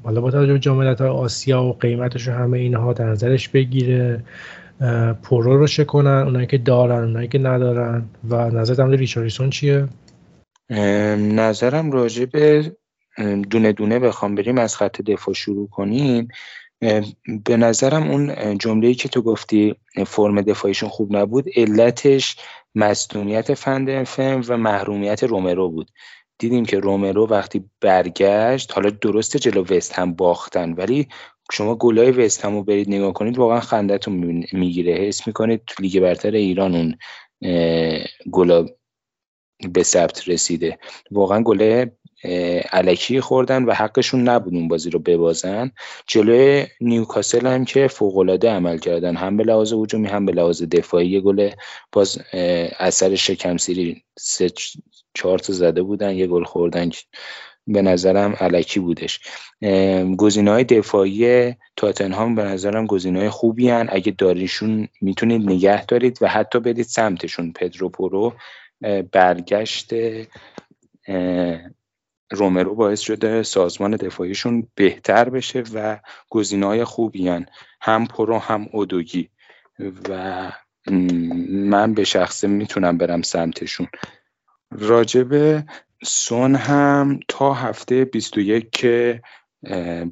حالا 0.04 0.20
با 0.20 0.30
توجه 0.30 0.52
به 0.52 0.59
جام 0.59 0.75
ملت 0.75 1.00
آسیا 1.00 1.62
و 1.62 1.72
قیمتش 1.72 2.28
و 2.28 2.32
همه 2.32 2.59
اینها 2.59 2.92
در 2.92 3.06
نظرش 3.06 3.48
بگیره 3.48 4.22
پرو 5.22 5.56
رو 5.59 5.85
کنن 5.85 6.22
اونایی 6.22 6.46
که 6.46 6.59
دارن 6.59 7.04
اونایی 7.04 7.28
که 7.28 7.38
ندارن 7.38 8.04
و 8.28 8.50
نظر 8.50 8.74
در 8.74 8.87
ریچارلیسون 8.88 9.50
چیه؟ 9.50 9.88
نظرم 11.18 11.90
راجع 11.90 12.24
به 12.24 12.72
دونه 13.50 13.72
دونه 13.72 13.98
بخوام 13.98 14.35
بریم 14.35 14.59
از 14.59 14.76
خط 14.76 15.02
دفاع 15.02 15.35
شروع 15.35 15.68
کنیم. 15.68 16.28
به 17.44 17.56
نظرم 17.56 18.11
اون 18.11 18.59
جمله‌ای 18.59 18.94
که 18.94 19.09
تو 19.09 19.22
گفتی 19.22 19.74
فرم 20.06 20.42
دفاعیشون 20.42 20.88
خوب 20.88 21.16
نبود 21.16 21.44
علتش 21.56 22.37
مصدومیت 22.76 23.54
فندنفن 23.54 24.40
و 24.48 24.56
محرومیت 24.56 25.24
رومرو 25.24 25.70
بود. 25.70 25.90
دیدیم 26.38 26.64
که 26.64 26.78
رومرو 26.78 27.26
وقتی 27.26 27.70
برگشت 27.80 28.72
حالا 28.72 28.90
درسته 28.90 29.38
جلو 29.38 29.64
وست 29.64 29.92
هم 29.92 30.14
باختن 30.14 30.72
ولی 30.72 31.08
شما 31.52 31.74
گلای 31.74 32.10
وست 32.10 32.44
هم 32.44 32.54
رو 32.54 32.62
برید 32.62 32.88
نگاه 32.88 33.12
کنید 33.12 33.38
واقعا 33.38 33.60
خندتون 33.60 34.44
می‌گیره. 34.52 34.92
حس 34.92 35.26
می‌کنید 35.26 35.62
تو 35.66 35.82
لیگ 35.82 36.00
برتر 36.00 36.30
ایران 36.30 36.74
اون 36.74 36.94
گلا 38.32 38.66
به 39.72 39.82
ثبت 39.82 40.28
رسیده. 40.28 40.78
واقعا 41.10 41.42
گله 41.42 41.96
الکی 42.72 43.20
خوردن 43.20 43.64
و 43.64 43.72
حقشون 43.72 44.29
نبود 44.29 44.55
اون 44.55 44.68
بازی 44.68 44.90
رو 44.90 44.98
ببازن. 44.98 45.70
جلوی 46.07 46.66
نیوکاسل 46.81 47.46
هم 47.46 47.64
که 47.64 47.88
فوقالعاده 47.88 48.50
عمل 48.50 48.79
کردن. 48.79 49.16
هم 49.16 49.37
به 49.37 49.44
لحاظ 49.44 49.72
هجومی 49.72 50.09
هم 50.09 50.26
به 50.26 50.33
لحاظ 50.33 50.62
دفاعی 50.62 51.20
گل 51.20 51.50
باز 51.92 52.18
از 52.78 52.90
سر 52.90 53.14
شکم 53.14 53.57
سیری 53.57 54.02
سه 54.18 54.50
چهار 55.14 55.38
تا 55.38 55.52
زده 55.52 55.83
بودن 55.83 56.14
یه 56.14 56.26
گل 56.26 56.44
خوردن 56.44 56.90
به 57.66 57.83
نظرم 57.83 58.33
الکی 58.40 58.80
بودش. 58.81 59.20
گزینه 60.16 60.50
های 60.50 60.64
دفاعی 60.64 61.55
تاتنهام 61.76 62.35
به 62.35 62.42
نظرم 62.42 62.87
گزینه 62.87 63.18
های 63.18 63.31
خوبی 63.31 63.68
هن. 63.68 63.88
اگه 63.92 64.14
داریشون 64.18 64.88
می‌تونید 65.00 65.50
نگه 65.50 65.85
دارید 65.85 66.18
و 66.20 66.29
حتی 66.29 66.61
بدید 66.61 66.87
سمتشون. 66.87 67.52
پدرو 67.52 67.88
پرو 67.88 68.33
برگشت 69.12 69.92
رومرو 72.30 72.74
باعث 72.74 73.00
شده 73.00 73.42
سازمان 73.42 73.96
دفاعیشون 73.96 74.68
بهتر 74.74 75.28
بشه 75.28 75.62
و 75.74 75.98
های 76.62 76.84
خوبی 76.84 77.28
هن. 77.28 77.46
هم 77.80 78.06
پرو 78.06 78.38
هم 78.38 78.68
اودوگی 78.72 79.30
و 80.08 80.52
من 81.48 81.94
به 81.94 82.04
شخصه 82.04 82.48
می‌تونم 82.48 82.98
برم 82.98 83.22
سمتشون. 83.22 83.86
راجب 84.70 85.62
سون 86.04 86.54
هم 86.54 87.20
تا 87.28 87.54
هفته 87.54 88.04
21 88.04 88.70
که 88.70 89.22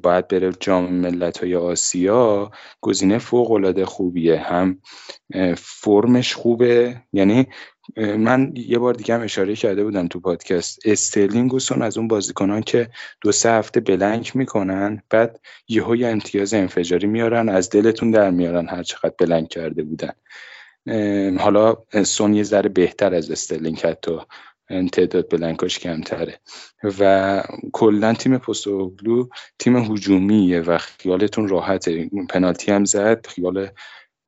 باید 0.03 0.27
بره 0.27 0.51
جام 0.59 0.93
ملت 0.93 1.37
های 1.37 1.55
آسیا 1.55 2.51
گزینه 2.81 3.17
فوق 3.17 3.51
العاده 3.51 3.85
خوبیه. 3.85 4.39
هم 4.39 4.81
فرمش 5.57 6.35
خوبه. 6.35 7.01
یعنی 7.13 7.47
من 7.97 8.53
یه 8.55 8.77
بار 8.79 8.93
دیگه 8.93 9.15
هم 9.15 9.21
اشاره 9.21 9.55
کرده 9.55 9.83
بودم 9.83 10.07
تو 10.07 10.19
پادکست. 10.19 10.79
استرلینگ 10.85 11.53
و 11.53 11.59
سون 11.59 11.81
از 11.81 11.97
اون 11.97 12.07
بازیکنان 12.07 12.61
که 12.61 12.89
دو 13.21 13.31
سه 13.31 13.51
هفته 13.51 13.79
blank 13.79 14.35
می‌کنن 14.35 15.01
بعد 15.09 15.39
یهو 15.67 15.95
یه 15.95 16.07
امتیاز 16.07 16.53
انفجاری 16.53 17.07
میارن 17.07 17.49
از 17.49 17.69
دلتون 17.69 18.11
در 18.11 18.29
میارن 18.29 18.67
هر 18.67 18.83
چقدر 18.83 19.13
blank 19.17 19.49
کرده 19.49 19.83
بودن. 19.83 20.13
حالا 21.37 21.77
سون 22.03 22.33
یه 22.33 22.43
ذره 22.43 22.69
بهتر 22.69 23.15
از 23.15 23.31
استرلینگ 23.31 23.79
حتی 23.79 24.17
تعداد 24.91 25.29
blank 25.29 25.65
اش 25.65 25.79
کمتره. 25.79 26.39
و 26.99 27.43
کلا 27.73 28.13
تیم 28.13 28.37
پستکوگلو 28.37 29.27
تیم 29.59 29.75
هجومیه 29.75 30.61
و 30.61 30.77
خیالتون 30.77 31.47
راحته. 31.47 32.09
پنالتی 32.29 32.71
هم 32.71 32.85
زد 32.85 33.27
خیال 33.27 33.69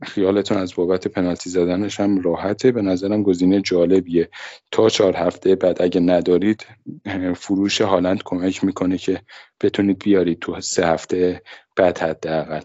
خیالتون 0.03 0.57
از 0.57 0.75
بابت 0.75 1.07
پنالتی 1.07 1.49
زدنش 1.49 1.99
هم 1.99 2.21
راحته. 2.21 2.71
به 2.71 2.81
نظرم 2.81 3.23
گزینه 3.23 3.61
جالبیه. 3.61 4.29
تا 4.71 4.89
چهار 4.89 5.15
هفته 5.15 5.55
بعد 5.55 5.81
اگه 5.81 5.99
ندارید 5.99 6.65
فروش 7.35 7.81
هالند 7.81 8.23
کمک 8.25 8.63
می‌کنه 8.63 8.97
که 8.97 9.21
بتونید 9.61 10.03
بیارید 10.03 10.39
تو 10.39 10.61
سه 10.61 10.87
هفته 10.87 11.41
بعد 11.75 11.97
حداقل. 11.97 12.61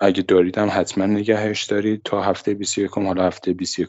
اگه 0.00 0.22
دارید 0.22 0.58
هم 0.58 0.68
حتما 0.72 1.06
نگهش 1.06 1.64
دارید. 1.64 2.00
تا 2.04 2.22
هفته 2.22 2.54
21 2.54 2.90
حالا 2.90 3.26
هفته 3.26 3.52
21 3.52 3.88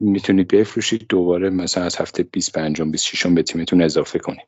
می‌تونید 0.00 0.48
بفروشید. 0.48 1.06
دوباره 1.08 1.50
مثلا 1.50 1.84
از 1.84 1.96
هفته 1.96 2.22
25 2.22 2.82
26 2.82 3.26
به 3.26 3.42
تیمتون 3.42 3.82
اضافه 3.82 4.18
کنید. 4.18 4.46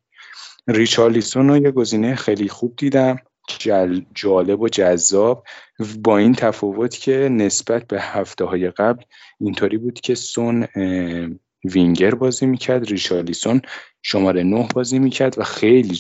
ریچارلیسون 0.69 1.49
رو 1.49 1.57
یه 1.57 1.71
گزینه 1.71 2.15
خیلی 2.15 2.49
خوب 2.49 2.75
دیدم. 2.77 3.19
جالب 4.15 4.61
و 4.61 4.69
جذاب. 4.69 5.45
با 6.03 6.19
این 6.19 6.35
تفاوت 6.35 6.97
که 6.99 7.29
نسبت 7.33 7.87
به 7.87 8.01
هفته 8.01 8.45
های 8.45 8.71
قبل 8.71 9.03
اینطوری 9.41 9.79
بود 9.79 10.01
که 10.01 10.15
سون 10.15 10.67
وینگر 11.65 12.15
بازی 12.15 12.47
می‌کرد 12.47 12.85
ریچارلیسون 12.85 13.63
شماره 14.03 14.43
نه 14.43 14.69
بازی 14.75 14.99
می‌کرد 14.99 15.39
و 15.39 15.45
خیلی 15.45 15.99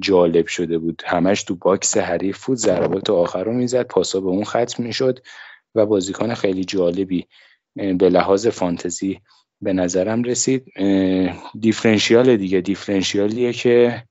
جالب 0.00 0.46
شده 0.46 0.78
بود. 0.78 1.02
همش 1.06 1.42
تو 1.42 1.54
box 1.54 1.96
حریف 1.96 2.46
بود 2.46 2.58
ضربات 2.58 3.10
آخر 3.10 3.44
رو 3.44 3.52
می‌زد 3.52 3.82
پاسا 3.82 4.20
به 4.20 4.28
اون 4.28 4.44
ختم 4.44 4.82
می‌شد 4.82 5.18
و 5.74 5.86
بازیکن 5.86 6.34
خیلی 6.34 6.64
جالبی 6.64 7.26
به 7.74 8.08
لحاظ 8.08 8.46
فانتزی 8.46 9.20
به 9.62 9.72
نظرم 9.72 10.22
رسید. 10.22 10.64
differential 11.60 12.36
دیگه. 12.36 12.60
differential 12.60 13.39
یه 13.39 13.52
که 13.52 14.02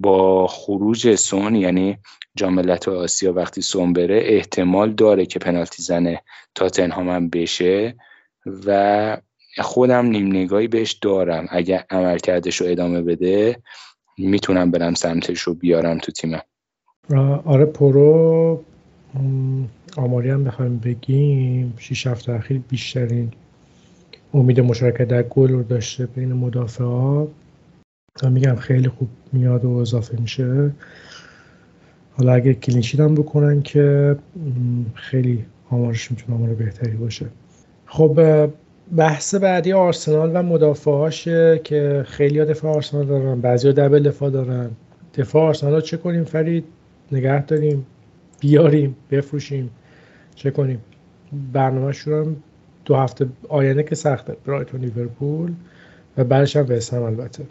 با 0.00 0.46
خروج 0.46 1.14
سون 1.14 1.54
یعنی 1.54 1.98
جاملت 2.36 2.88
آسیا 2.88 3.32
وقتی 3.32 3.62
سون 3.62 3.92
بره 3.92 4.20
احتمال 4.24 4.92
داره 4.92 5.26
که 5.26 5.38
پنالتی 5.38 5.82
زنه 5.82 6.22
تاتنهام 6.54 7.08
هم 7.08 7.28
بشه 7.28 7.96
و 8.66 9.16
خودم 9.58 10.06
نیم 10.06 10.26
نگاهی 10.26 10.68
بهش 10.68 10.92
دارم. 10.92 11.46
اگه 11.50 11.86
عملکردش 11.90 12.56
رو 12.56 12.66
ادامه 12.66 13.02
بده 13.02 13.62
می‌تونم 14.18 14.70
برم 14.70 14.94
سمتش 14.94 15.40
رو 15.40 15.54
بیارم 15.54 15.98
تو 15.98 16.12
تیمم. 16.12 16.42
آره 17.44 17.64
پرو. 17.64 18.64
آماری 19.96 20.30
هم 20.30 20.44
بخوایم 20.44 20.78
بگیم. 20.78 21.74
6 21.78 22.06
هفته 22.06 22.32
اخیر 22.32 22.60
بیشترین 22.68 23.32
امید 24.34 24.60
مشارکت 24.60 25.08
در 25.08 25.22
گل 25.22 25.48
رو 25.48 25.62
داشته 25.62 26.06
بین 26.06 26.32
مدافع 26.32 26.84
ها 26.84 27.28
میگم 28.30 28.54
خیلی 28.54 28.88
خوب 28.88 29.08
میاد 29.32 29.64
و 29.64 29.70
اضافه 29.70 30.20
میشه. 30.20 30.70
حالا 32.16 32.32
اگه 32.32 32.54
کلینشیت 32.54 33.00
هم 33.00 33.14
بکنن 33.14 33.62
که 33.62 34.16
خیلی 34.94 35.44
آمارش 35.70 36.10
می‌تونه 36.10 36.38
آمار 36.38 36.54
بهتری 36.54 36.96
باشه. 36.96 37.26
خب 37.86 38.48
بحث 38.96 39.34
بعدی 39.34 39.72
آرسنال 39.72 40.30
و 40.34 40.42
مدافعاشه 40.42 41.60
که 41.64 42.04
خیلی 42.06 42.44
دفاع 42.44 42.74
آرسنال 42.74 43.06
دارن 43.06 43.40
بعضی 43.40 43.72
دبل 43.72 44.02
دفاع 44.02 44.30
دارن. 44.30 44.70
دفاع 45.14 45.42
آرسنال 45.42 45.80
چه 45.80 45.96
کنیم 45.96 46.24
فرید؟ 46.24 46.64
نگه 47.12 47.44
داریم 47.44 47.86
بیاریم 48.40 48.96
بفروشیم. 49.10 49.70
چه 50.34 50.50
کنیم؟ 50.50 50.80
برنامه 51.52 51.92
دو 52.88 52.96
هفته 52.96 53.28
آینده 53.48 53.82
که 53.82 53.94
سخته 53.94 54.36
برایتون 54.46 54.80
لیورپول 54.80 55.52
و 56.16 56.24
بعدش 56.24 56.56
هم 56.56 56.66
وستهم 56.68 57.02
البته. 57.02 57.46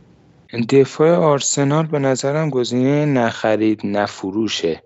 دفاع 0.69 1.15
آرسنال 1.15 1.85
به 1.85 1.99
نظرم 1.99 2.49
گزینه 2.49 3.05
نخرید 3.05 3.81
نفروشه 3.83 4.83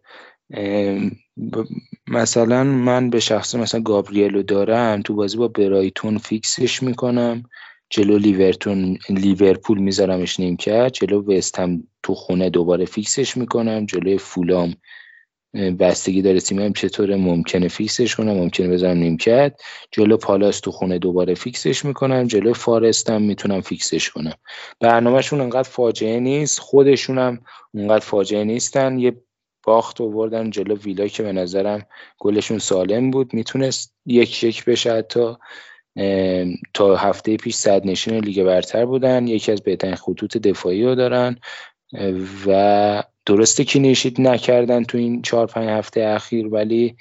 مثلا 2.08 2.64
من 2.64 3.10
به 3.10 3.20
شخصه 3.20 3.56
مثلا 3.56 3.82
گابریلو 3.82 4.44
دارم 4.44 5.02
تو 5.02 5.16
بازی 5.16 5.38
با 5.38 5.48
برایتون 5.48 6.18
فیکسش 6.18 6.84
می‌کنم. 6.84 7.44
جلو 7.90 8.18
لیورتون 8.18 8.98
لیورپول 9.10 9.80
میذارمش 9.80 10.40
نیمکت 10.40 10.92
جلو 10.94 11.24
وستهم 11.24 11.84
تو 12.04 12.16
خونه 12.16 12.50
دوباره 12.50 12.86
فیکسش 12.86 13.38
می‌کنم. 13.38 13.86
جلوی 13.86 14.18
فولام 14.18 14.74
بستگی 15.54 16.22
داره 16.22 16.40
تیمم 16.40 16.74
چطوره 16.74 17.16
ممکنه 17.16 17.68
فیکسش 17.68 18.16
کنم 18.16 18.34
ممکنه 18.34 18.68
بذارم 18.68 18.98
نیمکت. 18.98 19.62
جلو 19.92 20.18
پالاس 20.18 20.60
تو 20.60 20.72
خونه 20.72 21.00
دوباره 21.00 21.34
فیکسش 21.34 21.86
می‌کنم 21.86 22.28
جلو 22.28 22.54
فارستم 22.54 23.22
می‌تونم 23.22 23.62
فیکسش 23.62 24.10
کنم. 24.10 24.34
برنامهشون 24.80 25.42
انقدر 25.42 25.70
فاجعه 25.70 26.20
نیست 26.20 26.60
خودشون 26.60 27.18
هم 27.18 27.40
اونقدر 27.74 28.06
فاجعه 28.06 28.44
نیستن. 28.44 29.00
یه 29.00 29.22
باخت 29.64 30.02
آوردن 30.02 30.50
جلو 30.50 30.76
ویلا 30.76 31.08
که 31.08 31.24
به 31.24 31.32
نظرم 31.32 31.86
گلشون 32.20 32.60
سالم 32.60 33.12
بود. 33.12 33.34
می‌تونست 33.34 33.96
یک 34.06 34.44
یک 34.44 34.66
بشه 34.66 34.94
حتی 34.94 35.34
تا 36.74 36.96
هفته 36.96 37.38
پیش 37.38 37.56
صدرنشین 37.56 38.18
لیگ 38.18 38.44
برتر 38.44 38.86
بودن. 38.86 39.28
یکی 39.28 39.52
از 39.52 39.62
بهترین 39.62 39.96
خطوط 39.96 40.38
دفاعی 40.38 40.84
رو 40.84 40.96
دارن. 40.96 41.38
و 42.48 43.04
درسته 43.26 43.64
که 43.64 43.80
clean 43.80 44.01
sheet 44.01 44.22
نکردن 44.22 44.84
تو 44.84 44.98
این 44.98 45.22
چهار 45.22 45.48
پنج 45.48 45.70
هفته 45.70 46.02
اخیر 46.02 46.48
ولی 46.48 46.96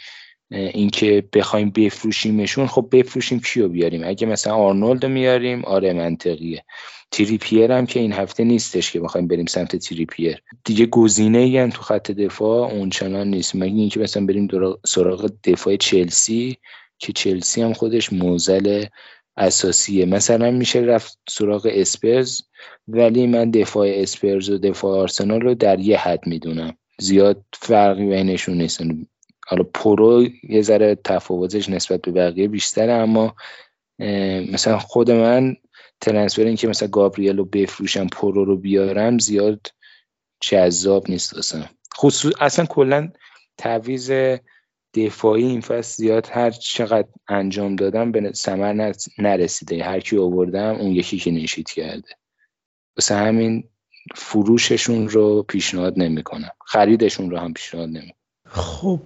اینکه 0.50 1.28
بخوایم 1.32 1.70
بفروشیمشون 1.70 2.66
خب 2.66 2.88
بفروشیم 2.92 3.40
کیو 3.40 3.68
بیاریم؟ 3.68 4.04
اگه 4.04 4.26
مثلا 4.26 4.54
آرنولد 4.54 5.06
میاریم 5.06 5.64
آره 5.64 5.92
منطقیه. 5.92 6.64
تریپیر 7.10 7.72
هم 7.72 7.86
که 7.86 8.00
این 8.00 8.12
هفته 8.12 8.44
نیستش 8.44 8.92
که 8.92 9.00
بخوایم 9.00 9.28
بریم 9.28 9.46
سمت 9.46 9.76
تریپیر 9.76 10.42
دیگه 10.64 10.86
گزینه 10.86 11.38
ای 11.38 11.58
هم 11.58 11.70
تو 11.70 11.82
خط 11.82 12.10
دفاع 12.10 12.72
اونچنان 12.72 13.28
نیست. 13.28 13.56
مگه 13.56 13.74
اینکه 13.74 14.00
مثلا 14.00 14.26
بریم 14.26 14.48
سراغ 14.86 15.30
دفاع 15.44 15.76
چلسی 15.76 16.58
که 16.98 17.12
چلسی 17.12 17.62
هم 17.62 17.72
خودش 17.72 18.12
معضل 18.12 18.84
اساسیه 19.40 20.06
مثلا 20.06 20.50
میشه 20.50 20.78
رفت 20.78 21.18
سراغ 21.28 21.68
اسپرز 21.72 22.42
ولی 22.88 23.26
من 23.26 23.50
دفاع 23.50 23.88
اسپرز 23.94 24.50
و 24.50 24.58
دفاع 24.58 24.98
آرسنال 24.98 25.40
رو 25.40 25.54
در 25.54 25.80
یه 25.80 25.98
حد 25.98 26.26
می‌دونم. 26.26 26.76
زیاد 26.98 27.44
فرقی 27.52 28.06
بینشون 28.06 28.58
نیست. 28.58 28.82
حالا 29.46 29.62
پرو 29.74 30.26
یه 30.48 30.62
ذره 30.62 30.94
تفاوتش 30.94 31.68
نسبت 31.68 32.02
به 32.02 32.12
بقیه 32.12 32.48
بیشتره 32.48 32.92
اما 32.92 33.34
مثلا 34.52 34.78
خود 34.78 35.10
من 35.10 35.56
transfer 36.00 36.44
این 36.44 36.56
که 36.56 36.68
مثلا 36.68 36.88
گابریل 36.88 37.36
رو 37.36 37.44
بفروشم 37.44 38.06
پرو 38.06 38.44
رو 38.44 38.56
بیارم 38.56 39.18
زیاد 39.18 39.66
جذاب 40.40 41.10
نیست 41.10 41.36
اصلا 41.36 41.64
خصوص 41.96 42.32
اصلا 42.40 42.66
کلا 42.66 43.12
تعویض 43.58 44.10
دفاعی 44.94 45.44
این 45.44 45.60
فصل 45.60 46.02
زیاد 46.02 46.28
هر 46.32 46.50
چقدر 46.50 47.08
انجام 47.28 47.76
دادم 47.76 48.12
به 48.12 48.32
ثمر 48.32 48.92
نرسیده. 49.18 49.84
هر 49.84 50.00
کی 50.00 50.18
آوردم 50.18 50.74
اون 50.74 50.90
یکی 50.90 51.18
clean 51.18 51.30
sheet 51.30 51.70
کرده. 51.70 52.08
واسه 52.96 53.14
همین 53.14 53.64
فروششون 54.14 55.08
رو 55.08 55.42
پیشنهاد 55.42 55.94
نمی‌کنم. 55.96 56.50
خریدشون 56.66 57.30
رو 57.30 57.36
هم 57.36 57.52
پیشنهاد 57.52 57.88
نمی‌کنم. 57.88 58.14
خب 58.48 59.00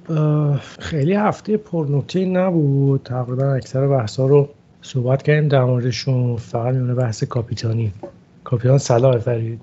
خیلی 0.78 1.14
هفته 1.14 1.56
پرنوتی 1.56 2.26
نبود. 2.26 3.02
تقریبا 3.02 3.54
اکثر 3.54 3.88
بحثا 3.88 4.26
رو 4.26 4.48
صحبت 4.82 5.22
کردیم 5.22 5.48
در 5.48 5.64
موردشون. 5.64 6.36
فقط 6.36 6.74
میونه 6.74 6.94
بحث 6.94 7.24
کاپیتانی. 7.24 7.92
کاپیتان 8.44 8.78
صلاح 8.78 9.18
فرید. 9.18 9.60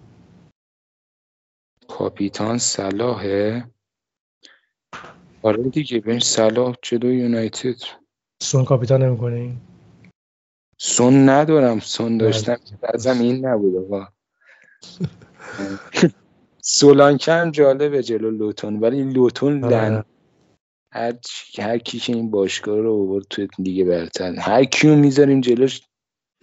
کاپیتان 1.88 2.58
صلاحه 2.58 3.71
آره 5.44 5.64
دیگه 5.64 6.00
بین 6.00 6.20
صلاح 6.20 6.76
جلو 6.82 7.14
یونایتد. 7.14 7.76
سون 8.44 8.66
کاپیتان 8.66 9.04
نمی‌کنه 9.04 9.56
سون 10.78 11.30
ندارم 11.30 11.80
سون 11.80 12.18
داشتم. 12.18 12.58
بعضم 12.82 13.20
این 13.20 13.46
نبود 13.46 13.76
آقا 13.76 14.08
سولانکی 16.62 17.32
هم 17.32 17.52
جالبه 17.52 18.04
جلو 18.04 18.32
لوتون 18.32 18.80
ولی 18.80 19.04
لوتون 19.04 19.64
آره. 19.64 19.90
لن. 19.90 20.04
هر, 20.94 21.14
هر 21.58 21.78
کی 21.78 22.00
که 22.00 22.14
این 22.14 22.32
باشگاه 22.32 22.80
رو 22.80 22.94
آورد 22.94 23.26
تو 23.30 23.48
لیگ 23.64 23.86
برتر. 23.86 24.36
هر 24.40 24.64
کیو 24.64 24.96
می‌ذاریم 24.96 25.42
جلوش؟ 25.42 25.82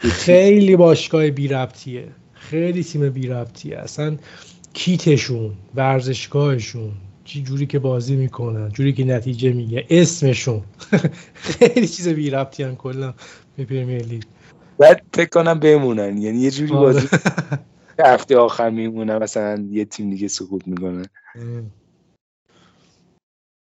خیلی 0.01 0.77
باشگاه 0.77 1.31
بی 1.31 1.49
ربطیه. 1.49 2.09
خیلی 2.33 2.85
تیم 2.85 3.11
بی 3.11 3.27
ربطیه. 3.27 3.79
اصلا 3.79 4.17
کیتشون 4.73 5.55
ورزشگاهشون 5.75 6.93
جوری 7.29 7.67
که 7.67 7.79
بازی 7.79 8.17
می‌کنن 8.17 8.69
جوری 8.69 8.93
که 8.93 9.05
نتیجه 9.05 9.53
میگه 9.53 9.87
اسمشون. 9.91 10.63
خیلی 11.35 11.89
چیز 11.89 12.09
بی 12.09 12.31
ربطی 12.31 12.63
هم 12.63 12.77
کلا 12.77 13.15
به 13.57 13.65
Premier 13.65 14.03
League. 14.03 14.23
بعد 14.79 15.03
فکر 15.15 15.29
کنم 15.29 15.61
بمونن. 15.61 16.19
یعنی 16.19 16.39
یه 16.39 16.51
جوری 16.51 16.73
آره. 16.73 16.81
بازی 16.81 17.09
هفته 18.05 18.37
آخر 18.37 18.71
میمونن 18.71 19.19
مثلا 19.19 19.67
یه 19.71 19.85
تیم 19.85 20.11
دیگه 20.11 20.29
سقوط 20.29 20.69
می‌کنه. 20.69 21.03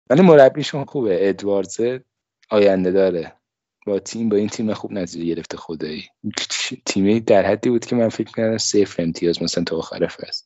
ولی 0.10 0.22
مربیشون 0.22 0.86
خوبه. 0.86 1.30
ادواردز 1.30 1.82
آینده 2.50 2.92
داره. 2.92 3.34
با 3.86 4.00
تیم 4.00 4.30
با 4.30 4.38
این 4.38 4.50
تیم 4.50 4.74
خوب 4.74 4.92
نتیجه 4.92 5.36
گرفته 5.36 5.58
خدایی. 5.58 6.04
تیمی 6.86 7.20
در 7.20 7.46
حدی 7.46 7.70
بود 7.70 7.86
که 7.86 7.96
من 7.96 8.10
فکر 8.10 8.32
کردم 8.32 8.58
صفر 8.58 9.04
امتیاز 9.04 9.44
مثلا 9.44 9.64
تا 9.64 9.78
آخر 9.78 10.08
فصل. 10.08 10.46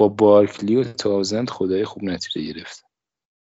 با 0.00 0.08
بارکلی 0.08 0.76
و 0.76 0.84
تازند 0.84 1.50
خدای 1.50 1.84
خوب 1.84 2.04
نتیجه 2.04 2.52
گرفت. 2.52 2.84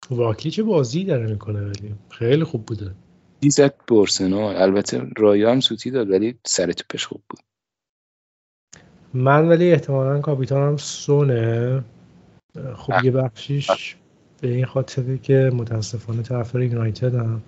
واکلی 0.09 0.51
چه 0.51 0.63
بازی 0.63 1.03
داره 1.03 1.27
می‌کنه 1.27 1.61
ولی؟ 1.61 1.95
خیلی 2.09 2.43
خوب 2.43 2.65
بوده. 2.65 2.91
دیزت 3.39 3.85
برسنال 3.85 4.55
البته 4.55 5.01
رایو 5.17 5.49
هم 5.49 5.59
سوتی 5.59 5.91
داد 5.91 6.09
ولی 6.09 6.37
سر 6.45 6.71
توپش 6.71 7.05
خوب 7.05 7.21
بود. 7.29 7.39
من 9.13 9.47
ولی 9.47 9.71
احتمالا 9.71 10.19
کاپیتانم 10.19 10.77
سونه. 10.77 11.83
خب 12.75 13.03
یه 13.03 13.11
بخشیش 13.11 13.95
به 14.41 14.47
این 14.47 14.65
خاطری 14.65 15.17
که 15.17 15.51
متاسفانه 15.53 16.21
طرفدار 16.21 16.63
یونایتد 16.63 17.15
هم. 17.15 17.41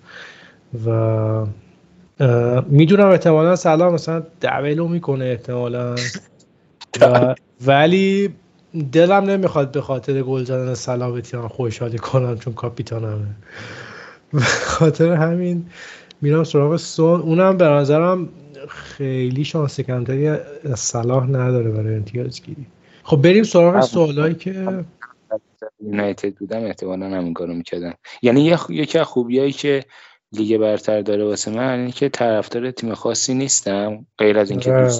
و 0.85 1.45
می‌دونم 2.67 3.07
احتمالا 3.07 3.55
سلام 3.55 3.93
مثلا 3.93 4.19
دبلو 4.41 4.87
می‌کنه 4.87 5.25
احتمالا. 5.25 5.95
ولی 7.67 8.33
دلم 8.91 9.23
نمی‌خواد 9.23 9.71
به 9.71 9.81
خاطر 9.81 10.21
گل 10.21 10.43
زدن 10.43 10.73
سلام 10.73 11.15
بتیان 11.15 11.47
خوشحالی 11.47 11.97
کنم 11.97 12.37
چون 12.37 12.53
کاپیتانمه. 12.53 13.27
به 14.33 14.39
خاطر 14.39 15.11
همین 15.11 15.65
میرم 16.21 16.43
سراغ 16.43 16.75
سون. 16.75 17.21
اونم 17.21 17.57
به 17.57 17.65
نظرم 17.65 18.29
خیلی 18.67 19.43
شانس 19.43 19.79
کمتری 19.79 20.37
صلاح 20.75 21.27
نداره 21.27 21.71
برای 21.71 21.95
امتیاز 21.95 22.41
گیری. 22.41 22.65
خب 23.03 23.21
بریم 23.21 23.43
سراغ 23.43 23.81
سوالایی 23.81 24.35
که 24.35 24.85
یونایتد 25.79 26.33
بودم 26.33 26.63
احتمالا 26.63 27.05
همین 27.05 27.33
کارو 27.33 27.53
می‌کردن. 27.53 27.93
یعنی 28.21 28.57
یکی 28.69 28.99
از 28.99 29.05
خوبیایی 29.05 29.51
که 29.51 29.83
لیگ 30.31 30.57
برتر 30.57 31.01
داره 31.01 31.23
واسه 31.23 31.51
من 31.51 31.79
اینه 31.79 31.91
که 31.91 32.09
طرفدار 32.09 32.71
تیم 32.71 32.93
خاصی 32.93 33.33
نیستم 33.33 34.05
غیر 34.17 34.39
از 34.39 34.51
اینکه 34.51 34.73
آره. 34.73 34.91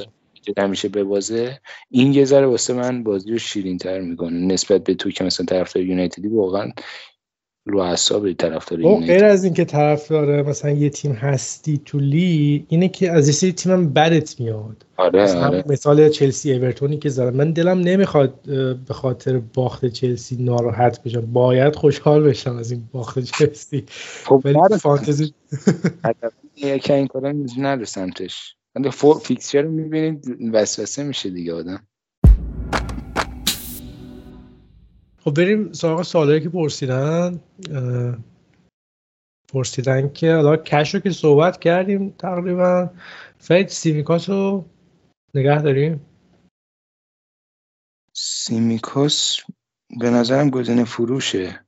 دوست 0.46 0.60
همیشه 0.60 0.90
به 0.90 1.04
بازه 1.04 1.60
این 1.90 2.14
یه 2.14 2.26
ذره 2.26 2.48
واسه 2.48 2.74
من 2.74 3.04
بازی 3.04 3.32
رو 3.32 3.38
شیرین 3.38 3.78
تر 3.78 4.00
می‌کنه. 4.00 4.54
نسبت 4.54 4.84
به 4.84 4.94
تو 4.94 5.12
که 5.12 5.24
مثلا 5.24 5.46
طرفدار 5.46 5.84
یونایتدی 5.84 6.28
واقعا 6.28 6.72
رو 7.66 7.80
اعصاب 7.80 8.34
طرفدار 8.34 8.80
یونایتد. 8.80 9.08
غیر 9.08 9.26
از 9.26 9.44
اینکه 9.44 9.66
طرفدار 9.66 10.42
مثلا 10.42 10.72
یه 10.72 10.90
تیم 10.90 11.12
هستی 11.12 11.82
تو 11.86 12.00
لی 12.00 12.66
اینه 12.70 12.88
که 12.88 13.12
از 13.12 13.44
یه 13.44 13.52
تیم 13.52 13.72
هم 13.72 13.94
بدت 13.94 14.40
میاد. 14.40 14.86
آره, 14.98 15.34
آره. 15.34 15.64
مثال 15.68 16.10
چلسی 16.10 16.54
اورتونی 16.54 16.98
که 16.98 17.10
زدن 17.10 17.36
من 17.36 17.52
دلم 17.52 17.80
نمی‌خواد 17.80 18.40
به 18.88 18.94
خاطر 18.94 19.40
باخت 19.40 19.86
چلسی 19.86 20.36
ناراحت 20.36 21.04
بشم. 21.04 21.22
باید 21.22 21.76
خوشحال 21.76 22.24
بشم 22.24 22.58
از 22.58 22.72
این 22.72 22.90
باخت 22.92 23.20
چلسی. 23.20 23.84
خب 24.26 24.42
ولی 24.46 24.78
فانتزی 24.80 25.34
یکی 26.56 26.94
این 26.94 27.08
کارا 27.08 27.34
نره 27.58 27.86
سمتش 27.86 28.56
فور 28.94 29.20
فیکسچر 29.20 29.62
رو 29.62 29.72
می‌بینید 29.72 30.50
وسوسه 30.54 31.04
میشه 31.04 31.30
دیگه 31.30 31.54
آدم. 31.54 31.88
خب 35.24 35.34
بریم 35.34 35.74
سراغ 35.74 36.02
سوالایی 36.02 36.42
که 36.42 36.50
پرسیدن. 36.50 37.40
پرسیدن 39.48 40.14
که 40.14 40.34
حالا 40.34 40.58
کش 40.58 40.94
رو 40.94 41.00
که 41.00 41.12
صحبت 41.12 41.60
کردیم 41.60 42.10
تقریبا. 42.10 42.90
فرید 43.38 43.68
سیمیکاس 43.68 44.30
رو 44.30 44.66
نگه 45.34 45.62
داریم 45.62 46.06
سیمیکاس 48.14 49.40
به 50.00 50.10
نظرم 50.10 50.50
گزینه 50.50 50.84
فروشه. 50.84 51.66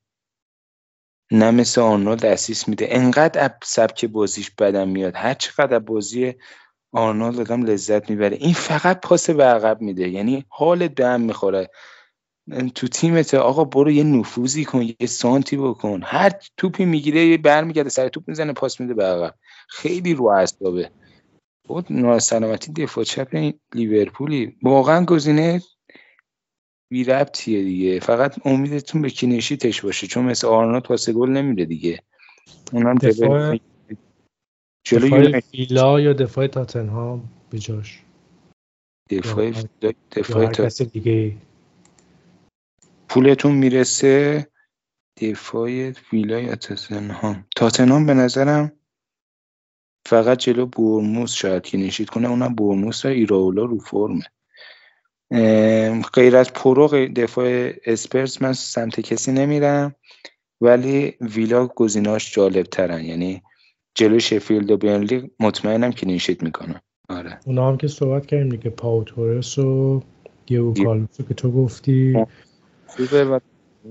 نه 1.31 1.51
مثل 1.51 1.81
آنالد 1.81 2.25
دستیس 2.25 2.67
میده. 2.67 2.87
انقدر 2.89 3.57
سبک 3.63 4.05
بازیش 4.05 4.51
بدم 4.51 4.89
میاد. 4.89 5.15
هر 5.15 5.33
چقدر 5.33 5.79
بازی 5.79 6.35
آرنولد 6.91 7.39
آدم 7.39 7.63
لذت 7.63 8.09
می‌بره. 8.09 8.37
این 8.37 8.53
فقط 8.53 9.01
پاس 9.01 9.29
به 9.29 9.43
عقب 9.43 9.81
میده. 9.81 10.09
یعنی 10.09 10.45
حال 10.49 10.87
دم 10.87 11.21
می‌خوره. 11.21 11.69
تو 12.75 12.87
تیمت 12.87 13.33
آقا 13.33 13.63
برو 13.63 13.91
یه 13.91 14.03
نفوذی 14.03 14.65
کن 14.65 14.81
یه 14.81 15.07
سانتی 15.07 15.57
بکن. 15.57 16.01
هر 16.03 16.31
توپی 16.57 16.85
می‌گیره 16.85 17.25
یه 17.25 17.37
برمیگرده 17.37 17.89
سر 17.89 18.07
توپ 18.07 18.23
می‌زنه 18.27 18.53
پاس 18.53 18.81
میده 18.81 18.93
به 18.93 19.05
عقب. 19.05 19.35
خیلی 19.69 20.13
رو 20.13 20.25
اعصابه. 20.25 20.91
بود 21.67 21.85
ناسلامتی 21.89 22.73
دفاع 22.73 23.03
چپ 23.03 23.53
لیورپولی. 23.73 24.57
واقعا 24.63 25.05
گزینه 25.05 25.61
بی 26.89 27.03
ربطیه 27.03 27.63
دیگه. 27.63 27.99
فقط 27.99 28.35
امیدتون 28.45 29.01
به 29.01 29.09
کینشیتش 29.09 29.81
باشه 29.81 30.07
چون 30.07 30.25
مثل 30.25 30.47
آرنولد 30.47 30.83
پاس 30.83 31.09
گل 31.09 31.29
نمیره 31.29 31.65
دیگه. 31.65 31.99
اونم 32.73 32.95
دفاع 32.95 33.57
دفاع 34.91 35.39
فیلا 35.39 35.99
یا 35.99 36.13
دفاع 36.13 36.47
تاتنهام؟ 36.47 37.29
به 37.49 37.59
جاش. 37.59 38.01
دفاع 39.09 39.51
دفاع 40.11 40.69
دیگه 40.69 41.37
پولتون 43.09 43.51
می‌رسه 43.51 44.47
دفاع 45.21 45.91
فیلا 45.91 46.39
یا 46.39 46.55
تاتنهام؟ 46.55 47.45
تاتنهام 47.55 48.05
به 48.05 48.13
نظرم 48.13 48.71
فقط 50.07 50.37
جلو 50.37 50.65
بورنموث 50.65 51.33
شاید 51.33 51.63
clean 51.63 51.77
sheet 51.77 52.09
کنه 52.09 52.29
اونم 52.29 52.55
بورنموث 52.55 53.05
و 53.05 53.07
ایرائولا 53.07 53.63
رو 53.63 53.79
فرمه. 53.79 54.23
غیر 56.13 56.37
از 56.37 56.53
پرو 56.53 56.87
دفاع 57.07 57.73
اسپرز 57.85 58.41
من 58.41 58.53
سمت 58.53 58.99
کسی 58.99 59.31
نمیرم 59.31 59.95
ولی 60.61 61.17
ویلا 61.21 61.67
گزیناش 61.67 62.35
جالب 62.35 62.65
ترن 62.65 63.05
یعنی 63.05 63.43
جلو 63.95 64.19
شفیلد 64.19 64.71
و 64.71 64.77
برنلی 64.77 65.31
مطمئنم 65.39 65.91
clean 65.91 66.07
sheet 66.07 66.43
می‌کنن 66.43 66.81
آره. 67.09 67.39
اونا 67.45 67.67
هم 67.67 67.77
که 67.77 67.87
صحبت 67.87 68.25
کردیم 68.25 68.49
دیگه 68.49 68.69
پائو 68.69 69.13
تورس 69.13 69.57
و 69.57 70.03
دیگو 70.45 70.73
کارلوسو 70.73 71.23
که 71.23 71.33
تو 71.33 71.51
گفتی. 71.51 72.25
خوبه 72.87 73.25
و 73.25 73.39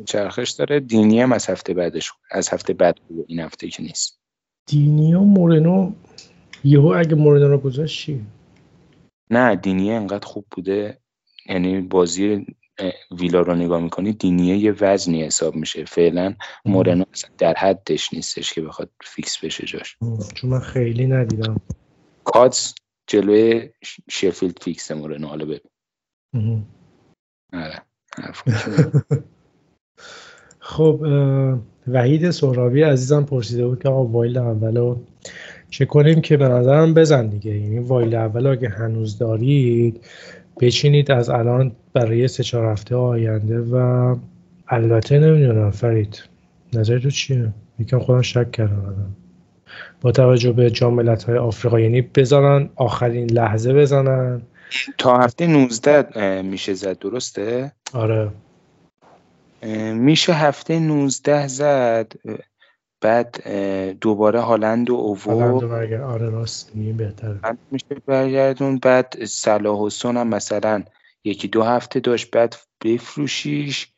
چرخش 0.06 0.50
داره. 0.50 0.80
دینیه 0.80 1.20
هم 1.20 1.32
از 1.32 1.50
هفته 1.50 1.74
بعدش 1.74 2.12
از 2.30 2.48
هفته 2.48 2.72
بعد 2.72 2.98
خوبه. 3.06 3.24
این 3.26 3.40
هفته 3.40 3.68
که 3.68 3.82
نیست. 3.82 4.20
دینی 4.66 5.14
و 5.14 5.20
مورنو 5.20 5.92
یهو 6.64 6.86
اگه 6.86 7.14
مورنو 7.14 7.48
رو 7.48 7.58
گذاشت 7.58 8.10
نه 9.30 9.56
دینی 9.56 9.92
انقدر 9.92 10.26
خوب 10.26 10.44
بوده. 10.50 10.98
یعنی 11.48 11.80
بازی 11.80 12.46
ویلا 13.18 13.40
رو 13.40 13.54
نگاه 13.54 13.80
می‌کنی 13.80 14.12
دینیه 14.12 14.56
یه 14.56 14.74
وزنی 14.80 15.22
حساب 15.22 15.54
میشه. 15.56 15.84
فعلا 15.84 16.34
مورنو 16.64 17.04
در 17.38 17.54
حدش 17.54 18.14
نیستش 18.14 18.52
که 18.52 18.60
بخواد 18.60 18.90
fix 19.04 19.44
بشه 19.44 19.66
جاش. 19.66 19.96
چون 20.34 20.50
من 20.50 20.60
خیلی 20.60 21.06
ندیدم. 21.06 21.60
کاتز 22.24 22.74
جلوی 23.06 23.70
شفیلد 24.10 24.58
fix 24.62 24.90
مورنو 24.90 25.26
حالا 25.26 25.44
ببین. 25.44 25.60
آره. 27.52 27.82
خب 30.58 31.00
وحید 31.88 32.30
سهرابی 32.30 32.82
عزیزم 32.82 33.24
پرسیده 33.24 33.66
بود 33.66 33.82
که 33.82 33.88
آقا 33.88 34.04
wild 34.04 34.38
اولو 34.38 34.98
چه 35.74 35.84
کنیم 35.84 36.20
که 36.20 36.36
به 36.36 36.48
نظرم 36.48 36.94
بزن 36.94 37.26
دیگه. 37.26 37.56
یعنی 37.56 37.78
wild 37.78 38.14
اول 38.14 38.46
اگه 38.46 38.68
هنوز 38.68 39.18
دارید 39.18 40.06
بچینید 40.60 41.10
از 41.10 41.30
الان 41.30 41.72
برای 41.92 42.28
سه 42.28 42.42
چهار 42.42 42.72
هفته 42.72 42.96
آینده 42.96 43.60
و 43.60 44.16
البته 44.68 45.18
نمی‌دونم 45.18 45.70
فرید 45.70 46.22
نظر 46.72 46.98
تو 46.98 47.10
چیه؟ 47.10 47.52
یکم 47.78 47.98
خودم 47.98 48.22
شک 48.22 48.50
کردم 48.50 49.16
با 50.00 50.12
توجه 50.12 50.52
به 50.52 50.70
جاملت 50.70 51.24
های 51.24 51.38
آفریقا 51.38 51.80
یعنی 51.80 52.02
بزنن 52.02 52.68
آخرین 52.76 53.30
لحظه 53.30 53.74
بزنن. 53.74 54.42
تا 54.98 55.18
هفته 55.18 55.46
19 55.46 56.42
میشه 56.42 56.74
زد 56.74 56.98
درسته؟ 56.98 57.72
آره. 57.94 58.30
میشه 59.94 60.32
هفته 60.32 60.78
19 60.78 61.48
زد. 61.48 62.12
بعد 63.04 63.48
دوباره 64.00 64.40
هالند 64.40 64.90
و 64.90 64.94
اوو. 64.94 65.30
آره 66.04 66.30
راست. 66.30 66.72
بهتره. 66.96 67.40
میشه 67.70 67.94
برگردون. 68.06 68.78
بعد 68.78 69.24
صلاح 69.24 69.78
و 69.78 69.90
هم 70.04 70.28
مثلا 70.28 70.84
یکی 71.24 71.48
دو 71.48 71.62
هفته 71.62 72.00
داشت. 72.00 72.30
بعد 72.30 72.56
بفروشیش. 72.84 73.88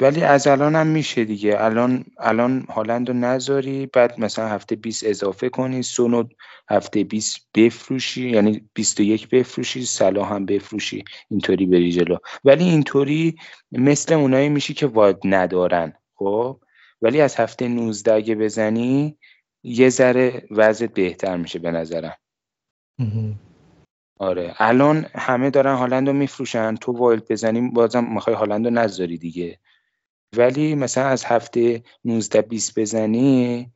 ولی 0.00 0.22
از 0.22 0.46
الان 0.46 0.76
هم 0.76 0.86
میشه 0.86 1.24
دیگه. 1.24 1.64
الان 1.64 2.04
الان 2.18 2.66
هالند 2.68 3.08
رو 3.08 3.14
نذاری. 3.14 3.86
بعد 3.86 4.20
مثلا 4.20 4.48
هفته 4.48 4.76
20 4.76 5.06
اضافه 5.06 5.48
کنی. 5.48 5.82
سونو 5.82 6.24
هفته 6.70 7.04
20 7.04 7.48
بفروشی. 7.54 8.30
یعنی 8.30 8.68
21 8.74 9.28
بفروشی. 9.28 9.84
صلاح 9.84 10.34
هم 10.34 10.46
بفروشی. 10.46 11.04
اینطوری 11.30 11.66
بری 11.66 11.92
جلو. 11.92 12.16
ولی 12.44 12.64
اینطوری 12.64 13.36
مثل 13.72 14.14
اونایی 14.14 14.48
میشی 14.48 14.74
که 14.74 14.86
واید 14.86 15.16
ندارن. 15.24 15.92
خب؟ 16.14 16.60
ولی 17.02 17.20
از 17.20 17.36
هفته 17.36 17.68
19 17.68 18.14
اگه 18.14 18.34
بزنی 18.34 19.18
یه 19.62 19.88
ذره 19.88 20.42
وضعت 20.50 20.94
بهتر 20.94 21.36
میشه 21.36 21.58
به 21.58 21.70
نظرم. 21.70 22.16
آره. 24.18 24.54
الان 24.58 25.06
همه 25.14 25.50
دارن 25.50 25.74
هالند 25.74 26.08
رو 26.08 26.14
میفروشن 26.14 26.74
تو 26.74 26.92
wild 26.92 27.28
بزنی 27.28 27.70
بازم 27.70 28.04
می‌خوای 28.04 28.36
هالند 28.36 28.64
رو 28.64 28.72
نذاری 28.72 29.18
دیگه. 29.18 29.58
ولی 30.36 30.74
مثلا 30.74 31.06
از 31.06 31.24
هفته 31.24 31.82
19 32.04 32.42
20 32.42 32.78
بزنی 32.78 33.72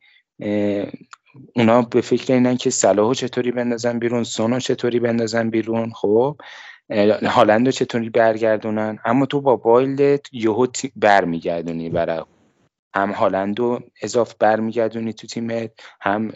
اونا 1.55 1.81
به 1.81 2.01
فکر 2.01 2.33
اینن 2.33 2.57
که 2.57 2.69
صلاحو 2.69 3.13
چطوری 3.13 3.51
بندازن 3.51 3.99
بیرون 3.99 4.23
سونو 4.23 4.59
چطوری 4.59 4.99
بندازن 4.99 5.49
بیرون 5.49 5.91
خب؟ 5.91 6.37
هالند 7.23 7.65
رو 7.65 7.71
چطوری 7.71 8.09
برگردونن؟ 8.09 8.99
اما 9.05 9.25
تو 9.25 9.41
با 9.41 9.57
wild 9.57 10.08
ت 10.08 10.21
یهو 10.31 10.67
برمیگردونی 10.95 11.89
برای 11.89 12.23
هم 12.95 13.11
هالند 13.11 13.59
رو 13.59 13.79
اضافه 14.01 14.35
برمیگردونی 14.39 15.13
تو 15.13 15.27
تیمت 15.27 15.71
هم 16.01 16.31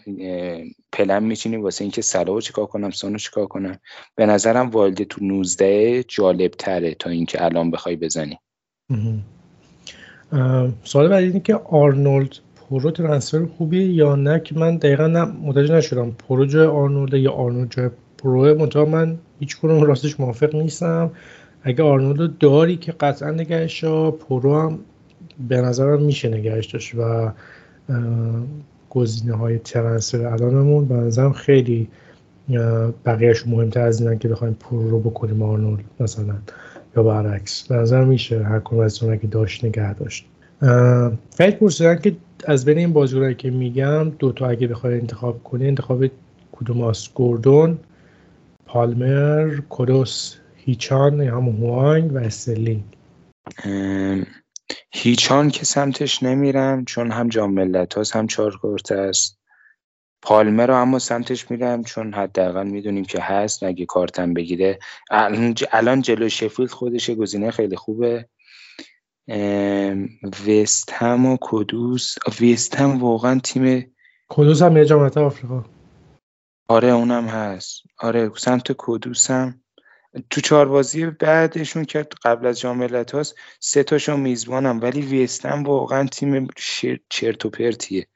پلن 0.91 1.23
میچینی 1.23 1.57
واسه 1.57 1.83
اینکه 1.83 2.01
صلاحو 2.01 2.41
چیکار 2.41 2.65
کنم 2.65 2.89
سونو 2.89 3.17
چیکار 3.17 3.45
کنم. 3.45 3.79
به 4.15 4.25
نظرم 4.25 4.69
wild 4.69 4.98
ه 4.98 5.05
تو 5.05 5.25
19 5.25 6.03
جالب 6.07 6.51
تره 6.51 6.93
تا 6.93 7.09
اینکه 7.09 7.45
الان 7.45 7.71
بخوای 7.71 7.95
بزنی. 7.95 8.39
سوال 10.83 11.07
بعدی 11.07 11.27
اینه 11.27 11.39
که 11.39 11.55
آرنولد 11.55 12.35
پرو 12.69 12.91
transfer 12.91 13.45
خوبیه 13.45 13.93
یا 13.93 14.15
نه 14.15 14.39
که 14.39 14.55
من 14.55 14.77
دقیقا 14.77 15.07
متوجه 15.41 15.75
نشدم. 15.75 16.11
پرو 16.11 16.45
جای 16.45 16.67
آرنولد 16.67 17.13
یا 17.13 17.31
آرنولد 17.31 17.71
جای 17.71 17.89
پرو 18.17 18.59
منتها 18.59 18.85
من 18.85 19.17
هیچ 19.39 19.57
کدوم 19.57 19.85
راستش 19.85 20.19
موافق 20.19 20.55
نیستم. 20.55 21.11
اگه 21.63 21.83
آرنولد 21.83 22.37
داری 22.37 22.77
که 22.77 22.91
قطعا 22.91 23.31
نگهش 23.31 23.85
پرو 23.85 24.61
هم 24.61 24.79
به 25.49 25.61
نظرم 25.61 26.01
میشه 26.01 26.29
نگهش 26.29 26.65
داشت 26.65 26.95
و 26.95 27.31
گزینه 28.89 29.35
های 29.35 29.57
transfer 29.57 30.25
الانمون 30.25 30.85
به 30.85 30.95
نظرم 30.95 31.33
خیلی 31.33 31.87
بقیهش 33.05 33.47
مهمتر 33.47 33.81
از 33.81 34.01
اینن 34.01 34.19
که 34.19 34.27
بخوایم 34.27 34.57
پرو 34.59 34.89
رو 34.89 34.99
بکنیم 34.99 35.41
آرنولد 35.41 35.83
مثلا 35.99 36.35
یا 36.97 37.03
برعکس 37.03 37.67
به 37.67 37.75
نظر 37.75 38.03
میشه 38.03 38.43
هر 38.43 38.59
کدوم 38.59 38.85
از 38.85 38.99
که 38.99 39.27
داشت 39.31 39.65
نگه 39.65 39.93
داشت. 39.93 40.25
خیلی 41.37 41.51
پرسیدن 41.51 41.95
که 41.95 42.15
از 42.45 42.65
بین 42.65 42.77
این 42.77 42.93
بازیگرایی 42.93 43.35
که 43.35 43.51
میگم 43.51 44.09
دو 44.09 44.31
تا 44.31 44.47
اگه 44.47 44.67
بخوای 44.67 44.93
انتخاب 44.93 45.43
کنی 45.43 45.67
انتخاب 45.67 46.05
کدوم 46.51 46.81
است 46.81 47.13
گوردون 47.13 47.77
پالمر 48.65 49.55
کودوس 49.69 50.35
هیچان 50.55 51.21
یا 51.21 51.37
همون 51.37 51.55
هوانگ 51.55 52.13
و 52.13 52.17
استرلینگ. 52.17 52.83
هیچان 54.91 55.49
که 55.49 55.65
سمتش 55.65 56.23
نمیرم 56.23 56.85
چون 56.85 57.11
هم 57.11 57.29
جام 57.29 57.53
ملت 57.53 57.93
هاست 57.93 58.15
هم 58.15 58.27
چارکورت 58.27 58.91
است. 58.91 59.39
پالمر 60.21 60.67
رو 60.67 60.75
اما 60.75 60.99
سمتش 60.99 61.51
میرم 61.51 61.83
چون 61.83 62.13
حداقل 62.13 62.67
می‌دونیم 62.67 63.05
که 63.05 63.21
هست. 63.21 63.63
اگه 63.63 63.85
کارتم 63.85 64.33
بگیره 64.33 64.79
الان 65.71 66.01
جلو 66.01 66.29
شفیلد 66.29 66.69
خودش 66.69 67.09
گزینه 67.09 67.51
خیلی 67.51 67.75
خوبه. 67.75 68.29
وست 70.47 70.93
هم 70.93 71.25
و 71.25 71.37
کدوس 71.41 72.15
وست 72.41 72.75
هم 72.75 72.99
واقعا 72.99 73.39
تیم 73.39 73.95
کدوس 74.29 74.61
هم 74.61 74.77
یه 74.77 74.95
آفریقا. 74.95 75.65
آره 76.67 76.87
اونم 76.87 77.25
هست. 77.27 77.81
آره 77.99 78.31
سمت 78.37 78.71
کدوس 78.77 79.31
هم. 79.31 79.61
تو 80.29 80.41
چهار 80.41 80.67
بازی 80.67 81.05
بعدشون 81.05 81.85
که 81.85 82.07
قبل 82.23 82.45
از 82.45 82.59
جام 82.59 82.83
هاست 83.13 83.35
سه 83.59 83.83
تاشون 83.83 84.19
میزبانم 84.19 84.81
ولی 84.81 85.01
وستهم 85.01 85.63
واقعا 85.63 86.07
تیم 86.07 86.47
چرت 87.09 87.45
و 87.45 87.49
پرتیه. 87.49 88.07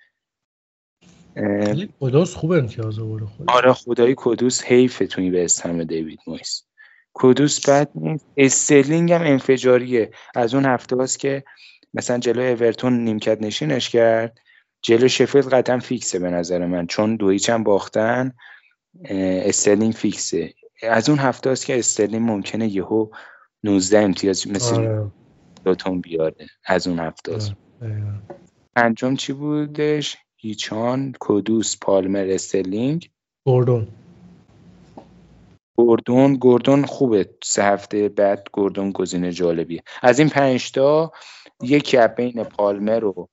کدوس 1.99 2.35
خوب 2.35 2.51
امتیاز 2.51 2.99
آورده 2.99 3.25
آره 3.47 3.73
خدایی 3.73 4.13
کدوس 4.17 4.63
حیفه 4.63 5.07
توی 5.07 5.29
وستهم 5.29 5.83
دیوید 5.83 6.19
مویس. 6.27 6.63
کدوس 7.13 7.69
بعد 7.69 7.89
نیست. 7.95 8.25
استرلینگ 8.37 9.11
هم 9.11 9.21
انفجاریه. 9.21 10.11
از 10.35 10.55
اون 10.55 10.65
هفته 10.65 10.95
هاست 10.95 11.19
که 11.19 11.43
مثلا 11.93 12.17
جلو 12.17 12.41
اورتون 12.41 13.03
نیمکت 13.03 13.41
نشینش 13.41 13.89
کرد. 13.89 14.37
جلو 14.81 15.07
شفیلد 15.07 15.53
قطعا 15.53 15.79
fix 15.79 16.09
ه 16.09 16.19
به 16.19 16.29
نظر 16.29 16.65
من. 16.65 16.87
چون 16.87 17.15
دو 17.15 17.27
هیچ 17.27 17.49
هم 17.49 17.63
باختن 17.63 18.33
استرلینگ 19.09 19.93
fix 19.93 20.29
ه. 20.29 20.53
از 20.81 21.09
اون 21.09 21.19
هفته 21.19 21.49
است 21.49 21.65
که 21.65 21.79
استرلینگ 21.79 22.29
ممکنه 22.29 22.67
یهو 22.67 23.07
19 23.63 23.99
امتیاز 23.99 24.47
مثل 24.47 24.75
آره. 24.75 26.01
بیاره 26.03 26.47
از 26.65 26.87
اون 26.87 26.99
هفته 26.99 27.35
است. 27.35 27.53
پنجم 28.75 29.15
چی 29.15 29.33
بودش؟ 29.33 30.17
هیچان 30.35 31.13
کدوس 31.19 31.77
پالمر 31.81 32.27
استرلینگ. 32.29 33.09
گوردون. 33.45 33.87
گوردون 35.77 36.35
گوردون 36.35 36.85
خوبه. 36.85 37.29
سه 37.43 37.63
هفته 37.63 38.09
بعد 38.09 38.47
گوردون 38.53 38.91
گزینه 38.91 39.31
جالبیه. 39.31 39.83
از 40.01 40.19
این 40.19 40.29
پنج 40.29 40.71
تا 40.71 41.11
یکی 41.61 41.97
بین 42.17 42.43
پالمر 42.43 43.05
و 43.05 43.29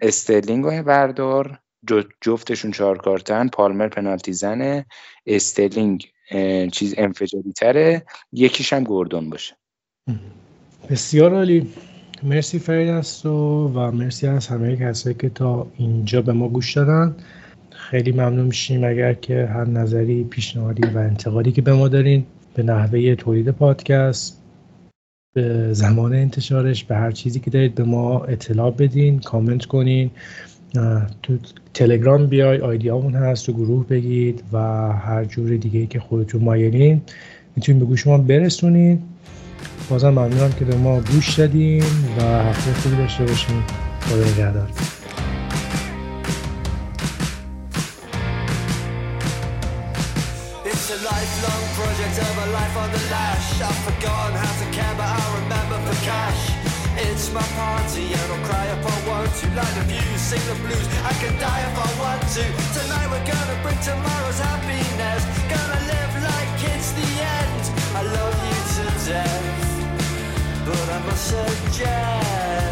استرلینگ 0.00 0.64
رو 0.64 0.82
بردار. 0.82 1.58
جفتشون 2.20 2.70
چهار 2.70 2.98
کارتن. 2.98 3.48
پالمر 3.48 3.88
پنالتی 3.88 4.32
زنه. 4.32 4.86
استرلینگ 5.26 6.06
چیز 6.72 6.94
انفجاری 6.98 7.52
تره. 7.52 8.02
یکیش 8.32 8.72
هم 8.72 8.84
گوردون 8.84 9.30
باشه. 9.30 9.54
بسیار 10.90 11.34
عالی. 11.34 11.72
مرسی 12.22 12.58
فرید 12.58 13.04
و, 13.24 13.28
و 13.28 13.90
مرسی 13.90 14.26
از 14.26 14.46
همه 14.46 14.76
کسایی 14.76 15.14
که 15.14 15.28
تا 15.28 15.66
اینجا 15.76 16.22
به 16.22 16.32
ما 16.32 16.48
گوش 16.48 16.76
دادن. 16.76 17.16
خیلی 17.70 18.12
ممنون 18.12 18.46
میشیم 18.46 18.84
اگر 18.84 19.14
که 19.14 19.46
هر 19.46 19.64
نظری 19.64 20.24
پیشنهادی 20.24 20.82
و 20.86 20.98
انتقادی 20.98 21.52
که 21.52 21.62
به 21.62 21.72
ما 21.72 21.88
دارین 21.88 22.26
به 22.54 22.62
نحوه 22.62 23.14
تولید 23.14 23.50
پادکست 23.50 24.42
به 25.34 25.72
زمان 25.72 26.14
انتشارش 26.14 26.84
به 26.84 26.96
هر 26.96 27.10
چیزی 27.10 27.40
که 27.40 27.50
دارید 27.50 27.74
به 27.74 27.84
ما 27.84 28.24
اطلاع 28.24 28.70
بدین 28.70 29.20
کامنت 29.20 29.64
کنین. 29.64 30.10
تو 31.22 31.38
تلگرام 31.74 32.26
بیای 32.26 32.58
آیدی 32.58 32.88
همون 32.88 33.14
هست 33.14 33.46
تو 33.46 33.52
گروه 33.52 33.86
بگید 33.86 34.42
و 34.52 34.58
هر 34.92 35.24
جور 35.24 35.56
دیگه 35.56 35.86
که 35.86 36.00
خودتون 36.00 36.44
مایلین 36.44 37.02
می‌تونید 37.56 37.80
به 37.80 37.86
گوش 37.86 38.06
ما 38.06 38.18
برسونید. 38.18 39.02
بازم 39.90 40.10
ممنونم 40.10 40.52
که 40.52 40.64
به 40.64 40.76
ما 40.76 41.00
گوش 41.00 41.34
دادین 41.34 41.84
و 42.18 42.22
هفته 42.22 42.72
خوبی 42.72 42.96
داشته 42.96 43.24
باشین. 43.24 43.62
خدا 44.00 44.16
نگهدار. 44.16 44.68
It's 56.98 57.32
my 57.32 57.46
party 57.60 58.04
and 58.20 58.28
I'll 58.34 58.44
cry 58.48 58.66
if 58.74 59.05
Want 59.26 59.38
to 59.40 59.50
Light 59.56 59.74
the 59.74 59.80
views, 59.90 60.20
sing 60.20 60.40
the 60.46 60.54
blues, 60.62 60.86
I 61.02 61.12
can 61.14 61.34
die 61.40 61.62
if 61.66 61.74
I 61.74 61.90
want 61.98 62.22
to. 62.36 62.44
Tonight 62.78 63.08
we're 63.10 63.26
gonna 63.26 63.58
bring 63.60 63.78
tomorrow's 63.80 64.38
happiness. 64.38 65.22
Gonna 65.50 65.80
live 65.90 66.12
like 66.30 66.52
it's 66.70 66.92
the 66.92 67.08
end. 67.40 67.62
I 67.98 68.02
love 68.02 68.36
you 68.46 68.58
to 68.76 68.86
death 69.10 70.64
But 70.64 70.88
I 70.90 70.98
must 71.06 71.24
suggest 71.26 72.65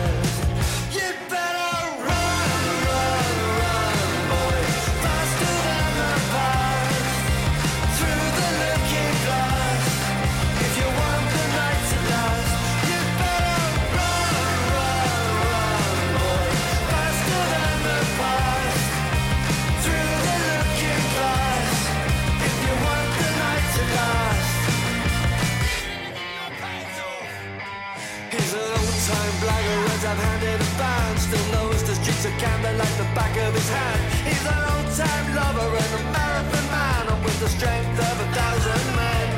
like 32.79 32.97
the 32.97 33.05
back 33.15 33.37
of 33.37 33.55
his 33.55 33.69
hand. 33.69 34.01
He's 34.27 34.45
an 34.47 34.63
old-time 34.75 35.27
lover 35.35 35.69
and 35.83 35.93
a 35.99 36.03
marathon 36.13 36.67
man, 36.75 37.09
and 37.13 37.25
with 37.25 37.39
the 37.41 37.49
strength 37.49 37.99
of 38.11 38.17
a 38.25 38.29
thousand 38.35 38.85
men. 38.99 39.29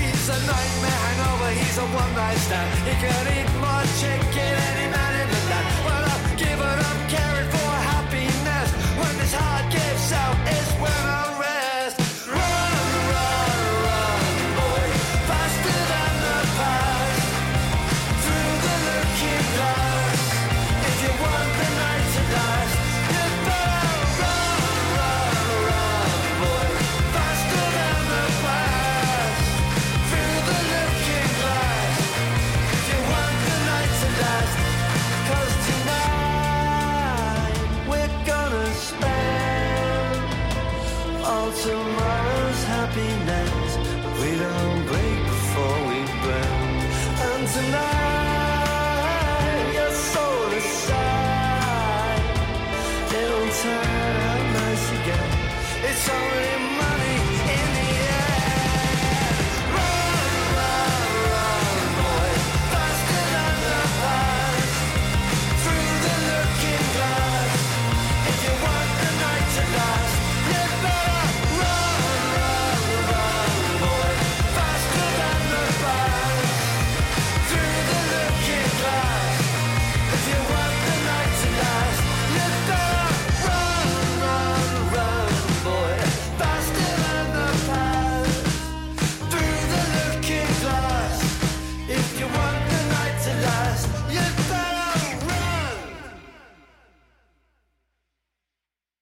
He's 0.00 0.28
a 0.28 0.38
nightmare 0.50 1.00
hangover, 1.04 1.50
he's 1.60 1.78
a 1.78 1.86
one-night 2.00 2.40
stand. 2.46 2.68
He 2.88 2.94
can 3.04 3.24
eat 3.36 3.50
more 3.60 3.86
chicken 4.00 4.54
any 4.68 4.90
man 4.92 5.03